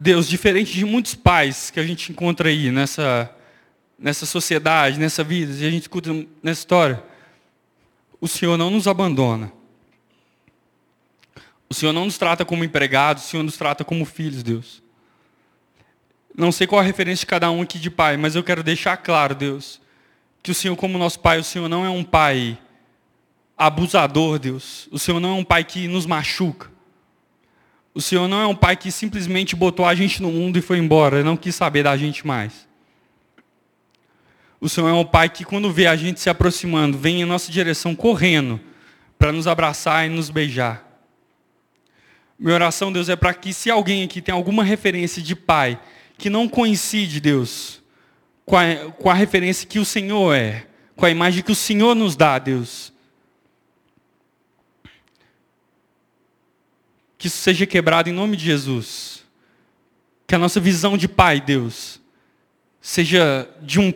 Deus, 0.00 0.28
diferente 0.28 0.72
de 0.72 0.84
muitos 0.84 1.14
pais 1.14 1.70
que 1.70 1.78
a 1.78 1.86
gente 1.86 2.10
encontra 2.10 2.48
aí 2.48 2.72
nessa, 2.72 3.32
nessa 3.96 4.26
sociedade, 4.26 4.98
nessa 4.98 5.22
vida, 5.22 5.52
e 5.52 5.64
a 5.64 5.70
gente 5.70 5.82
escuta 5.82 6.10
nessa 6.42 6.58
história, 6.58 7.04
o 8.20 8.26
Senhor 8.26 8.56
não 8.56 8.68
nos 8.68 8.88
abandona. 8.88 9.52
O 11.70 11.74
Senhor 11.74 11.92
não 11.92 12.06
nos 12.06 12.18
trata 12.18 12.44
como 12.44 12.64
empregados, 12.64 13.26
o 13.26 13.28
Senhor 13.28 13.44
nos 13.44 13.56
trata 13.56 13.84
como 13.84 14.04
filhos, 14.04 14.42
Deus. 14.42 14.82
Não 16.36 16.50
sei 16.50 16.66
qual 16.66 16.80
a 16.80 16.84
referência 16.84 17.20
de 17.22 17.26
cada 17.26 17.48
um 17.48 17.62
aqui 17.62 17.78
de 17.78 17.90
pai, 17.90 18.16
mas 18.16 18.34
eu 18.34 18.42
quero 18.42 18.64
deixar 18.64 18.96
claro, 18.96 19.36
Deus, 19.36 19.80
que 20.42 20.50
o 20.50 20.54
Senhor, 20.54 20.74
como 20.74 20.98
nosso 20.98 21.20
pai, 21.20 21.38
o 21.38 21.44
Senhor 21.44 21.68
não 21.68 21.84
é 21.86 21.90
um 21.90 22.02
pai 22.02 22.58
abusador, 23.66 24.38
Deus. 24.38 24.88
O 24.90 24.98
Senhor 24.98 25.20
não 25.20 25.30
é 25.30 25.34
um 25.34 25.44
pai 25.44 25.64
que 25.64 25.86
nos 25.88 26.06
machuca. 26.06 26.70
O 27.94 28.00
Senhor 28.00 28.26
não 28.26 28.40
é 28.40 28.46
um 28.46 28.54
pai 28.54 28.76
que 28.76 28.90
simplesmente 28.90 29.54
botou 29.54 29.84
a 29.84 29.94
gente 29.94 30.22
no 30.22 30.30
mundo 30.30 30.58
e 30.58 30.62
foi 30.62 30.78
embora, 30.78 31.22
não 31.22 31.36
quis 31.36 31.54
saber 31.54 31.82
da 31.82 31.96
gente 31.96 32.26
mais. 32.26 32.66
O 34.60 34.68
Senhor 34.68 34.88
é 34.88 34.92
um 34.92 35.04
pai 35.04 35.28
que, 35.28 35.44
quando 35.44 35.72
vê 35.72 35.86
a 35.86 35.96
gente 35.96 36.20
se 36.20 36.30
aproximando, 36.30 36.96
vem 36.96 37.20
em 37.20 37.24
nossa 37.24 37.50
direção 37.50 37.94
correndo 37.94 38.60
para 39.18 39.32
nos 39.32 39.46
abraçar 39.46 40.06
e 40.06 40.08
nos 40.08 40.30
beijar. 40.30 40.88
Minha 42.38 42.54
oração, 42.54 42.92
Deus, 42.92 43.08
é 43.08 43.16
para 43.16 43.34
que 43.34 43.52
se 43.52 43.70
alguém 43.70 44.04
aqui 44.04 44.22
tem 44.22 44.34
alguma 44.34 44.64
referência 44.64 45.20
de 45.20 45.34
pai 45.36 45.78
que 46.16 46.30
não 46.30 46.48
coincide, 46.48 47.20
Deus, 47.20 47.82
com 48.44 48.56
a, 48.56 48.74
com 48.98 49.10
a 49.10 49.14
referência 49.14 49.66
que 49.66 49.78
o 49.78 49.84
Senhor 49.84 50.34
é, 50.34 50.66
com 50.96 51.06
a 51.06 51.10
imagem 51.10 51.42
que 51.42 51.52
o 51.52 51.56
Senhor 51.56 51.94
nos 51.94 52.16
dá, 52.16 52.38
Deus. 52.38 52.91
Que 57.22 57.28
isso 57.28 57.36
seja 57.36 57.64
quebrado 57.64 58.10
em 58.10 58.12
nome 58.12 58.36
de 58.36 58.44
Jesus. 58.44 59.22
Que 60.26 60.34
a 60.34 60.38
nossa 60.38 60.58
visão 60.58 60.98
de 60.98 61.06
Pai, 61.06 61.40
Deus, 61.40 62.00
seja 62.80 63.48
de 63.62 63.78
um, 63.78 63.94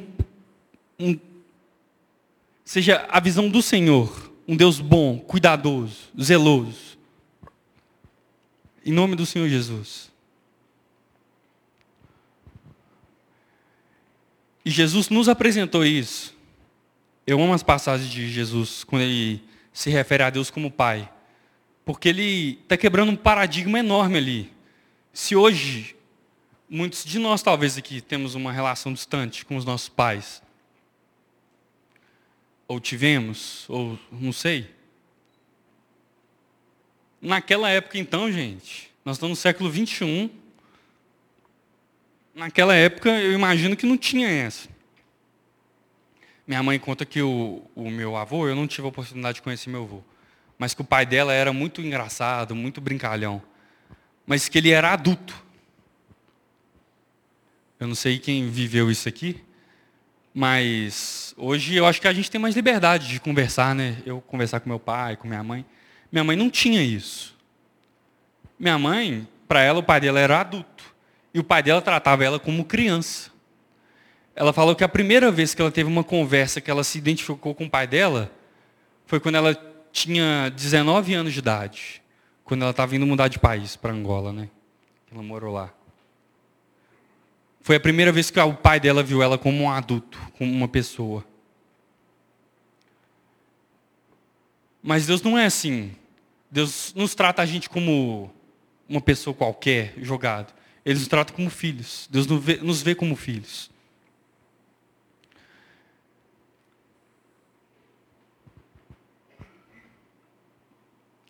um 0.97 1.19
seja 2.65 3.05
a 3.09 3.19
visão 3.19 3.49
do 3.49 3.61
Senhor, 3.61 4.33
um 4.47 4.57
Deus 4.57 4.79
bom, 4.79 5.19
cuidadoso, 5.19 5.97
zeloso. 6.17 6.97
Em 8.85 8.93
nome 8.93 9.17
do 9.17 9.27
Senhor 9.27 9.49
Jesus. 9.49 10.09
E 14.65 14.71
Jesus 14.71 15.09
nos 15.09 15.29
apresentou 15.29 15.85
isso. 15.85 16.33
Eu 17.27 17.43
amo 17.43 17.55
as 17.55 17.65
passagens 17.65 18.09
de 18.09 18.31
Jesus 18.31 18.85
quando 18.85 19.03
ele 19.03 19.43
se 19.73 19.91
refere 19.91 20.23
a 20.23 20.31
Deus 20.31 20.49
como 20.49 20.71
Pai. 20.71 21.11
Porque 21.87 22.09
ele 22.09 22.59
está 22.65 22.77
quebrando 22.77 23.13
um 23.13 23.17
paradigma 23.17 23.79
enorme 23.79 24.19
ali. 24.19 24.53
Se 25.13 25.37
hoje, 25.37 25.95
muitos 26.69 27.05
de 27.05 27.17
nós 27.17 27.43
talvez 27.43 27.79
aqui 27.79 28.01
temos 28.01 28.35
uma 28.35 28.51
relação 28.51 28.93
distante 28.93 29.45
com 29.45 29.57
os 29.57 29.65
nossos 29.65 29.89
pais, 29.89 30.43
ou 32.67 32.81
tivemos, 32.81 33.67
ou 33.69 33.97
não 34.11 34.33
sei. 34.33 34.69
Naquela 37.23 37.71
época 37.71 37.99
então, 37.99 38.33
gente, 38.33 38.91
nós 39.05 39.15
estamos 39.17 39.39
no 39.39 39.41
século 39.41 39.71
21, 39.71 40.29
naquela 42.35 42.75
época 42.75 43.11
eu 43.11 43.33
imagino 43.33 43.77
que 43.77 43.87
não 43.87 43.97
tinha 43.97 44.29
essa. 44.29 44.69
Minha 46.45 46.65
mãe 46.65 46.81
conta 46.81 47.07
que 47.07 47.23
o, 47.23 47.63
o 47.77 47.89
meu 47.93 48.17
avô, 48.17 48.49
eu 48.49 48.57
não 48.57 48.67
tive 48.67 48.87
a 48.87 48.89
oportunidade 48.89 49.37
de 49.37 49.43
conhecer 49.43 49.71
meu 49.71 49.85
avô, 49.85 50.03
mas 50.59 50.75
que 50.75 50.81
o 50.81 50.85
pai 50.85 51.05
dela 51.05 51.33
era 51.33 51.53
muito 51.53 51.81
engraçado, 51.81 52.55
muito 52.55 52.81
brincalhão, 52.81 53.43
mas 54.27 54.49
que 54.49 54.59
ele 54.59 54.71
era 54.71 54.93
adulto. 54.93 55.45
Eu 57.79 57.87
não 57.87 57.95
sei 57.95 58.19
quem 58.19 58.49
viveu 58.49 58.91
isso 58.91 59.09
aqui, 59.09 59.45
mas 60.33 61.35
hoje 61.37 61.75
eu 61.75 61.87
acho 61.87 62.01
que 62.01 62.09
a 62.09 62.13
gente 62.13 62.31
tem 62.31 62.41
mais 62.41 62.55
liberdade 62.55 63.09
de 63.09 63.21
conversar, 63.21 63.75
né? 63.75 63.99
Eu 64.05 64.21
conversar 64.21 64.61
com 64.61 64.69
meu 64.69 64.81
pai, 64.81 65.17
com 65.17 65.29
minha 65.29 65.43
mãe. 65.43 65.65
Minha 66.11 66.25
mãe 66.25 66.37
não 66.37 66.49
tinha 66.49 66.83
isso. 66.83 67.37
Minha 68.59 68.79
mãe, 68.79 69.29
para 69.47 69.63
ela, 69.63 69.81
o 69.81 69.83
pai 69.83 70.01
dela 70.01 70.19
era 70.19 70.41
adulto. 70.41 70.85
E 71.33 71.39
o 71.39 71.45
pai 71.45 71.63
dela 71.63 71.83
tratava 71.83 72.25
ela 72.25 72.39
como 72.39 72.65
criança. 72.65 73.31
Ela 74.35 74.53
falou 74.53 74.75
que 74.75 74.85
a 74.85 74.89
primeira 74.89 75.31
vez 75.31 75.55
que 75.55 75.61
ela 75.61 75.71
teve 75.71 75.89
uma 75.89 76.05
conversa 76.05 76.61
que 76.61 76.71
ela 76.71 76.85
se 76.85 76.99
identificou 76.99 77.55
com 77.55 77.65
o 77.65 77.71
pai 77.71 77.87
dela 77.87 78.31
foi 79.07 79.21
quando 79.21 79.37
ela 79.37 79.55
tinha 79.97 80.51
19 80.51 81.15
anos 81.15 81.33
de 81.33 81.39
idade, 81.39 82.03
quando 82.45 82.61
ela 82.61 82.71
estava 82.71 82.95
indo 82.95 83.07
mudar 83.07 83.29
de 83.29 83.39
país 83.39 83.77
para 83.77 83.95
Angola, 83.95 84.31
né? 84.31 84.51
Ela 85.11 85.23
morou 85.23 85.55
lá. 85.55 85.73
Foi 87.63 87.77
a 87.77 87.81
primeira 87.81 88.13
vez 88.13 88.31
que 88.31 88.39
o 88.39 88.53
pai 88.53 88.79
dela 88.79 89.03
viu 89.03 89.23
ela 89.23 89.39
como 89.39 89.65
um 89.65 89.71
adulto, 89.71 90.21
como 90.37 90.53
uma 90.53 90.69
pessoa. 90.69 91.25
Mas 94.83 95.07
Deus 95.07 95.23
não 95.23 95.39
é 95.39 95.47
assim. 95.47 95.97
Deus 96.51 96.93
nos 96.95 97.15
trata 97.15 97.41
a 97.41 97.47
gente 97.47 97.71
como 97.71 98.31
uma 98.87 99.01
pessoa 99.01 99.33
qualquer, 99.33 99.95
jogado. 99.97 100.53
Ele 100.85 100.99
nos 100.99 101.09
trata 101.09 101.33
como 101.33 101.49
filhos. 101.49 102.07
Deus 102.11 102.27
nos 102.27 102.45
vê, 102.45 102.57
nos 102.59 102.83
vê 102.83 102.95
como 102.95 103.17
filhos. 103.17 103.71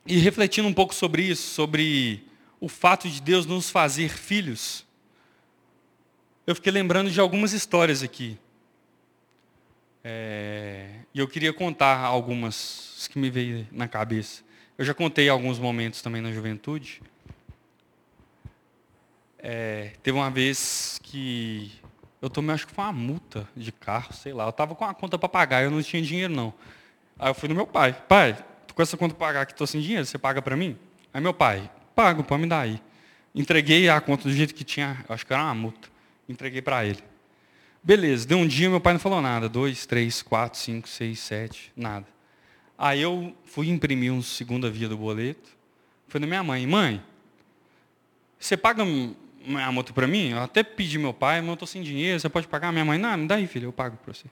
E 0.06 0.18
refletindo 0.18 0.68
um 0.68 0.72
pouco 0.72 0.94
sobre 0.94 1.22
isso, 1.22 1.52
sobre 1.52 2.24
o 2.60 2.68
fato 2.68 3.08
de 3.08 3.20
Deus 3.20 3.44
nos 3.44 3.70
fazer 3.70 4.08
filhos, 4.08 4.86
eu 6.46 6.54
fiquei 6.54 6.70
lembrando 6.70 7.10
de 7.10 7.20
algumas 7.20 7.52
histórias 7.52 8.04
aqui. 8.04 8.38
É, 10.04 11.00
e 11.12 11.18
eu 11.18 11.26
queria 11.26 11.52
contar 11.52 11.98
algumas 11.98 13.08
que 13.10 13.18
me 13.18 13.28
veio 13.28 13.66
na 13.72 13.88
cabeça. 13.88 14.44
Eu 14.78 14.84
já 14.84 14.94
contei 14.94 15.28
alguns 15.28 15.58
momentos 15.58 16.00
também 16.00 16.22
na 16.22 16.30
juventude. 16.30 17.02
É, 19.40 19.94
teve 20.04 20.16
uma 20.16 20.30
vez 20.30 21.00
que 21.02 21.72
eu 22.22 22.30
tomei, 22.30 22.54
acho 22.54 22.68
que 22.68 22.72
foi 22.72 22.84
uma 22.84 22.92
multa 22.92 23.48
de 23.56 23.72
carro, 23.72 24.12
sei 24.12 24.32
lá. 24.32 24.44
Eu 24.44 24.50
estava 24.50 24.76
com 24.76 24.84
a 24.84 24.94
conta 24.94 25.18
para 25.18 25.28
pagar, 25.28 25.64
eu 25.64 25.70
não 25.72 25.82
tinha 25.82 26.00
dinheiro 26.00 26.32
não. 26.32 26.54
Aí 27.18 27.28
eu 27.28 27.34
fui 27.34 27.48
no 27.48 27.56
meu 27.56 27.66
pai. 27.66 27.92
Pai, 28.08 28.36
com 28.76 28.82
essa 28.82 28.94
conta 28.94 29.14
pagar 29.14 29.46
que 29.46 29.52
estou 29.52 29.66
sem 29.66 29.80
dinheiro, 29.80 30.04
você 30.04 30.18
paga 30.18 30.42
para 30.42 30.54
mim? 30.54 30.76
Aí 31.12 31.18
meu 31.18 31.32
pai, 31.32 31.70
pago, 31.94 32.22
pode 32.22 32.42
me 32.42 32.46
dar 32.46 32.60
aí. 32.60 32.78
Entreguei 33.34 33.88
a 33.88 33.98
conta 34.02 34.24
do 34.24 34.34
jeito 34.34 34.54
que 34.54 34.62
tinha, 34.62 35.02
acho 35.08 35.26
que 35.26 35.32
era 35.32 35.42
uma 35.42 35.54
multa. 35.54 35.88
Entreguei 36.28 36.60
para 36.60 36.84
ele. 36.84 37.02
Beleza, 37.82 38.28
deu 38.28 38.36
um 38.36 38.46
dia, 38.46 38.68
meu 38.68 38.80
pai 38.80 38.92
não 38.92 39.00
falou 39.00 39.22
nada. 39.22 39.48
Dois, 39.48 39.86
três, 39.86 40.20
quatro, 40.20 40.58
cinco, 40.58 40.86
seis, 40.90 41.18
sete, 41.20 41.72
nada. 41.74 42.06
Aí 42.76 43.00
eu 43.00 43.34
fui 43.46 43.70
imprimir 43.70 44.12
um 44.12 44.20
segunda 44.20 44.68
via 44.68 44.90
do 44.90 44.98
boleto. 44.98 45.56
Fui 46.06 46.20
na 46.20 46.26
minha 46.26 46.42
mãe, 46.42 46.66
mãe, 46.66 47.02
você 48.38 48.58
paga 48.58 48.82
a 48.82 49.72
moto 49.72 49.94
para 49.94 50.06
mim, 50.06 50.32
eu 50.32 50.38
até 50.38 50.62
pedi 50.62 50.98
meu 50.98 51.14
pai, 51.14 51.40
mas 51.40 51.48
eu 51.48 51.54
estou 51.54 51.66
sem 51.66 51.82
dinheiro, 51.82 52.20
você 52.20 52.28
pode 52.28 52.46
pagar? 52.46 52.70
Minha 52.72 52.84
mãe, 52.84 52.98
não, 52.98 53.16
me 53.16 53.26
dá 53.26 53.36
aí, 53.36 53.46
filho, 53.46 53.68
eu 53.68 53.72
pago 53.72 53.96
para 53.96 54.12
você. 54.12 54.26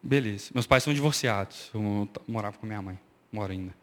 Beleza. 0.00 0.52
Meus 0.54 0.66
pais 0.66 0.84
são 0.84 0.94
divorciados. 0.94 1.70
Eu 1.74 2.08
morava 2.28 2.56
com 2.56 2.66
minha 2.66 2.80
mãe. 2.80 3.05
Moro 3.36 3.52
ainda. 3.52 3.74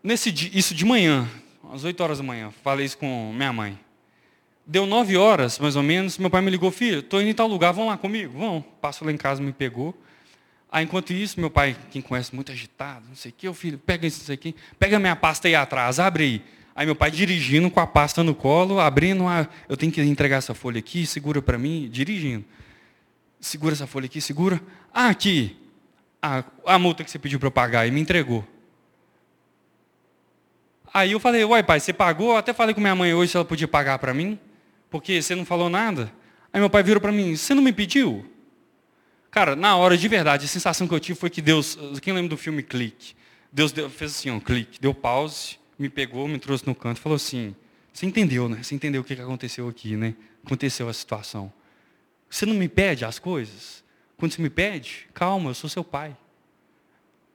Nesse 0.00 0.30
dia, 0.30 0.48
isso 0.54 0.76
de 0.76 0.84
manhã, 0.84 1.28
às 1.72 1.82
8 1.82 2.00
horas 2.00 2.18
da 2.18 2.24
manhã, 2.24 2.52
falei 2.62 2.86
isso 2.86 2.96
com 2.96 3.32
minha 3.32 3.52
mãe. 3.52 3.76
Deu 4.64 4.86
9 4.86 5.16
horas, 5.16 5.58
mais 5.58 5.74
ou 5.74 5.82
menos, 5.82 6.18
meu 6.18 6.30
pai 6.30 6.40
me 6.40 6.52
ligou, 6.52 6.70
filho, 6.70 7.00
estou 7.00 7.20
indo 7.20 7.30
em 7.30 7.34
tal 7.34 7.48
lugar, 7.48 7.72
vão 7.72 7.88
lá 7.88 7.98
comigo? 7.98 8.38
Vão. 8.38 8.64
Passo 8.80 9.04
lá 9.04 9.10
em 9.10 9.16
casa, 9.16 9.42
me 9.42 9.52
pegou. 9.52 9.92
Aí, 10.70 10.84
enquanto 10.84 11.12
isso, 11.12 11.40
meu 11.40 11.50
pai, 11.50 11.76
quem 11.90 12.00
conhece, 12.00 12.32
muito 12.32 12.52
agitado, 12.52 13.06
não 13.08 13.16
sei 13.16 13.32
o 13.32 13.34
que, 13.36 13.48
o 13.48 13.54
filho, 13.54 13.76
pega 13.76 14.06
isso 14.06 14.30
aqui, 14.30 14.54
pega 14.78 15.00
minha 15.00 15.16
pasta 15.16 15.48
aí 15.48 15.56
atrás, 15.56 15.98
abre 15.98 16.22
aí. 16.22 16.44
Aí 16.76 16.86
meu 16.86 16.94
pai 16.94 17.10
dirigindo 17.10 17.68
com 17.72 17.80
a 17.80 17.88
pasta 17.88 18.22
no 18.22 18.36
colo, 18.36 18.78
abrindo, 18.78 19.26
a, 19.26 19.48
eu 19.68 19.76
tenho 19.76 19.90
que 19.90 20.00
entregar 20.00 20.36
essa 20.36 20.54
folha 20.54 20.78
aqui, 20.78 21.04
segura 21.06 21.42
para 21.42 21.58
mim, 21.58 21.88
dirigindo. 21.90 22.44
Segura 23.40 23.74
essa 23.74 23.88
folha 23.88 24.06
aqui, 24.06 24.20
segura. 24.20 24.62
Ah, 24.94 25.08
aqui, 25.08 25.56
a, 26.22 26.44
a 26.64 26.78
multa 26.78 27.02
que 27.02 27.10
você 27.10 27.18
pediu 27.18 27.38
para 27.38 27.48
eu 27.48 27.52
pagar, 27.52 27.86
e 27.86 27.90
me 27.90 28.00
entregou. 28.00 28.46
Aí 30.94 31.12
eu 31.12 31.20
falei, 31.20 31.44
uai 31.44 31.62
pai, 31.62 31.80
você 31.80 31.92
pagou? 31.92 32.30
Eu 32.30 32.36
até 32.36 32.52
falei 32.52 32.74
com 32.74 32.80
minha 32.80 32.94
mãe 32.94 33.12
hoje 33.12 33.32
se 33.32 33.36
ela 33.36 33.44
podia 33.44 33.66
pagar 33.66 33.98
para 33.98 34.14
mim, 34.14 34.38
porque 34.88 35.20
você 35.20 35.34
não 35.34 35.44
falou 35.44 35.68
nada. 35.68 36.12
Aí 36.52 36.60
meu 36.60 36.70
pai 36.70 36.82
virou 36.82 37.00
para 37.00 37.10
mim, 37.10 37.34
você 37.34 37.54
não 37.54 37.62
me 37.62 37.72
pediu? 37.72 38.24
Cara, 39.30 39.56
na 39.56 39.74
hora, 39.76 39.96
de 39.96 40.06
verdade, 40.06 40.44
a 40.44 40.48
sensação 40.48 40.86
que 40.86 40.94
eu 40.94 41.00
tive 41.00 41.18
foi 41.18 41.30
que 41.30 41.40
Deus, 41.40 41.78
quem 42.02 42.12
lembra 42.12 42.28
do 42.28 42.36
filme 42.36 42.62
Clique? 42.62 43.14
Deus 43.50 43.70
deu, 43.70 43.90
fez 43.90 44.12
assim, 44.12 44.30
um 44.30 44.40
clique, 44.40 44.80
deu 44.80 44.94
pause, 44.94 45.58
me 45.78 45.90
pegou, 45.90 46.26
me 46.26 46.38
trouxe 46.38 46.66
no 46.66 46.74
canto 46.74 46.96
e 46.96 47.00
falou 47.00 47.16
assim, 47.16 47.54
você 47.92 48.06
entendeu, 48.06 48.48
né? 48.48 48.62
Você 48.62 48.74
entendeu 48.74 49.02
o 49.02 49.04
que 49.04 49.12
aconteceu 49.12 49.68
aqui, 49.68 49.94
né? 49.94 50.14
Aconteceu 50.44 50.88
a 50.88 50.92
situação. 50.92 51.52
Você 52.30 52.46
não 52.46 52.54
me 52.54 52.66
pede 52.66 53.04
as 53.04 53.18
coisas? 53.18 53.81
Quando 54.22 54.34
você 54.34 54.40
me 54.40 54.50
pede, 54.50 55.08
calma, 55.12 55.50
eu 55.50 55.54
sou 55.54 55.68
seu 55.68 55.82
pai. 55.82 56.16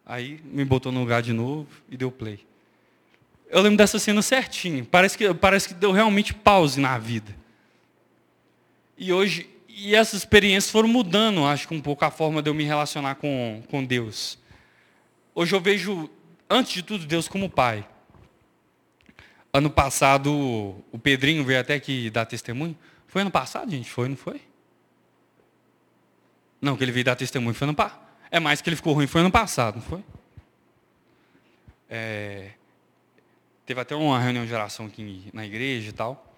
Aí 0.05 0.39
me 0.45 0.63
botou 0.63 0.89
no 0.89 1.01
lugar 1.01 1.21
de 1.21 1.33
novo 1.33 1.67
e 1.89 1.97
deu 1.97 2.09
play. 2.09 2.39
Eu 3.49 3.61
lembro 3.61 3.77
dessa 3.77 3.99
cena 3.99 4.21
certinho. 4.21 4.85
Parece 4.85 5.17
que, 5.17 5.33
parece 5.33 5.67
que 5.67 5.73
deu 5.73 5.91
realmente 5.91 6.33
pause 6.33 6.79
na 6.79 6.97
vida. 6.97 7.35
E 8.97 9.11
hoje, 9.11 9.49
e 9.67 9.93
essas 9.93 10.19
experiências 10.19 10.71
foram 10.71 10.87
mudando, 10.87 11.45
acho 11.45 11.67
que 11.67 11.73
um 11.73 11.81
pouco 11.81 12.05
a 12.05 12.09
forma 12.09 12.41
de 12.41 12.49
eu 12.49 12.53
me 12.53 12.63
relacionar 12.63 13.15
com, 13.15 13.61
com 13.69 13.83
Deus. 13.83 14.39
Hoje 15.35 15.53
eu 15.53 15.59
vejo, 15.59 16.09
antes 16.49 16.71
de 16.71 16.83
tudo, 16.83 17.05
Deus 17.05 17.27
como 17.27 17.49
pai. 17.49 17.85
Ano 19.51 19.69
passado, 19.69 20.31
o 20.89 20.97
Pedrinho 20.97 21.43
veio 21.43 21.59
até 21.59 21.73
aqui 21.73 22.09
dar 22.09 22.25
testemunho. 22.25 22.77
Foi 23.07 23.23
ano 23.23 23.31
passado, 23.31 23.69
gente? 23.69 23.91
Foi, 23.91 24.07
não 24.07 24.15
foi? 24.15 24.46
Não, 26.61 26.75
que 26.75 26.83
ele 26.83 26.91
veio 26.91 27.05
dar 27.05 27.15
testemunho 27.15 27.53
foi 27.53 27.67
ano 27.67 27.75
passado. 27.75 28.01
É 28.29 28.39
mais 28.39 28.61
que 28.61 28.69
ele 28.69 28.75
ficou 28.75 28.93
ruim, 28.93 29.07
foi 29.07 29.21
ano 29.21 29.31
passado, 29.31 29.75
não 29.75 29.81
foi? 29.81 30.03
É, 31.89 32.51
teve 33.65 33.79
até 33.79 33.95
uma 33.95 34.19
reunião 34.19 34.45
de 34.45 34.53
oração 34.53 34.87
aqui 34.87 35.29
na 35.33 35.45
igreja 35.45 35.89
e 35.89 35.93
tal. 35.93 36.35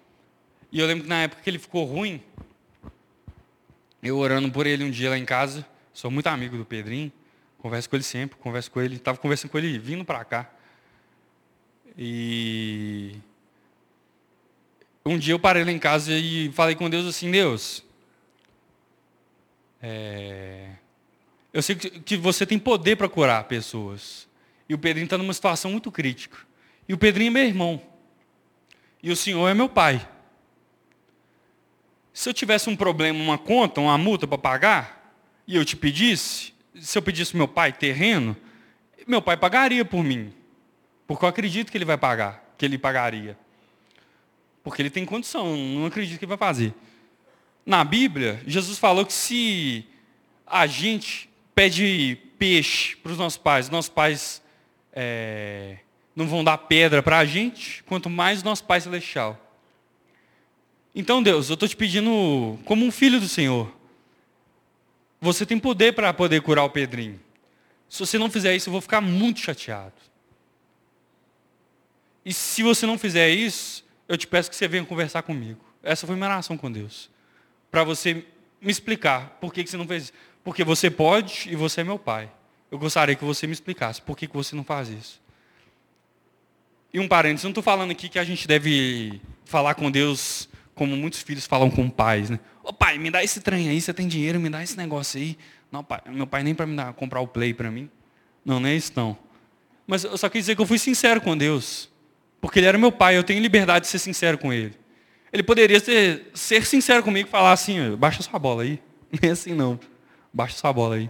E 0.71 0.79
eu 0.79 0.85
lembro 0.85 1.03
que 1.03 1.09
na 1.09 1.23
época 1.23 1.41
que 1.41 1.49
ele 1.49 1.57
ficou 1.57 1.85
ruim, 1.85 2.21
eu 4.03 4.17
orando 4.17 4.51
por 4.51 4.67
ele 4.67 4.83
um 4.83 4.91
dia 4.91 5.09
lá 5.09 5.17
em 5.17 5.25
casa, 5.25 5.65
sou 5.93 6.11
muito 6.11 6.27
amigo 6.27 6.57
do 6.57 6.65
Pedrinho, 6.65 7.11
converso 7.57 7.89
com 7.89 7.95
ele 7.95 8.03
sempre, 8.03 8.37
converso 8.37 8.69
com 8.69 8.79
ele, 8.79 8.95
estava 8.95 9.17
conversando 9.17 9.51
com 9.51 9.57
ele 9.57 9.79
vindo 9.79 10.05
para 10.05 10.23
cá. 10.23 10.49
E 11.97 13.15
um 15.05 15.17
dia 15.17 15.33
eu 15.33 15.39
parei 15.39 15.63
lá 15.63 15.71
em 15.71 15.79
casa 15.79 16.13
e 16.13 16.51
falei 16.53 16.75
com 16.75 16.89
Deus 16.89 17.05
assim, 17.07 17.31
Deus, 17.31 17.83
é, 19.81 20.69
eu 21.53 21.61
sei 21.61 21.75
que 21.75 22.17
você 22.17 22.45
tem 22.45 22.59
poder 22.59 22.95
para 22.95 23.09
curar 23.09 23.43
pessoas. 23.45 24.27
E 24.67 24.73
o 24.73 24.77
Pedrinho 24.77 25.05
está 25.05 25.17
numa 25.17 25.33
situação 25.33 25.71
muito 25.71 25.91
crítica. 25.91 26.37
E 26.87 26.93
o 26.93 26.97
Pedrinho 26.97 27.29
é 27.29 27.33
meu 27.33 27.43
irmão. 27.43 27.81
E 29.01 29.11
o 29.11 29.15
Senhor 29.15 29.47
é 29.47 29.53
meu 29.53 29.69
pai. 29.69 30.07
Se 32.13 32.29
eu 32.29 32.33
tivesse 32.33 32.69
um 32.69 32.75
problema, 32.75 33.19
uma 33.19 33.37
conta, 33.37 33.81
uma 33.81 33.97
multa 33.97 34.27
para 34.27 34.37
pagar, 34.37 35.15
e 35.47 35.55
eu 35.55 35.65
te 35.65 35.75
pedisse, 35.75 36.53
se 36.79 36.97
eu 36.97 37.01
pedisse 37.01 37.35
meu 37.35 37.47
pai 37.47 37.71
terreno, 37.73 38.35
meu 39.07 39.21
pai 39.21 39.37
pagaria 39.37 39.83
por 39.83 40.03
mim. 40.03 40.33
Porque 41.07 41.25
eu 41.25 41.29
acredito 41.29 41.71
que 41.71 41.77
ele 41.77 41.85
vai 41.85 41.97
pagar, 41.97 42.53
que 42.57 42.65
ele 42.65 42.77
pagaria. 42.77 43.37
Porque 44.63 44.81
ele 44.81 44.89
tem 44.89 45.05
condição, 45.05 45.55
não 45.57 45.85
acredito 45.87 46.19
que 46.19 46.25
ele 46.25 46.29
vai 46.29 46.37
fazer. 46.37 46.73
Na 47.69 47.83
Bíblia, 47.83 48.41
Jesus 48.47 48.79
falou 48.79 49.05
que 49.05 49.13
se 49.13 49.85
a 50.43 50.65
gente 50.65 51.29
pede 51.53 52.17
peixe 52.39 52.95
para 52.95 53.11
os 53.11 53.17
nossos 53.19 53.37
pais, 53.37 53.69
nossos 53.69 53.89
pais 53.89 54.41
é, 54.91 55.77
não 56.15 56.27
vão 56.27 56.43
dar 56.43 56.57
pedra 56.57 57.03
para 57.03 57.19
a 57.19 57.25
gente, 57.25 57.83
quanto 57.83 58.09
mais 58.09 58.41
nosso 58.41 58.63
Pai 58.63 58.81
Celestial. 58.81 59.39
Então, 60.95 61.21
Deus, 61.21 61.47
eu 61.47 61.53
estou 61.53 61.69
te 61.69 61.75
pedindo, 61.75 62.57
como 62.65 62.83
um 62.83 62.91
filho 62.91 63.19
do 63.19 63.27
Senhor, 63.27 63.71
você 65.21 65.45
tem 65.45 65.59
poder 65.59 65.93
para 65.93 66.11
poder 66.11 66.41
curar 66.41 66.63
o 66.63 66.71
Pedrinho. 66.71 67.19
Se 67.87 67.99
você 67.99 68.17
não 68.17 68.31
fizer 68.31 68.55
isso, 68.55 68.69
eu 68.69 68.71
vou 68.71 68.81
ficar 68.81 68.99
muito 68.99 69.41
chateado. 69.41 69.93
E 72.25 72.33
se 72.33 72.63
você 72.63 72.87
não 72.87 72.97
fizer 72.97 73.29
isso, 73.29 73.85
eu 74.07 74.17
te 74.17 74.25
peço 74.25 74.49
que 74.49 74.55
você 74.55 74.67
venha 74.67 74.83
conversar 74.83 75.21
comigo. 75.21 75.63
Essa 75.83 76.07
foi 76.07 76.15
minha 76.15 76.29
oração 76.29 76.57
com 76.57 76.71
Deus. 76.71 77.11
Para 77.71 77.83
você 77.83 78.25
me 78.61 78.71
explicar 78.71 79.37
por 79.39 79.53
que, 79.53 79.63
que 79.63 79.69
você 79.69 79.77
não 79.77 79.87
fez 79.87 80.03
isso. 80.03 80.13
Porque 80.43 80.63
você 80.63 80.89
pode 80.89 81.49
e 81.49 81.55
você 81.55 81.81
é 81.81 81.83
meu 81.83 81.99
pai. 81.99 82.29
Eu 82.71 82.77
gostaria 82.77 83.15
que 83.15 83.23
você 83.23 83.47
me 83.47 83.53
explicasse 83.53 84.01
por 84.01 84.17
que, 84.17 84.27
que 84.27 84.35
você 84.35 84.55
não 84.55 84.63
faz 84.63 84.89
isso. 84.89 85.21
E 86.93 86.99
um 86.99 87.07
parênteses, 87.07 87.43
não 87.43 87.51
estou 87.51 87.63
falando 87.63 87.91
aqui 87.91 88.09
que 88.09 88.17
a 88.17 88.23
gente 88.23 88.47
deve 88.47 89.21
falar 89.45 89.75
com 89.75 89.91
Deus 89.91 90.49
como 90.73 90.95
muitos 90.95 91.21
filhos 91.21 91.45
falam 91.45 91.69
com 91.69 91.89
pais, 91.89 92.29
né? 92.29 92.39
Ô 92.63 92.71
pai, 92.71 92.97
me 92.97 93.11
dá 93.11 93.23
esse 93.23 93.41
trem 93.41 93.67
aí, 93.67 93.81
você 93.81 93.93
tem 93.93 94.07
dinheiro, 94.07 94.39
me 94.39 94.49
dá 94.49 94.63
esse 94.63 94.77
negócio 94.77 95.19
aí. 95.19 95.37
Não, 95.71 95.83
pai, 95.83 96.01
meu 96.07 96.25
pai 96.25 96.41
nem 96.41 96.55
para 96.55 96.65
me 96.65 96.75
dar, 96.75 96.93
comprar 96.93 97.19
o 97.19 97.27
play 97.27 97.53
para 97.53 97.69
mim. 97.69 97.89
Não, 98.45 98.59
não 98.59 98.69
é 98.69 98.75
isso 98.75 98.93
não. 98.95 99.17
Mas 99.85 100.03
eu 100.03 100.17
só 100.17 100.29
quis 100.29 100.43
dizer 100.43 100.55
que 100.55 100.61
eu 100.61 100.65
fui 100.65 100.79
sincero 100.79 101.19
com 101.19 101.37
Deus. 101.37 101.89
Porque 102.39 102.59
ele 102.59 102.67
era 102.67 102.77
meu 102.77 102.91
pai, 102.91 103.17
eu 103.17 103.23
tenho 103.23 103.41
liberdade 103.41 103.85
de 103.85 103.91
ser 103.91 103.99
sincero 103.99 104.37
com 104.37 104.53
ele. 104.53 104.73
Ele 105.31 105.43
poderia 105.43 105.79
ser, 105.79 106.29
ser 106.33 106.65
sincero 106.65 107.03
comigo 107.03 107.27
e 107.27 107.31
falar 107.31 107.51
assim, 107.51 107.95
baixa 107.95 108.21
sua 108.23 108.39
bola 108.39 108.63
aí. 108.63 108.79
Não 109.11 109.29
é 109.29 109.31
assim 109.31 109.53
não. 109.53 109.79
Baixa 110.31 110.55
sua 110.55 110.71
bola 110.71 110.95
aí. 110.95 111.09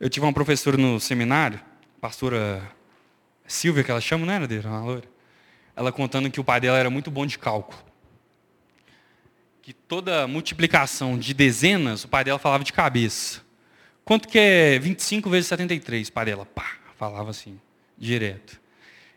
Eu 0.00 0.10
tive 0.10 0.26
uma 0.26 0.32
professora 0.32 0.76
no 0.76 0.98
seminário, 0.98 1.60
pastora 2.00 2.60
Silvia, 3.46 3.84
que 3.84 3.90
ela 3.90 4.00
chama, 4.00 4.26
não 4.26 4.32
era 4.32 4.48
dele, 4.48 4.66
uma 4.66 4.82
loira. 4.82 5.08
Ela 5.76 5.92
contando 5.92 6.28
que 6.28 6.40
o 6.40 6.44
pai 6.44 6.60
dela 6.60 6.76
era 6.76 6.90
muito 6.90 7.10
bom 7.10 7.24
de 7.24 7.38
cálculo. 7.38 7.78
Que 9.62 9.72
toda 9.72 10.26
multiplicação 10.26 11.16
de 11.16 11.32
dezenas, 11.32 12.02
o 12.02 12.08
pai 12.08 12.24
dela 12.24 12.40
falava 12.40 12.64
de 12.64 12.72
cabeça. 12.72 13.42
Quanto 14.04 14.26
que 14.26 14.38
é 14.38 14.78
25 14.80 15.30
vezes 15.30 15.46
73? 15.46 16.08
O 16.08 16.12
pai 16.12 16.24
dela, 16.24 16.44
pá, 16.44 16.72
falava 16.98 17.30
assim, 17.30 17.60
direto. 17.96 18.60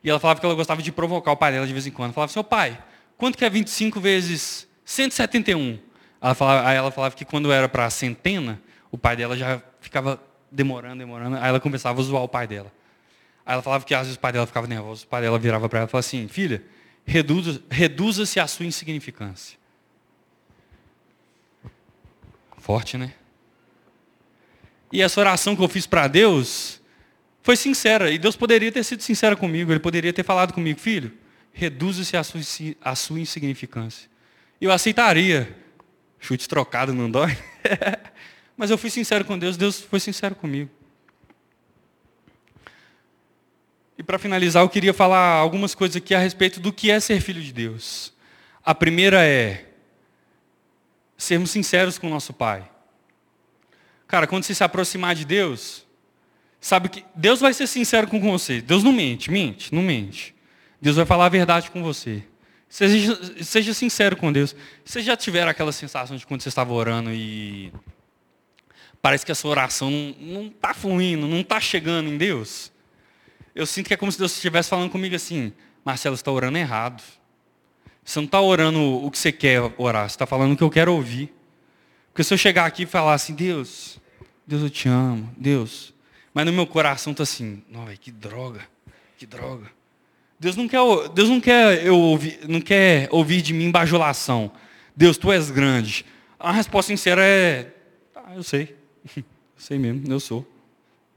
E 0.04 0.10
ela 0.10 0.20
falava 0.20 0.40
que 0.40 0.46
ela 0.46 0.54
gostava 0.54 0.84
de 0.84 0.92
provocar 0.92 1.32
o 1.32 1.38
pai 1.38 1.52
dela 1.52 1.66
de 1.66 1.74
vez 1.74 1.88
em 1.88 1.92
quando. 1.92 2.14
Falava 2.14 2.30
assim, 2.30 2.40
ô 2.40 2.44
pai, 2.44 2.78
quanto 3.18 3.38
que 3.38 3.46
é 3.46 3.50
25 3.50 4.00
vezes 4.00 4.68
171? 4.84 5.80
Ela 6.22 6.34
falava, 6.34 6.68
aí 6.68 6.76
ela 6.76 6.92
falava 6.92 7.16
que 7.16 7.26
quando 7.26 7.52
era 7.52 7.70
para 7.70 7.90
centena, 7.90 8.62
o 8.92 8.98
pai 8.98 9.16
dela 9.16 9.38
já 9.38 9.62
ficava 9.80 10.22
demorando, 10.52 10.98
demorando. 10.98 11.38
Aí 11.38 11.50
ela 11.50 11.60
começava 11.60 12.00
a 12.00 12.04
zoar 12.04 12.24
o 12.24 12.28
pai 12.28 12.48
dela. 12.48 12.72
Aí 13.46 13.54
ela 13.54 13.62
falava 13.62 13.86
que 13.86 13.94
às 13.94 14.02
vezes 14.02 14.16
o 14.16 14.20
pai 14.20 14.32
dela 14.32 14.48
ficava 14.48 14.66
nervoso. 14.66 15.06
O 15.06 15.08
pai 15.08 15.22
dela 15.22 15.38
virava 15.38 15.70
para 15.70 15.80
ela 15.80 15.88
e 15.88 15.92
falava 15.92 16.06
assim: 16.06 16.28
Filha, 16.28 16.64
reduza-se 17.06 17.62
reduza 17.70 18.42
a 18.42 18.48
sua 18.48 18.66
insignificância. 18.66 19.58
Forte, 22.58 22.98
né? 22.98 23.14
E 24.92 25.02
essa 25.02 25.20
oração 25.20 25.56
que 25.56 25.62
eu 25.62 25.68
fiz 25.68 25.86
para 25.86 26.08
Deus 26.08 26.82
foi 27.44 27.56
sincera. 27.56 28.10
E 28.10 28.18
Deus 28.18 28.36
poderia 28.36 28.72
ter 28.72 28.84
sido 28.84 29.04
sincero 29.04 29.38
comigo. 29.38 29.72
Ele 29.72 29.80
poderia 29.80 30.12
ter 30.12 30.24
falado 30.24 30.54
comigo: 30.54 30.80
Filho, 30.80 31.12
reduza-se 31.56 32.18
a 32.18 32.24
sua, 32.24 32.42
a 32.82 32.96
sua 32.96 33.20
insignificância. 33.20 34.10
Eu 34.60 34.72
aceitaria. 34.72 35.56
Chute 36.20 36.48
trocado 36.50 36.94
não 36.94 37.10
dói? 37.10 37.36
Mas 38.58 38.70
eu 38.70 38.78
fui 38.78 38.90
sincero 38.90 39.24
com 39.26 39.40
Deus, 39.40 39.58
Deus 39.58 39.80
foi 39.82 40.00
sincero 40.00 40.36
comigo. 40.36 40.70
E 43.98 44.04
para 44.04 44.20
finalizar, 44.20 44.64
eu 44.64 44.70
queria 44.70 44.94
falar 44.94 45.36
algumas 45.36 45.74
coisas 45.74 45.96
aqui 45.96 46.14
a 46.14 46.20
respeito 46.20 46.60
do 46.60 46.74
que 46.74 46.92
é 46.92 47.00
ser 47.00 47.22
filho 47.22 47.42
de 47.42 47.54
Deus. 47.54 48.14
A 48.64 48.76
primeira 48.76 49.26
é 49.26 49.66
sermos 51.18 51.52
sinceros 51.52 51.98
com 51.98 52.08
o 52.08 52.10
nosso 52.10 52.34
Pai. 52.34 52.70
Cara, 54.08 54.28
quando 54.28 54.44
você 54.44 54.54
se 54.54 54.64
aproximar 54.64 55.16
de 55.16 55.24
Deus, 55.24 55.86
sabe 56.60 56.90
que 56.90 57.06
Deus 57.16 57.40
vai 57.40 57.54
ser 57.54 57.68
sincero 57.68 58.08
com 58.08 58.20
você. 58.20 58.62
Deus 58.62 58.84
não 58.84 58.92
mente, 58.92 59.32
mente, 59.32 59.74
não 59.74 59.82
mente. 59.82 60.35
Deus 60.86 60.98
vai 60.98 61.06
falar 61.08 61.26
a 61.26 61.30
verdade 61.30 61.72
com 61.72 61.82
você. 61.82 62.22
Seja, 62.70 63.44
seja 63.44 63.74
sincero 63.74 64.16
com 64.16 64.32
Deus. 64.32 64.56
Vocês 64.86 65.04
já 65.04 65.18
tiveram 65.18 65.50
aquela 65.50 65.72
sensação 65.72 66.16
de 66.16 66.28
quando 66.28 66.42
você 66.42 66.50
estava 66.50 66.72
orando 66.74 67.12
e 67.12 67.74
parece 69.02 69.26
que 69.26 69.32
a 69.32 69.36
sua 69.36 69.50
oração 69.50 69.90
não 69.90 70.46
está 70.46 70.76
fluindo, 70.76 71.28
não 71.28 71.40
está 71.40 71.60
chegando 71.60 72.08
em 72.08 72.20
Deus. 72.20 72.72
Eu 73.56 73.66
sinto 73.66 73.88
que 73.88 73.96
é 73.96 73.98
como 73.98 74.12
se 74.12 74.20
Deus 74.20 74.36
estivesse 74.36 74.70
falando 74.70 74.92
comigo 74.92 75.16
assim, 75.16 75.52
Marcelo, 75.84 76.16
você 76.16 76.22
está 76.22 76.32
orando 76.32 76.56
errado. 76.56 77.02
Você 78.04 78.20
não 78.20 78.26
está 78.26 78.40
orando 78.40 78.80
o 78.80 79.10
que 79.10 79.18
você 79.18 79.32
quer 79.32 79.62
orar, 79.80 80.08
você 80.08 80.14
está 80.14 80.28
falando 80.28 80.54
o 80.54 80.56
que 80.56 80.64
eu 80.64 80.70
quero 80.70 80.94
ouvir. 80.94 81.34
Porque 82.14 82.24
se 82.24 82.32
eu 82.32 82.38
chegar 82.38 82.68
aqui 82.68 82.84
e 82.84 82.86
falar 82.86 83.16
assim, 83.16 83.34
Deus, 83.34 84.00
Deus 84.46 84.62
eu 84.62 84.70
te 84.70 84.88
amo, 84.88 85.34
Deus. 85.36 85.96
Mas 86.32 86.46
no 86.46 86.54
meu 86.54 86.68
coração 86.68 87.10
está 87.10 87.24
assim, 87.24 87.64
não, 87.68 87.88
que 87.96 88.12
droga, 88.12 88.62
que 89.18 89.26
droga. 89.26 89.75
Deus 90.46 90.56
não 90.56 90.68
quer, 90.68 91.10
Deus 91.10 91.28
não 91.28 91.42
quer 91.42 91.84
eu 91.84 92.00
ouvir, 92.00 92.40
não 92.48 92.62
quer 92.62 93.08
ouvir 93.10 93.42
de 93.42 93.52
mim 93.52 93.72
bajulação. 93.72 94.52
Deus, 94.96 95.18
tu 95.18 95.32
és 95.32 95.50
grande. 95.50 96.06
A 96.38 96.52
resposta 96.52 96.92
sincera 96.92 97.26
é, 97.26 97.74
tá, 98.14 98.32
eu 98.36 98.44
sei. 98.44 98.76
sei 99.58 99.80
mesmo, 99.80 100.04
eu 100.08 100.20
sou. 100.20 100.48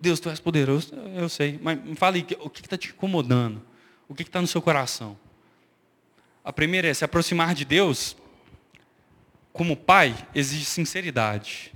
Deus, 0.00 0.18
tu 0.18 0.30
és 0.30 0.40
poderoso, 0.40 0.94
eu 1.14 1.28
sei. 1.28 1.60
Mas 1.62 1.78
me 1.84 1.94
fale, 1.94 2.26
o 2.40 2.48
que 2.48 2.62
está 2.62 2.78
te 2.78 2.88
incomodando? 2.88 3.60
O 4.08 4.14
que 4.14 4.22
está 4.22 4.40
no 4.40 4.46
seu 4.46 4.62
coração? 4.62 5.14
A 6.42 6.50
primeira 6.50 6.88
é 6.88 6.94
se 6.94 7.04
aproximar 7.04 7.54
de 7.54 7.66
Deus, 7.66 8.16
como 9.52 9.76
pai, 9.76 10.16
exige 10.34 10.64
sinceridade. 10.64 11.74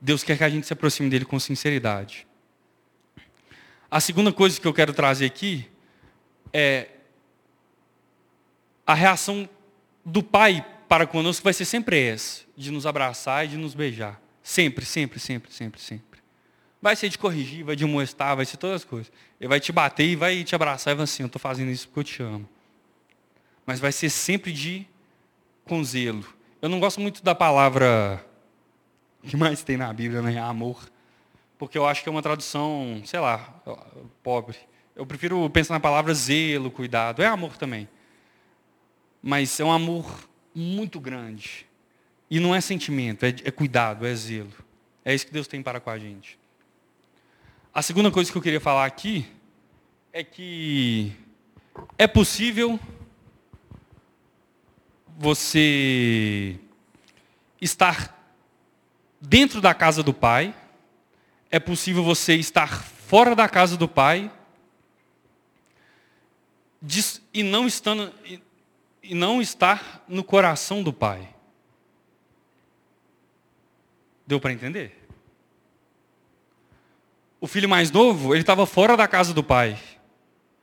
Deus 0.00 0.24
quer 0.24 0.38
que 0.38 0.44
a 0.44 0.48
gente 0.48 0.66
se 0.66 0.72
aproxime 0.72 1.10
dele 1.10 1.26
com 1.26 1.38
sinceridade. 1.38 2.26
A 3.90 4.00
segunda 4.00 4.32
coisa 4.32 4.58
que 4.58 4.66
eu 4.66 4.72
quero 4.72 4.94
trazer 4.94 5.26
aqui 5.26 5.70
é 6.52 6.88
a 8.86 8.94
reação 8.94 9.48
do 10.04 10.22
pai 10.22 10.64
para 10.88 11.06
conosco 11.06 11.44
vai 11.44 11.52
ser 11.52 11.64
sempre 11.64 11.98
essa, 11.98 12.42
de 12.56 12.70
nos 12.70 12.84
abraçar 12.84 13.44
e 13.44 13.48
de 13.48 13.56
nos 13.56 13.74
beijar. 13.74 14.20
Sempre, 14.42 14.84
sempre, 14.84 15.18
sempre, 15.18 15.52
sempre, 15.52 15.80
sempre. 15.80 16.20
Vai 16.82 16.96
ser 16.96 17.08
de 17.08 17.16
corrigir, 17.16 17.64
vai 17.64 17.76
de 17.76 17.86
molestar, 17.86 18.36
vai 18.36 18.44
ser 18.44 18.56
todas 18.56 18.76
as 18.76 18.84
coisas. 18.84 19.10
Ele 19.40 19.48
vai 19.48 19.60
te 19.60 19.70
bater 19.72 20.04
e 20.04 20.16
vai 20.16 20.42
te 20.42 20.54
abraçar 20.54 20.92
e 20.92 20.94
vai 20.96 21.04
assim, 21.04 21.22
eu 21.22 21.28
estou 21.28 21.40
fazendo 21.40 21.70
isso 21.70 21.86
porque 21.86 22.00
eu 22.00 22.04
te 22.04 22.22
amo. 22.22 22.48
Mas 23.64 23.78
vai 23.78 23.92
ser 23.92 24.10
sempre 24.10 24.52
de 24.52 24.86
com 25.64 25.82
zelo. 25.84 26.26
Eu 26.60 26.68
não 26.68 26.80
gosto 26.80 27.00
muito 27.00 27.22
da 27.22 27.34
palavra 27.34 28.24
que 29.22 29.36
mais 29.36 29.62
tem 29.62 29.76
na 29.76 29.92
Bíblia, 29.92 30.20
né? 30.20 30.38
Amor. 30.40 30.90
Porque 31.56 31.78
eu 31.78 31.86
acho 31.86 32.02
que 32.02 32.08
é 32.08 32.12
uma 32.12 32.22
tradução, 32.22 33.00
sei 33.04 33.20
lá, 33.20 33.54
pobre. 34.22 34.58
Eu 34.94 35.06
prefiro 35.06 35.48
pensar 35.48 35.74
na 35.74 35.80
palavra 35.80 36.12
zelo, 36.12 36.70
cuidado. 36.70 37.22
É 37.22 37.26
amor 37.26 37.56
também. 37.56 37.88
Mas 39.22 39.58
é 39.58 39.64
um 39.64 39.72
amor 39.72 40.28
muito 40.54 41.00
grande. 41.00 41.66
E 42.30 42.38
não 42.38 42.54
é 42.54 42.60
sentimento, 42.60 43.24
é, 43.24 43.28
é 43.44 43.50
cuidado, 43.50 44.06
é 44.06 44.14
zelo. 44.14 44.52
É 45.04 45.14
isso 45.14 45.26
que 45.26 45.32
Deus 45.32 45.46
tem 45.46 45.62
para 45.62 45.80
com 45.80 45.90
a 45.90 45.98
gente. 45.98 46.38
A 47.74 47.80
segunda 47.82 48.10
coisa 48.10 48.30
que 48.30 48.36
eu 48.36 48.42
queria 48.42 48.60
falar 48.60 48.84
aqui 48.84 49.26
é 50.12 50.22
que 50.22 51.12
é 51.96 52.06
possível 52.06 52.78
você 55.16 56.58
estar 57.60 58.18
dentro 59.20 59.60
da 59.60 59.72
casa 59.72 60.02
do 60.02 60.12
Pai, 60.12 60.54
é 61.50 61.58
possível 61.58 62.02
você 62.02 62.34
estar 62.34 62.82
fora 62.82 63.34
da 63.34 63.48
casa 63.48 63.76
do 63.76 63.88
Pai 63.88 64.30
e 67.32 67.42
não, 67.42 67.66
estando, 67.66 68.12
e 69.02 69.14
não 69.14 69.40
estar 69.40 70.04
no 70.08 70.24
coração 70.24 70.82
do 70.82 70.92
Pai. 70.92 71.28
Deu 74.26 74.40
para 74.40 74.52
entender? 74.52 75.02
O 77.40 77.46
filho 77.46 77.68
mais 77.68 77.90
novo, 77.90 78.34
ele 78.34 78.42
estava 78.42 78.64
fora 78.66 78.96
da 78.96 79.08
casa 79.08 79.34
do 79.34 79.42
pai 79.42 79.76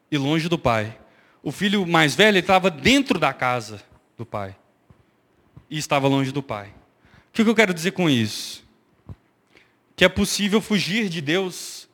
e 0.10 0.18
longe 0.18 0.48
do 0.48 0.58
pai. 0.58 0.98
O 1.44 1.52
filho 1.52 1.86
mais 1.86 2.16
velho, 2.16 2.30
ele 2.30 2.40
estava 2.40 2.72
dentro 2.72 3.20
da 3.20 3.34
casa 3.34 3.84
do 4.18 4.26
pai 4.26 4.56
e 5.70 5.78
estava 5.78 6.08
longe 6.08 6.32
do 6.32 6.42
pai. 6.42 6.74
O 7.28 7.32
que 7.34 7.42
eu 7.42 7.54
quero 7.54 7.74
dizer 7.74 7.92
com 7.92 8.10
isso? 8.10 8.64
Que 9.94 10.06
é 10.06 10.10
possível 10.10 10.62
fugir 10.62 11.10
de 11.10 11.20
Deus 11.20 11.88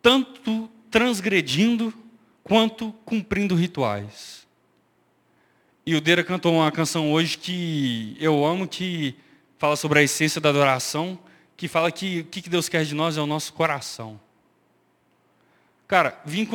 tanto 0.00 0.70
transgredindo 0.88 1.92
quanto 2.46 2.92
cumprindo 3.04 3.56
rituais. 3.56 4.46
E 5.84 5.96
o 5.96 6.00
Deira 6.00 6.22
cantou 6.22 6.54
uma 6.54 6.70
canção 6.70 7.12
hoje 7.12 7.36
que 7.36 8.16
eu 8.20 8.44
amo, 8.44 8.68
que 8.68 9.16
fala 9.58 9.74
sobre 9.74 9.98
a 9.98 10.02
essência 10.04 10.40
da 10.40 10.50
adoração, 10.50 11.18
que 11.56 11.66
fala 11.66 11.90
que 11.90 12.20
o 12.20 12.24
que 12.26 12.48
Deus 12.48 12.68
quer 12.68 12.84
de 12.84 12.94
nós 12.94 13.16
é 13.16 13.20
o 13.20 13.26
nosso 13.26 13.52
coração. 13.52 14.20
Cara, 15.88 16.22
vim, 16.24 16.48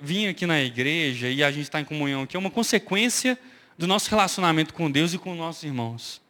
vim 0.00 0.26
aqui 0.26 0.44
na 0.44 0.60
igreja 0.60 1.28
e 1.28 1.44
a 1.44 1.52
gente 1.52 1.64
está 1.64 1.80
em 1.80 1.84
comunhão 1.84 2.22
aqui 2.22 2.36
é 2.36 2.40
uma 2.40 2.50
consequência 2.50 3.38
do 3.76 3.86
nosso 3.86 4.10
relacionamento 4.10 4.74
com 4.74 4.90
Deus 4.90 5.14
e 5.14 5.18
com 5.18 5.36
nossos 5.36 5.62
irmãos. 5.62 6.20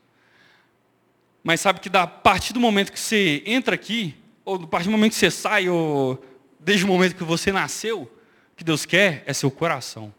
Mas 1.43 1.63
sabe 1.63 1.81
que 1.81 1.89
da 1.89 2.07
partir 2.07 2.53
do 2.53 2.61
momento 2.61 2.93
que 2.93 3.01
você 3.01 3.43
entra 3.47 3.75
aqui, 3.75 4.15
ou 4.45 4.57
a 4.57 4.67
partir 4.67 4.89
do 4.89 4.93
momento 4.93 5.13
que 5.13 5.19
você 5.19 5.31
sai, 5.31 5.67
ou 5.67 6.23
desde 6.61 6.85
o 6.85 6.89
momento 6.89 7.17
que 7.17 7.25
você 7.25 7.51
nasceu, 7.51 8.18
que 8.59 8.65
Deus 8.65 8.85
quer 8.85 9.23
é 9.25 9.33
seu 9.33 9.53
coração. 9.53 10.13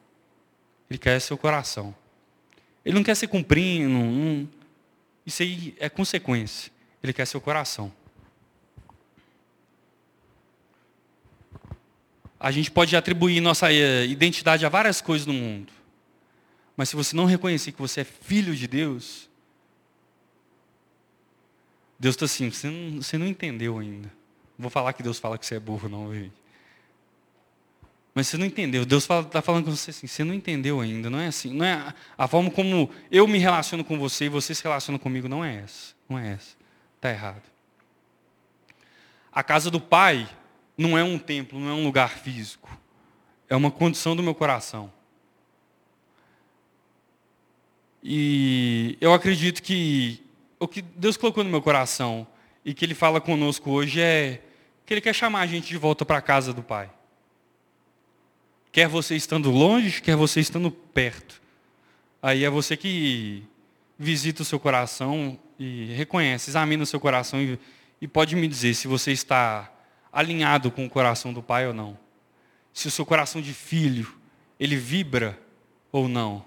Ele 0.89 0.97
quer 0.97 1.19
seu 1.19 1.37
coração. 1.37 1.93
Ele 2.85 2.95
não 2.95 3.03
quer 3.03 3.13
ser 3.13 3.27
cumprindo. 3.27 4.49
Isso 5.25 5.43
aí 5.43 5.75
é 5.77 5.89
consequência. 5.89 6.71
Ele 7.03 7.11
quer 7.11 7.25
seu 7.27 7.41
coração. 7.41 7.91
A 12.39 12.49
gente 12.49 12.71
pode 12.71 12.95
atribuir 12.95 13.41
nossa 13.41 13.73
eh, 13.73 14.05
identidade 14.05 14.65
a 14.65 14.69
várias 14.69 15.01
coisas 15.01 15.27
no 15.27 15.33
mundo. 15.33 15.73
Mas 16.77 16.87
se 16.87 16.95
você 16.95 17.13
não 17.13 17.25
reconhecer 17.25 17.73
que 17.73 17.81
você 17.81 18.01
é 18.01 18.03
filho 18.05 18.55
de 18.55 18.65
Deus, 18.65 19.29
Deus 21.99 22.15
está 22.15 22.23
assim, 22.23 22.49
você 22.49 22.69
não, 22.69 23.01
você 23.01 23.17
não 23.17 23.27
entendeu 23.27 23.77
ainda. 23.77 24.07
Não 24.57 24.63
vou 24.63 24.69
falar 24.69 24.93
que 24.93 25.03
Deus 25.03 25.19
fala 25.19 25.37
que 25.37 25.45
você 25.45 25.55
é 25.55 25.59
burro, 25.59 25.89
não, 25.89 26.13
gente. 26.13 26.39
Mas 28.19 28.27
você 28.27 28.37
não 28.37 28.45
entendeu. 28.45 28.85
Deus 28.85 29.03
está 29.03 29.41
falando 29.41 29.63
com 29.63 29.71
você 29.73 29.91
assim, 29.91 30.05
você 30.05 30.25
não 30.25 30.33
entendeu 30.33 30.81
ainda. 30.81 31.09
Não 31.09 31.21
é 31.21 31.27
assim. 31.27 31.53
Não 31.53 31.65
é 31.65 31.93
a 32.17 32.27
forma 32.27 32.51
como 32.51 32.89
eu 33.09 33.25
me 33.25 33.37
relaciono 33.37 33.81
com 33.81 33.97
você 33.97 34.25
e 34.25 34.29
você 34.29 34.53
se 34.53 34.61
relaciona 34.61 34.99
comigo 34.99 35.29
não 35.29 35.43
é 35.43 35.59
essa. 35.63 35.95
Não 36.09 36.19
é 36.19 36.33
essa. 36.33 36.57
Está 36.97 37.11
errado. 37.11 37.41
A 39.31 39.41
casa 39.41 39.71
do 39.71 39.79
Pai 39.79 40.27
não 40.77 40.97
é 40.97 41.03
um 41.03 41.17
templo, 41.17 41.57
não 41.57 41.69
é 41.69 41.73
um 41.73 41.85
lugar 41.85 42.09
físico. 42.09 42.69
É 43.47 43.55
uma 43.55 43.71
condição 43.71 44.17
do 44.17 44.21
meu 44.21 44.35
coração. 44.35 44.91
E 48.03 48.97
eu 48.99 49.13
acredito 49.13 49.63
que 49.63 50.21
o 50.59 50.67
que 50.67 50.81
Deus 50.81 51.15
colocou 51.15 51.41
no 51.41 51.49
meu 51.49 51.61
coração 51.61 52.27
e 52.65 52.73
que 52.73 52.83
Ele 52.83 52.93
fala 52.93 53.21
conosco 53.21 53.71
hoje 53.71 54.01
é 54.01 54.41
que 54.85 54.93
Ele 54.93 54.99
quer 54.99 55.15
chamar 55.15 55.39
a 55.39 55.47
gente 55.47 55.69
de 55.69 55.77
volta 55.77 56.03
para 56.03 56.17
a 56.17 56.21
casa 56.21 56.53
do 56.53 56.61
Pai. 56.61 56.98
Quer 58.79 58.87
você 58.87 59.13
estando 59.13 59.51
longe, 59.51 60.01
quer 60.01 60.15
você 60.15 60.39
estando 60.39 60.71
perto. 60.71 61.41
Aí 62.21 62.45
é 62.45 62.49
você 62.49 62.77
que 62.77 63.43
visita 63.97 64.41
o 64.41 64.45
seu 64.45 64.57
coração 64.57 65.37
e 65.59 65.87
reconhece, 65.87 66.49
examina 66.49 66.83
o 66.83 66.85
seu 66.85 66.97
coração 66.97 67.41
e, 67.41 67.59
e 67.99 68.07
pode 68.07 68.37
me 68.37 68.47
dizer 68.47 68.73
se 68.73 68.87
você 68.87 69.11
está 69.11 69.69
alinhado 70.13 70.71
com 70.71 70.85
o 70.85 70.89
coração 70.89 71.33
do 71.33 71.43
Pai 71.43 71.67
ou 71.67 71.73
não. 71.73 71.99
Se 72.71 72.87
o 72.87 72.91
seu 72.91 73.05
coração 73.05 73.41
de 73.41 73.53
filho, 73.53 74.15
ele 74.57 74.77
vibra 74.77 75.37
ou 75.91 76.07
não. 76.07 76.45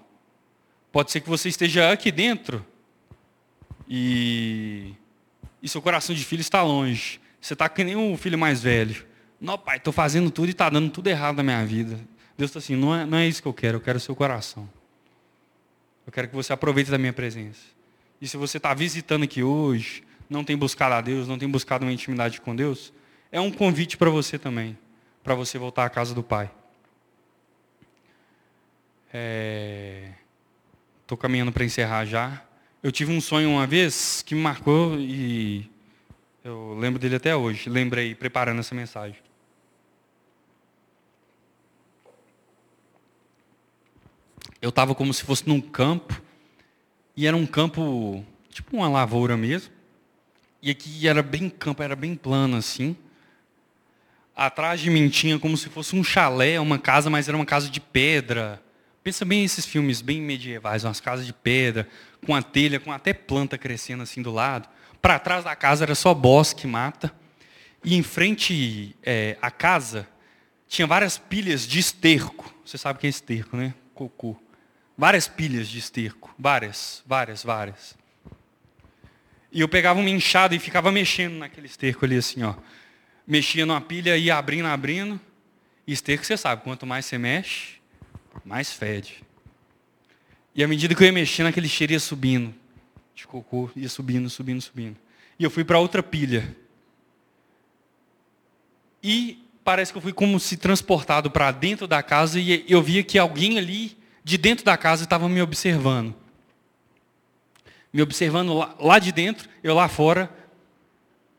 Pode 0.91 1.11
ser 1.11 1.21
que 1.21 1.29
você 1.29 1.49
esteja 1.49 1.91
aqui 1.91 2.11
dentro 2.11 2.65
e, 3.87 4.95
e 5.61 5.69
seu 5.69 5.83
coração 5.83 6.15
de 6.15 6.25
filho 6.25 6.41
está 6.41 6.63
longe. 6.63 7.21
Você 7.39 7.53
está 7.53 7.69
que 7.69 7.83
nem 7.83 7.95
o 7.95 8.17
filho 8.17 8.39
mais 8.39 8.59
velho. 8.59 9.05
Não, 9.39 9.55
pai, 9.55 9.77
estou 9.77 9.93
fazendo 9.93 10.31
tudo 10.31 10.47
e 10.47 10.51
está 10.51 10.67
dando 10.67 10.89
tudo 10.89 11.09
errado 11.09 11.35
na 11.35 11.43
minha 11.43 11.63
vida. 11.63 11.99
Deus 12.37 12.49
está 12.49 12.59
assim, 12.59 12.75
não 12.75 12.95
é, 12.95 13.05
não 13.05 13.17
é 13.17 13.27
isso 13.27 13.41
que 13.41 13.47
eu 13.47 13.53
quero, 13.53 13.77
eu 13.77 13.81
quero 13.81 13.97
o 13.97 14.01
seu 14.01 14.15
coração. 14.15 14.67
Eu 16.05 16.11
quero 16.11 16.27
que 16.27 16.35
você 16.35 16.51
aproveite 16.51 16.89
da 16.89 16.97
minha 16.97 17.13
presença. 17.13 17.61
E 18.19 18.27
se 18.27 18.37
você 18.37 18.57
está 18.57 18.73
visitando 18.73 19.23
aqui 19.23 19.43
hoje, 19.43 20.03
não 20.29 20.43
tem 20.43 20.57
buscado 20.57 20.95
a 20.95 21.01
Deus, 21.01 21.27
não 21.27 21.37
tem 21.37 21.47
buscado 21.47 21.85
uma 21.85 21.91
intimidade 21.91 22.41
com 22.41 22.55
Deus, 22.55 22.93
é 23.31 23.39
um 23.39 23.51
convite 23.51 23.97
para 23.97 24.09
você 24.09 24.37
também, 24.37 24.77
para 25.23 25.35
você 25.35 25.57
voltar 25.57 25.85
à 25.85 25.89
casa 25.89 26.13
do 26.13 26.23
Pai. 26.23 26.49
Estou 31.01 31.17
é... 31.17 31.21
caminhando 31.21 31.51
para 31.51 31.63
encerrar 31.63 32.05
já. 32.05 32.43
Eu 32.81 32.91
tive 32.91 33.11
um 33.11 33.21
sonho 33.21 33.49
uma 33.49 33.67
vez 33.67 34.21
que 34.21 34.35
me 34.35 34.41
marcou 34.41 34.99
e 34.99 35.69
eu 36.43 36.75
lembro 36.77 36.99
dele 36.99 37.15
até 37.15 37.35
hoje. 37.35 37.69
Lembrei 37.69 38.13
preparando 38.13 38.59
essa 38.59 38.75
mensagem. 38.75 39.17
Eu 44.63 44.69
estava 44.69 44.95
como 44.95 45.13
se 45.13 45.25
fosse 45.25 45.45
num 45.45 45.59
campo 45.59 46.21
e 47.17 47.27
era 47.27 47.35
um 47.35 47.45
campo, 47.45 48.23
tipo 48.49 48.77
uma 48.77 48.87
lavoura 48.87 49.35
mesmo. 49.35 49.73
E 50.61 50.71
aqui 50.71 51.05
era 51.05 51.21
bem 51.21 51.49
campo, 51.49 51.83
era 51.83 51.97
bem 51.97 52.15
plano 52.15 52.55
assim. 52.55 52.95
Atrás 54.33 54.79
de 54.79 54.89
mim 54.89 55.09
tinha 55.09 55.37
como 55.37 55.57
se 55.57 55.67
fosse 55.67 55.97
um 55.97 56.01
chalé, 56.01 56.61
uma 56.61 56.79
casa, 56.79 57.09
mas 57.09 57.27
era 57.27 57.35
uma 57.35 57.45
casa 57.45 57.69
de 57.69 57.81
pedra. 57.81 58.63
Pensa 59.03 59.25
bem 59.25 59.43
esses 59.43 59.65
filmes 59.65 59.99
bem 59.99 60.21
medievais, 60.21 60.85
umas 60.85 61.01
casas 61.01 61.25
de 61.25 61.33
pedra, 61.33 61.85
com 62.25 62.33
a 62.33 62.41
telha, 62.41 62.79
com 62.79 62.89
até 62.89 63.13
planta 63.13 63.57
crescendo 63.57 64.01
assim 64.01 64.21
do 64.21 64.31
lado. 64.31 64.69
Para 65.01 65.19
trás 65.19 65.43
da 65.43 65.57
casa 65.57 65.83
era 65.83 65.93
só 65.93 66.13
bosque, 66.13 66.65
mata. 66.65 67.13
E 67.83 67.97
em 67.97 68.01
frente 68.01 68.95
é, 69.03 69.37
à 69.41 69.51
casa 69.51 70.07
tinha 70.69 70.87
várias 70.87 71.17
pilhas 71.17 71.67
de 71.67 71.79
esterco. 71.79 72.55
Você 72.63 72.77
sabe 72.77 72.95
o 72.95 73.01
que 73.01 73.07
é 73.07 73.09
esterco, 73.09 73.57
né? 73.57 73.73
Cocô. 73.93 74.41
Várias 74.97 75.27
pilhas 75.27 75.67
de 75.67 75.79
esterco. 75.79 76.33
Várias, 76.37 77.03
várias, 77.05 77.43
várias. 77.43 77.95
E 79.51 79.61
eu 79.61 79.67
pegava 79.67 79.99
uma 79.99 80.09
enxada 80.09 80.55
e 80.55 80.59
ficava 80.59 80.91
mexendo 80.91 81.35
naquele 81.35 81.67
esterco 81.67 82.05
ali 82.05 82.17
assim, 82.17 82.43
ó. 82.43 82.55
Mexia 83.25 83.65
numa 83.65 83.81
pilha, 83.81 84.17
ia 84.17 84.35
abrindo, 84.35 84.67
abrindo. 84.67 85.19
E 85.85 85.93
esterco, 85.93 86.25
você 86.25 86.37
sabe, 86.37 86.63
quanto 86.63 86.85
mais 86.85 87.05
você 87.05 87.17
mexe, 87.17 87.75
mais 88.43 88.71
fede. 88.71 89.23
E 90.55 90.63
à 90.63 90.67
medida 90.67 90.93
que 90.93 91.01
eu 91.01 91.05
ia 91.05 91.11
mexendo, 91.11 91.47
aquele 91.47 91.67
cheiro 91.67 91.93
ia 91.93 91.99
subindo. 91.99 92.53
De 93.15 93.27
cocô, 93.27 93.69
ia 93.75 93.89
subindo, 93.89 94.29
subindo, 94.29 94.61
subindo. 94.61 94.97
e 95.37 95.43
eu 95.43 95.49
fui 95.49 95.63
para 95.63 95.79
outra 95.79 96.01
pilha. 96.01 96.55
E 99.01 99.43
parece 99.63 99.91
que 99.91 99.97
eu 99.97 100.01
fui 100.01 100.13
como 100.13 100.39
se 100.39 100.57
transportado 100.57 101.29
para 101.29 101.51
dentro 101.51 101.87
da 101.87 102.01
casa 102.01 102.39
e 102.39 102.65
eu 102.67 102.81
via 102.81 103.03
que 103.03 103.17
alguém 103.17 103.57
ali 103.57 103.97
de 104.23 104.37
dentro 104.37 104.63
da 104.63 104.77
casa 104.77 105.03
estava 105.03 105.27
me 105.27 105.41
observando. 105.41 106.15
Me 107.91 108.01
observando 108.01 108.53
lá, 108.53 108.75
lá 108.79 108.99
de 108.99 109.11
dentro, 109.11 109.47
eu 109.63 109.75
lá 109.75 109.87
fora, 109.87 110.31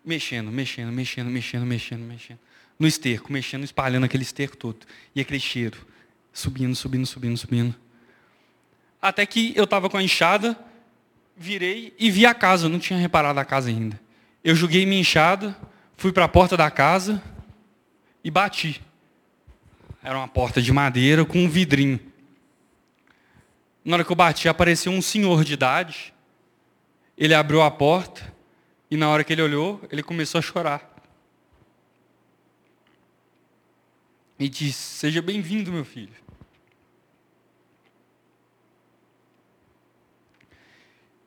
mexendo, 0.04 0.52
mexendo, 0.52 0.92
mexendo, 0.92 1.30
mexendo, 1.30 1.66
mexendo, 1.66 2.02
mexendo. 2.02 2.38
No 2.78 2.86
esterco, 2.86 3.32
mexendo, 3.32 3.64
espalhando 3.64 4.04
aquele 4.04 4.22
esterco 4.22 4.56
todo. 4.56 4.78
E 5.14 5.20
aquele 5.20 5.40
cheiro. 5.40 5.78
Subindo, 6.32 6.74
subindo, 6.74 7.06
subindo, 7.06 7.36
subindo. 7.36 7.74
Até 9.00 9.24
que 9.24 9.52
eu 9.56 9.64
estava 9.64 9.88
com 9.88 9.96
a 9.96 10.02
enxada, 10.02 10.58
virei 11.36 11.94
e 11.98 12.10
vi 12.10 12.26
a 12.26 12.34
casa. 12.34 12.66
Eu 12.66 12.70
não 12.70 12.78
tinha 12.78 12.98
reparado 12.98 13.38
a 13.38 13.44
casa 13.44 13.68
ainda. 13.68 14.00
Eu 14.42 14.54
joguei 14.54 14.84
minha 14.84 15.00
enxada, 15.00 15.56
fui 15.96 16.12
para 16.12 16.24
a 16.24 16.28
porta 16.28 16.56
da 16.56 16.70
casa 16.70 17.22
e 18.22 18.30
bati. 18.30 18.80
Era 20.02 20.18
uma 20.18 20.28
porta 20.28 20.60
de 20.60 20.72
madeira 20.72 21.24
com 21.24 21.38
um 21.38 21.48
vidrinho. 21.48 21.98
Na 23.84 23.96
hora 23.96 24.04
que 24.04 24.10
eu 24.10 24.16
bati, 24.16 24.48
apareceu 24.48 24.90
um 24.90 25.02
senhor 25.02 25.44
de 25.44 25.52
idade. 25.52 26.14
Ele 27.18 27.34
abriu 27.34 27.60
a 27.60 27.70
porta 27.70 28.32
e 28.90 28.96
na 28.96 29.08
hora 29.08 29.22
que 29.22 29.32
ele 29.32 29.42
olhou, 29.42 29.80
ele 29.90 30.02
começou 30.02 30.38
a 30.38 30.42
chorar. 30.42 30.94
E 34.38 34.48
disse: 34.48 34.98
Seja 34.98 35.20
bem-vindo, 35.20 35.70
meu 35.70 35.84
filho. 35.84 36.14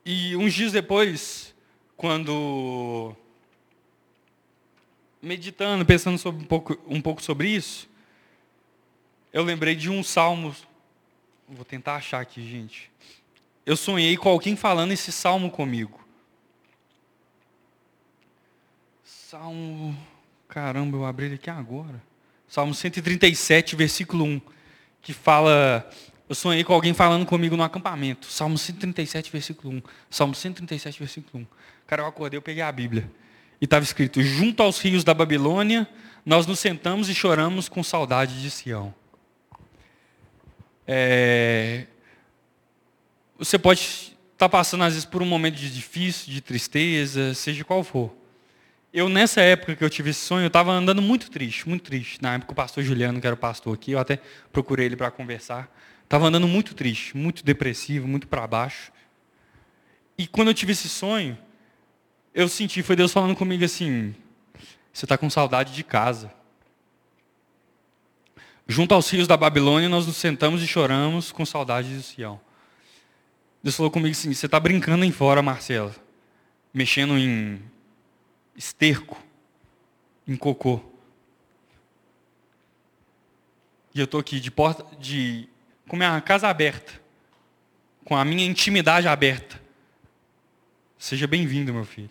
E 0.06 0.36
uns 0.36 0.54
dias 0.54 0.72
depois, 0.72 1.54
quando 1.96 3.16
meditando, 5.22 5.86
pensando 5.86 6.18
sobre 6.18 6.44
um, 6.44 6.48
pouco, 6.48 6.78
um 6.88 7.02
pouco 7.02 7.22
sobre 7.22 7.50
isso, 7.50 7.90
eu 9.34 9.44
lembrei 9.44 9.76
de 9.76 9.90
um 9.90 10.02
salmo. 10.02 10.56
Vou 11.48 11.64
tentar 11.64 11.96
achar 11.96 12.20
aqui, 12.20 12.42
gente. 12.46 12.92
Eu 13.66 13.78
sonhei 13.78 14.18
com 14.18 14.28
alguém 14.28 14.56
falando 14.56 14.92
esse 14.92 15.12
salmo 15.12 15.50
comigo. 15.50 16.06
Salmo. 19.04 19.98
Caramba, 20.50 20.98
eu 20.98 21.06
abri 21.06 21.28
ele 21.28 21.36
aqui 21.36 21.50
agora. 21.50 22.02
Salmo 22.48 22.74
137, 22.74 23.76
versículo 23.76 24.26
1. 24.26 24.42
Que 25.02 25.14
fala. 25.14 25.90
Eu 26.28 26.36
sonhei 26.36 26.66
com 26.66 26.74
alguém 26.74 26.94
falando 26.94 27.26
comigo 27.26 27.56
no 27.56 27.64
acampamento. 27.64 28.28
Salmo 28.28 28.58
137, 28.58 29.32
versículo 29.32 29.76
1. 29.76 29.82
Salmo 30.10 30.36
137, 30.36 31.00
versículo 31.00 31.44
1. 31.44 31.48
Cara, 31.86 32.02
eu 32.02 32.08
acordei, 32.08 32.38
eu 32.38 32.42
peguei 32.42 32.64
a 32.64 32.72
Bíblia. 32.72 33.10
E 33.62 33.66
estava 33.66 33.84
escrito: 33.84 34.22
Junto 34.22 34.64
aos 34.64 34.80
rios 34.82 35.06
da 35.06 35.14
Babilônia, 35.14 35.88
nós 36.26 36.46
nos 36.46 36.60
sentamos 36.60 37.08
e 37.08 37.16
choramos 37.16 37.70
com 37.70 37.82
saudade 37.82 38.42
de 38.42 38.52
Sião. 38.52 38.94
É... 40.88 41.86
Você 43.38 43.60
pode 43.60 43.82
estar 43.82 44.16
tá 44.38 44.50
passando, 44.50 44.84
às 44.84 44.94
vezes, 44.94 45.06
por 45.06 45.22
um 45.22 45.26
momento 45.26 45.56
de 45.56 45.70
difícil, 45.70 46.32
de 46.32 46.42
tristeza, 46.42 47.34
seja 47.34 47.64
qual 47.64 47.84
for. 47.84 48.16
Eu, 48.94 49.10
nessa 49.10 49.42
época 49.42 49.76
que 49.76 49.84
eu 49.84 49.90
tive 49.90 50.12
esse 50.12 50.22
sonho, 50.22 50.44
eu 50.44 50.48
estava 50.48 50.72
andando 50.72 51.02
muito 51.02 51.30
triste, 51.30 51.68
muito 51.68 51.84
triste. 51.84 52.22
Na 52.22 52.36
época, 52.36 52.54
o 52.54 52.56
pastor 52.56 52.84
Juliano, 52.84 53.20
que 53.20 53.28
era 53.28 53.34
o 53.34 53.38
pastor 53.38 53.76
aqui, 53.76 53.92
eu 53.92 54.00
até 54.00 54.20
procurei 54.52 54.86
ele 54.86 54.96
para 54.96 55.12
conversar. 55.12 55.70
Estava 56.04 56.26
andando 56.26 56.48
muito 56.48 56.74
triste, 56.74 57.16
muito 57.18 57.44
depressivo, 57.44 58.08
muito 58.08 58.28
para 58.28 58.48
baixo. 58.48 58.92
E 60.18 60.26
quando 60.26 60.48
eu 60.48 60.54
tive 60.54 60.72
esse 60.72 60.88
sonho, 60.88 61.38
eu 62.34 62.48
senti, 62.48 62.82
foi 62.82 62.96
Deus 62.96 63.12
falando 63.12 63.36
comigo 63.36 63.64
assim: 63.64 64.16
você 64.94 65.06
está 65.06 65.18
com 65.18 65.30
saudade 65.30 65.74
de 65.74 65.84
casa. 65.84 66.32
Junto 68.68 68.94
aos 68.94 69.10
rios 69.10 69.28
da 69.28 69.38
Babilônia, 69.38 69.88
nós 69.88 70.06
nos 70.06 70.18
sentamos 70.18 70.62
e 70.62 70.68
choramos 70.68 71.32
com 71.32 71.46
saudade 71.46 71.96
de 71.96 72.04
Sião. 72.04 72.40
Deus 73.64 73.78
falou 73.78 73.90
comigo 73.90 74.12
assim: 74.12 74.34
você 74.34 74.46
está 74.46 74.60
brincando 74.60 75.06
em 75.06 75.12
fora, 75.12 75.42
Marcelo, 75.42 75.96
mexendo 76.74 77.18
em 77.18 77.62
esterco, 78.58 79.24
em 80.28 80.36
cocô. 80.36 80.82
E 83.96 84.00
eu 84.00 84.06
estou 84.06 84.20
aqui 84.20 84.40
de 84.40 84.52
porta, 84.52 84.86
de, 84.98 85.48
com 85.88 85.96
minha 85.96 86.20
casa 86.20 86.50
aberta, 86.50 87.02
com 88.04 88.18
a 88.18 88.26
minha 88.26 88.46
intimidade 88.46 89.08
aberta. 89.08 89.62
Seja 90.98 91.26
bem-vindo, 91.26 91.74
meu 91.74 91.86
filho. 91.86 92.10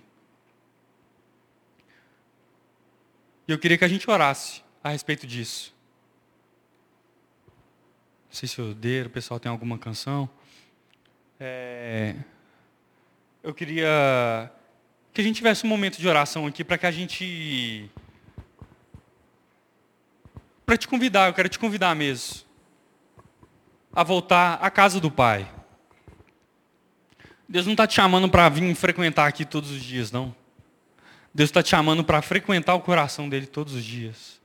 E 3.46 3.52
eu 3.52 3.58
queria 3.58 3.76
que 3.76 3.84
a 3.84 3.88
gente 3.88 4.10
orasse 4.10 4.62
a 4.82 4.88
respeito 4.88 5.26
disso. 5.26 5.75
Sei 8.36 8.46
se 8.46 8.60
o 8.60 8.74
Deiro, 8.74 9.08
o 9.08 9.10
pessoal 9.10 9.40
tem 9.40 9.50
alguma 9.50 9.78
canção. 9.78 10.28
É... 11.40 12.14
Eu 13.42 13.54
queria 13.54 14.52
que 15.14 15.22
a 15.22 15.24
gente 15.24 15.36
tivesse 15.36 15.64
um 15.64 15.70
momento 15.70 15.96
de 15.96 16.06
oração 16.06 16.46
aqui 16.46 16.62
para 16.62 16.76
que 16.76 16.84
a 16.84 16.90
gente. 16.90 17.90
Para 20.66 20.76
te 20.76 20.86
convidar, 20.86 21.30
eu 21.30 21.32
quero 21.32 21.48
te 21.48 21.58
convidar 21.58 21.96
mesmo. 21.96 22.42
A 23.90 24.02
voltar 24.02 24.58
à 24.60 24.70
casa 24.70 25.00
do 25.00 25.10
Pai. 25.10 25.50
Deus 27.48 27.64
não 27.64 27.72
está 27.72 27.86
te 27.86 27.94
chamando 27.94 28.28
para 28.28 28.50
vir 28.50 28.74
frequentar 28.74 29.26
aqui 29.26 29.46
todos 29.46 29.70
os 29.70 29.82
dias, 29.82 30.12
não. 30.12 30.36
Deus 31.32 31.48
está 31.48 31.62
te 31.62 31.70
chamando 31.70 32.04
para 32.04 32.20
frequentar 32.20 32.74
o 32.74 32.82
coração 32.82 33.30
dele 33.30 33.46
todos 33.46 33.72
os 33.72 33.82
dias. 33.82 34.38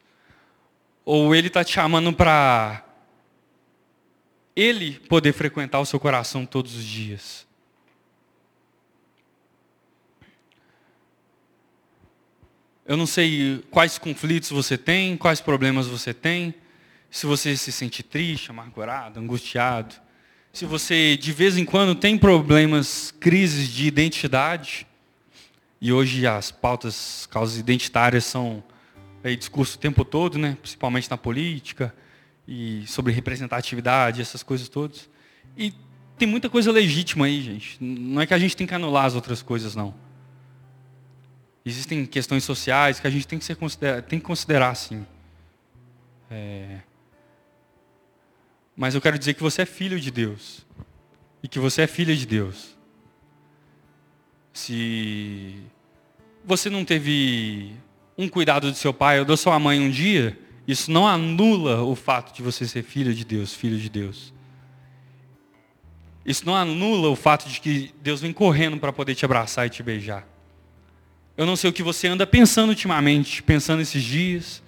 Ou 1.04 1.36
Ele 1.36 1.48
está 1.48 1.62
te 1.62 1.74
chamando 1.74 2.14
para 2.14 2.86
Ele 4.62 5.00
poder 5.10 5.34
frequentar 5.34 5.80
o 5.80 5.86
seu 5.88 6.00
coração 6.00 6.46
todos 6.46 6.76
os 6.76 6.84
dias. 6.86 7.48
Eu 12.86 12.96
não 12.96 13.08
sei 13.08 13.64
quais 13.72 13.98
conflitos 13.98 14.52
você 14.52 14.78
tem, 14.78 15.18
quais 15.18 15.42
problemas 15.42 15.88
você 15.88 16.14
tem, 16.14 16.54
se 17.10 17.26
você 17.26 17.58
se 17.58 17.72
sente 17.72 18.04
triste, 18.04 18.52
amargurado, 18.52 19.20
angustiado, 19.20 19.96
se 20.54 20.68
você 20.68 21.18
de 21.18 21.32
vez 21.32 21.58
em 21.58 21.66
quando 21.66 21.96
tem 21.96 22.16
problemas, 22.16 23.10
crises 23.20 23.68
de 23.68 23.88
identidade. 23.88 24.86
E 25.82 25.92
hoje 25.92 26.28
as 26.28 26.52
pautas, 26.52 27.28
causas 27.32 27.58
identitárias 27.58 28.26
são 28.26 28.64
aí, 29.24 29.36
discurso 29.36 29.76
o 29.76 29.80
tempo 29.80 30.06
todo, 30.06 30.38
né? 30.38 30.56
principalmente 30.62 31.10
na 31.10 31.18
política, 31.18 31.92
e 32.54 32.86
sobre 32.86 33.14
representatividade, 33.14 34.22
essas 34.22 34.44
coisas 34.44 34.68
todas. 34.68 35.10
E 35.58 35.74
tem 36.18 36.28
muita 36.28 36.50
coisa 36.50 36.70
legítima 36.70 37.26
aí, 37.26 37.42
gente. 37.42 37.82
Não 37.82 38.22
é 38.22 38.28
que 38.28 38.34
a 38.34 38.38
gente 38.38 38.58
tem 38.58 38.68
que 38.68 38.74
anular 38.74 39.06
as 39.06 39.16
outras 39.16 39.42
coisas, 39.42 39.74
não. 39.74 39.96
Existem 41.66 42.06
questões 42.06 42.44
sociais 42.44 43.00
que 43.00 43.08
a 43.08 43.10
gente 43.10 43.26
tem 43.26 43.40
que, 43.40 43.46
ser 43.46 43.56
tem 44.10 44.20
que 44.20 44.26
considerar 44.26 44.72
assim. 44.72 45.08
É... 46.30 46.80
Mas 48.76 48.96
eu 48.96 49.02
quero 49.02 49.18
dizer 49.18 49.34
que 49.34 49.42
você 49.42 49.62
é 49.62 49.66
filho 49.66 49.98
de 49.98 50.12
Deus. 50.12 50.66
E 51.42 51.48
que 51.48 51.58
você 51.58 51.84
é 51.84 51.88
filha 51.88 52.14
de 52.14 52.26
Deus. 52.26 52.76
Se 54.52 55.64
você 56.44 56.70
não 56.70 56.84
teve 56.84 57.74
um 58.18 58.28
cuidado 58.28 58.70
do 58.70 58.76
seu 58.76 58.94
pai 58.94 59.20
ou 59.20 59.26
da 59.26 59.38
sua 59.38 59.58
mãe 59.58 59.80
um 59.80 59.90
dia, 59.90 60.38
isso 60.72 60.90
não 60.90 61.08
anula 61.08 61.84
o 61.84 61.96
fato 61.96 62.34
de 62.34 62.42
você 62.42 62.66
ser 62.66 62.84
filho 62.84 63.14
de 63.14 63.26
Deus, 63.26 63.54
filho 63.54 63.78
de 63.78 63.90
Deus. 63.90 64.34
Isso 66.26 66.46
não 66.46 66.56
anula 66.56 67.10
o 67.10 67.16
fato 67.16 67.50
de 67.50 67.60
que 67.60 67.94
Deus 68.02 68.22
vem 68.22 68.32
correndo 68.32 68.78
para 68.78 68.94
poder 68.94 69.14
te 69.16 69.26
abraçar 69.26 69.68
e 69.68 69.70
te 69.70 69.84
beijar. 69.84 70.26
Eu 71.36 71.46
não 71.46 71.56
sei 71.56 71.70
o 71.70 71.74
que 71.74 71.84
você 71.84 72.08
anda 72.08 72.26
pensando 72.26 72.70
ultimamente, 72.70 73.42
pensando 73.44 73.82
esses 73.82 74.02
dias, 74.02 74.64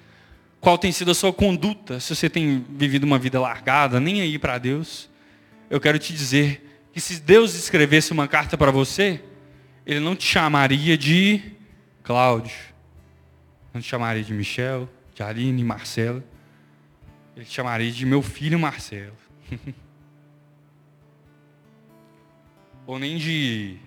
qual 0.60 0.78
tem 0.78 0.92
sido 0.92 1.12
a 1.12 1.14
sua 1.14 1.32
conduta, 1.32 2.00
se 2.00 2.16
você 2.16 2.30
tem 2.30 2.66
vivido 2.70 3.04
uma 3.04 3.20
vida 3.20 3.40
largada, 3.40 4.00
nem 4.00 4.22
aí 4.22 4.40
para 4.40 4.58
Deus. 4.58 5.10
Eu 5.70 5.80
quero 5.80 6.00
te 6.00 6.12
dizer 6.12 6.88
que 6.92 7.00
se 7.00 7.20
Deus 7.22 7.54
escrevesse 7.54 8.12
uma 8.12 8.28
carta 8.28 8.58
para 8.58 8.72
você, 8.72 9.22
ele 9.86 10.00
não 10.00 10.16
te 10.16 10.26
chamaria 10.26 10.98
de 10.98 11.42
Cláudio, 12.02 12.56
não 13.74 13.82
te 13.82 13.88
chamaria 13.88 14.24
de 14.24 14.34
Michel, 14.34 14.90
de 15.14 15.24
Aline, 15.24 15.64
Marcelo. 15.64 16.24
Ele 17.36 17.46
chamaria 17.46 17.92
de 17.92 18.06
meu 18.06 18.22
filho 18.22 18.60
Marcelo. 18.60 19.16
Ou 22.86 23.00
nem 23.00 23.18
de. 23.18 23.78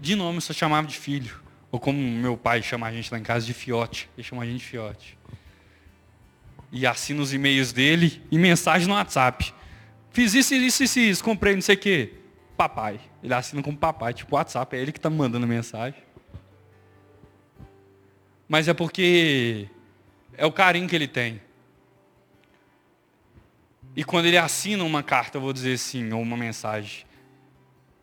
De 0.00 0.14
nome, 0.16 0.40
só 0.40 0.52
chamava 0.52 0.86
de 0.86 0.96
filho. 0.96 1.40
Ou 1.70 1.78
como 1.78 2.00
meu 2.00 2.36
pai 2.36 2.62
chama 2.62 2.86
a 2.86 2.92
gente 2.92 3.12
lá 3.12 3.18
em 3.18 3.22
casa 3.22 3.44
de 3.44 3.52
fiote. 3.52 4.08
Ele 4.16 4.24
chama 4.26 4.42
a 4.42 4.46
gente 4.46 4.58
de 4.60 4.64
fiote. 4.64 5.18
E 6.72 6.86
assina 6.86 7.20
os 7.20 7.32
e-mails 7.32 7.72
dele 7.72 8.22
e 8.30 8.38
mensagem 8.38 8.86
no 8.88 8.94
WhatsApp. 8.94 9.54
Fiz 10.10 10.34
isso, 10.34 10.54
isso, 10.54 10.82
isso, 10.82 10.98
isso, 10.98 11.24
comprei 11.24 11.54
não 11.54 11.62
sei 11.62 11.74
o 11.74 11.78
quê. 11.78 12.14
papai. 12.56 13.00
Ele 13.22 13.34
assina 13.34 13.62
como 13.62 13.76
papai, 13.76 14.14
tipo 14.14 14.34
WhatsApp, 14.34 14.76
é 14.76 14.80
ele 14.80 14.92
que 14.92 14.98
está 14.98 15.10
mandando 15.10 15.46
mensagem. 15.46 16.00
Mas 18.48 18.66
é 18.66 18.74
porque 18.74 19.68
é 20.36 20.46
o 20.46 20.52
carinho 20.52 20.88
que 20.88 20.96
ele 20.96 21.06
tem. 21.06 21.40
E 23.94 24.04
quando 24.04 24.26
ele 24.26 24.38
assina 24.38 24.84
uma 24.84 25.02
carta, 25.02 25.38
vou 25.38 25.52
dizer 25.52 25.74
assim, 25.74 26.12
ou 26.12 26.22
uma 26.22 26.36
mensagem, 26.36 27.04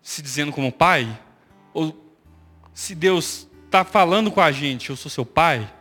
se 0.02 0.22
dizendo 0.22 0.52
como 0.52 0.72
pai, 0.72 1.20
ou 1.74 2.14
se 2.74 2.94
Deus 2.94 3.48
está 3.66 3.84
falando 3.84 4.30
com 4.30 4.42
a 4.42 4.52
gente, 4.52 4.90
eu 4.90 4.96
sou 4.96 5.10
seu 5.10 5.26
pai, 5.26 5.72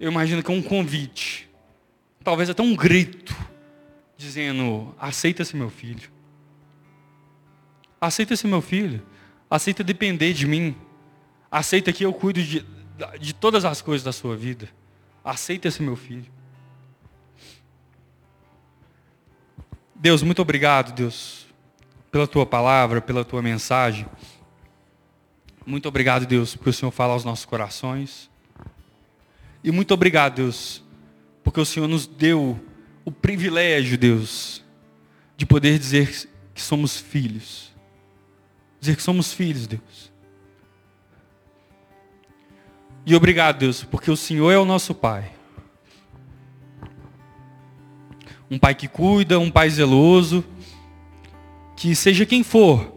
eu 0.00 0.10
imagino 0.10 0.42
que 0.42 0.50
é 0.50 0.54
um 0.54 0.62
convite, 0.62 1.48
talvez 2.24 2.50
até 2.50 2.62
um 2.62 2.74
grito, 2.74 3.36
dizendo: 4.16 4.94
aceita-se 4.98 5.56
meu 5.56 5.70
filho. 5.70 6.10
Aceita-se 8.00 8.46
meu 8.46 8.60
filho. 8.60 9.02
Aceita 9.50 9.84
depender 9.84 10.32
de 10.32 10.46
mim. 10.46 10.74
Aceita 11.50 11.92
que 11.92 12.04
eu 12.04 12.12
cuido 12.12 12.42
de, 12.42 12.64
de 13.18 13.34
todas 13.34 13.64
as 13.64 13.80
coisas 13.80 14.04
da 14.04 14.12
sua 14.12 14.36
vida. 14.36 14.68
Aceita-se 15.24 15.82
meu 15.82 15.96
filho. 15.96 16.30
Deus, 19.94 20.22
muito 20.22 20.42
obrigado, 20.42 20.92
Deus, 20.92 21.46
pela 22.10 22.26
tua 22.26 22.44
palavra, 22.44 23.00
pela 23.00 23.24
tua 23.24 23.40
mensagem. 23.40 24.06
Muito 25.64 25.86
obrigado, 25.88 26.26
Deus, 26.26 26.56
porque 26.56 26.70
o 26.70 26.72
Senhor 26.72 26.90
fala 26.90 27.12
aos 27.12 27.24
nossos 27.24 27.44
corações. 27.44 28.28
E 29.62 29.70
muito 29.70 29.94
obrigado, 29.94 30.36
Deus, 30.36 30.82
porque 31.44 31.60
o 31.60 31.64
Senhor 31.64 31.86
nos 31.86 32.06
deu 32.06 32.58
o 33.04 33.12
privilégio, 33.12 33.96
Deus, 33.96 34.64
de 35.36 35.46
poder 35.46 35.78
dizer 35.78 36.28
que 36.52 36.60
somos 36.60 36.96
filhos. 36.98 37.72
Dizer 38.80 38.96
que 38.96 39.02
somos 39.02 39.32
filhos, 39.32 39.68
Deus. 39.68 40.11
E 43.04 43.14
obrigado, 43.16 43.58
Deus, 43.58 43.82
porque 43.82 44.10
o 44.10 44.16
Senhor 44.16 44.50
é 44.50 44.58
o 44.58 44.64
nosso 44.64 44.94
Pai. 44.94 45.32
Um 48.50 48.58
Pai 48.58 48.74
que 48.74 48.86
cuida, 48.86 49.38
um 49.38 49.50
Pai 49.50 49.68
zeloso, 49.68 50.44
que 51.76 51.94
seja 51.96 52.24
quem 52.24 52.44
for, 52.44 52.92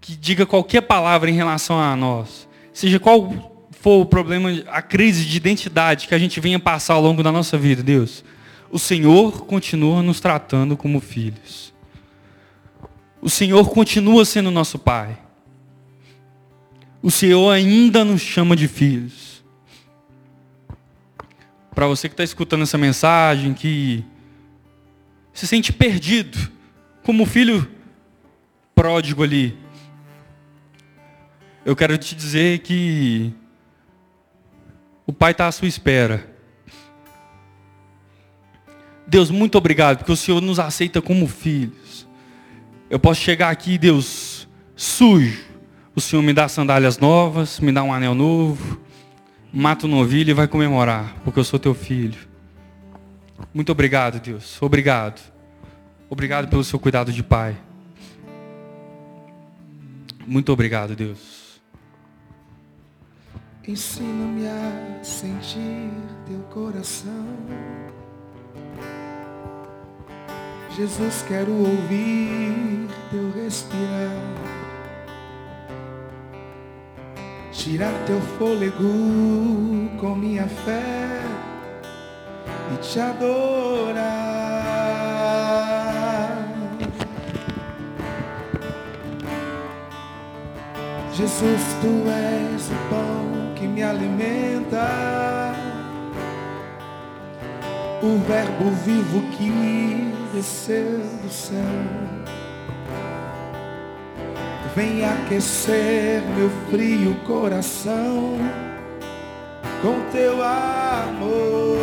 que 0.00 0.14
diga 0.14 0.46
qualquer 0.46 0.82
palavra 0.82 1.28
em 1.28 1.34
relação 1.34 1.80
a 1.80 1.96
nós, 1.96 2.48
seja 2.72 3.00
qual 3.00 3.66
for 3.72 4.02
o 4.02 4.06
problema, 4.06 4.50
a 4.68 4.82
crise 4.82 5.24
de 5.24 5.36
identidade 5.36 6.06
que 6.06 6.14
a 6.14 6.18
gente 6.18 6.38
venha 6.38 6.60
passar 6.60 6.94
ao 6.94 7.02
longo 7.02 7.22
da 7.22 7.32
nossa 7.32 7.58
vida, 7.58 7.82
Deus, 7.82 8.24
o 8.70 8.78
Senhor 8.78 9.46
continua 9.46 10.02
nos 10.02 10.20
tratando 10.20 10.76
como 10.76 11.00
filhos. 11.00 11.72
O 13.20 13.28
Senhor 13.28 13.68
continua 13.70 14.24
sendo 14.24 14.50
nosso 14.50 14.78
Pai. 14.78 15.18
O 17.00 17.10
Senhor 17.10 17.50
ainda 17.50 18.04
nos 18.04 18.20
chama 18.20 18.56
de 18.56 18.66
filhos. 18.66 19.44
Para 21.74 21.86
você 21.86 22.08
que 22.08 22.14
está 22.14 22.24
escutando 22.24 22.62
essa 22.62 22.76
mensagem, 22.76 23.54
que 23.54 24.04
se 25.32 25.46
sente 25.46 25.72
perdido, 25.72 26.36
como 27.04 27.24
filho 27.24 27.70
pródigo 28.74 29.22
ali, 29.22 29.56
eu 31.64 31.76
quero 31.76 31.96
te 31.96 32.16
dizer 32.16 32.58
que 32.60 33.32
o 35.06 35.12
Pai 35.12 35.30
está 35.30 35.46
à 35.46 35.52
sua 35.52 35.68
espera. 35.68 36.28
Deus, 39.06 39.30
muito 39.30 39.56
obrigado, 39.56 39.98
porque 39.98 40.12
o 40.12 40.16
Senhor 40.16 40.40
nos 40.40 40.58
aceita 40.58 41.00
como 41.00 41.28
filhos. 41.28 42.06
Eu 42.90 42.98
posso 42.98 43.20
chegar 43.20 43.50
aqui, 43.50 43.78
Deus, 43.78 44.48
sujo. 44.74 45.47
O 45.98 46.00
Senhor 46.00 46.22
me 46.22 46.32
dá 46.32 46.46
sandálias 46.46 46.96
novas, 46.96 47.58
me 47.58 47.72
dá 47.72 47.82
um 47.82 47.92
anel 47.92 48.14
novo, 48.14 48.80
mata 49.52 49.84
um 49.84 49.90
novilho 49.90 50.30
e 50.30 50.32
vai 50.32 50.46
comemorar, 50.46 51.16
porque 51.24 51.40
eu 51.40 51.42
sou 51.42 51.58
teu 51.58 51.74
filho. 51.74 52.20
Muito 53.52 53.72
obrigado, 53.72 54.20
Deus. 54.20 54.62
Obrigado. 54.62 55.20
Obrigado 56.08 56.46
pelo 56.46 56.62
seu 56.62 56.78
cuidado 56.78 57.12
de 57.12 57.20
pai. 57.20 57.56
Muito 60.24 60.52
obrigado, 60.52 60.94
Deus. 60.94 61.60
Ensina-me 63.66 64.46
a 64.46 65.02
sentir 65.02 65.90
teu 66.28 66.38
coração. 66.48 67.26
Jesus, 70.76 71.24
quero 71.26 71.50
ouvir 71.50 72.86
teu 73.10 73.32
respirar. 73.32 74.37
Tirar 77.58 77.92
teu 78.06 78.20
fôlego 78.38 79.90
com 80.00 80.14
minha 80.14 80.46
fé 80.46 81.20
e 82.72 82.76
te 82.76 83.00
adorar. 83.00 84.28
Jesus, 91.12 91.60
tu 91.80 92.08
és 92.08 92.70
o 92.70 92.76
pão 92.88 93.54
que 93.56 93.66
me 93.66 93.82
alimenta, 93.82 95.52
o 98.00 98.18
Verbo 98.18 98.70
vivo 98.84 99.20
que 99.32 100.12
desceu 100.32 101.00
do 101.24 101.28
céu. 101.28 102.07
Vem 104.78 105.04
aquecer 105.04 106.22
meu 106.36 106.48
frio 106.70 107.16
coração 107.26 108.38
com 109.82 110.00
teu 110.12 110.40
amor. 110.40 111.78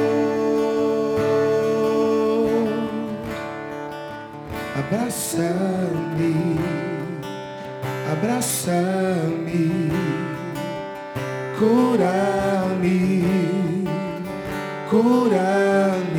Abraça-me, 4.80 6.36
abraça-me 8.14 9.91
cura-me, 11.60 13.24
cura-me, 14.89 16.14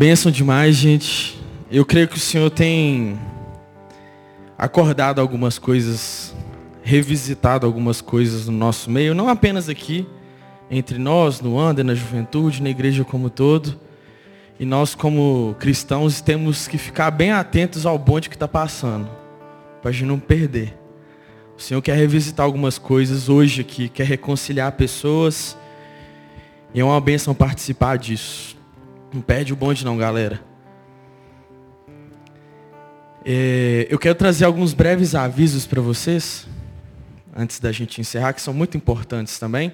Bênção 0.00 0.32
demais, 0.32 0.76
gente. 0.76 1.38
Eu 1.70 1.84
creio 1.84 2.08
que 2.08 2.16
o 2.16 2.18
Senhor 2.18 2.48
tem 2.48 3.20
acordado 4.56 5.20
algumas 5.20 5.58
coisas, 5.58 6.34
revisitado 6.82 7.66
algumas 7.66 8.00
coisas 8.00 8.46
no 8.46 8.56
nosso 8.56 8.90
meio, 8.90 9.14
não 9.14 9.28
apenas 9.28 9.68
aqui, 9.68 10.06
entre 10.70 10.96
nós, 10.96 11.42
no 11.42 11.60
Ander, 11.60 11.84
na 11.84 11.94
juventude, 11.94 12.62
na 12.62 12.70
igreja 12.70 13.04
como 13.04 13.28
todo. 13.28 13.78
E 14.58 14.64
nós, 14.64 14.94
como 14.94 15.54
cristãos, 15.58 16.22
temos 16.22 16.66
que 16.66 16.78
ficar 16.78 17.10
bem 17.10 17.32
atentos 17.32 17.84
ao 17.84 17.98
bonde 17.98 18.30
que 18.30 18.36
está 18.36 18.48
passando, 18.48 19.06
para 19.82 19.90
a 19.90 19.92
gente 19.92 20.06
não 20.06 20.18
perder. 20.18 20.80
O 21.58 21.60
Senhor 21.60 21.82
quer 21.82 21.98
revisitar 21.98 22.46
algumas 22.46 22.78
coisas 22.78 23.28
hoje 23.28 23.60
aqui, 23.60 23.90
quer 23.90 24.06
reconciliar 24.06 24.72
pessoas. 24.72 25.58
E 26.72 26.80
é 26.80 26.84
uma 26.84 27.02
benção 27.02 27.34
participar 27.34 27.98
disso. 27.98 28.49
Não 29.12 29.20
perde 29.20 29.52
o 29.52 29.56
bonde 29.56 29.84
não, 29.84 29.96
galera. 29.96 30.40
É, 33.24 33.86
eu 33.90 33.98
quero 33.98 34.14
trazer 34.14 34.44
alguns 34.44 34.72
breves 34.72 35.14
avisos 35.14 35.66
para 35.66 35.80
vocês, 35.80 36.46
antes 37.36 37.60
da 37.60 37.70
gente 37.70 38.00
encerrar, 38.00 38.32
que 38.32 38.40
são 38.40 38.54
muito 38.54 38.76
importantes 38.76 39.38
também. 39.38 39.72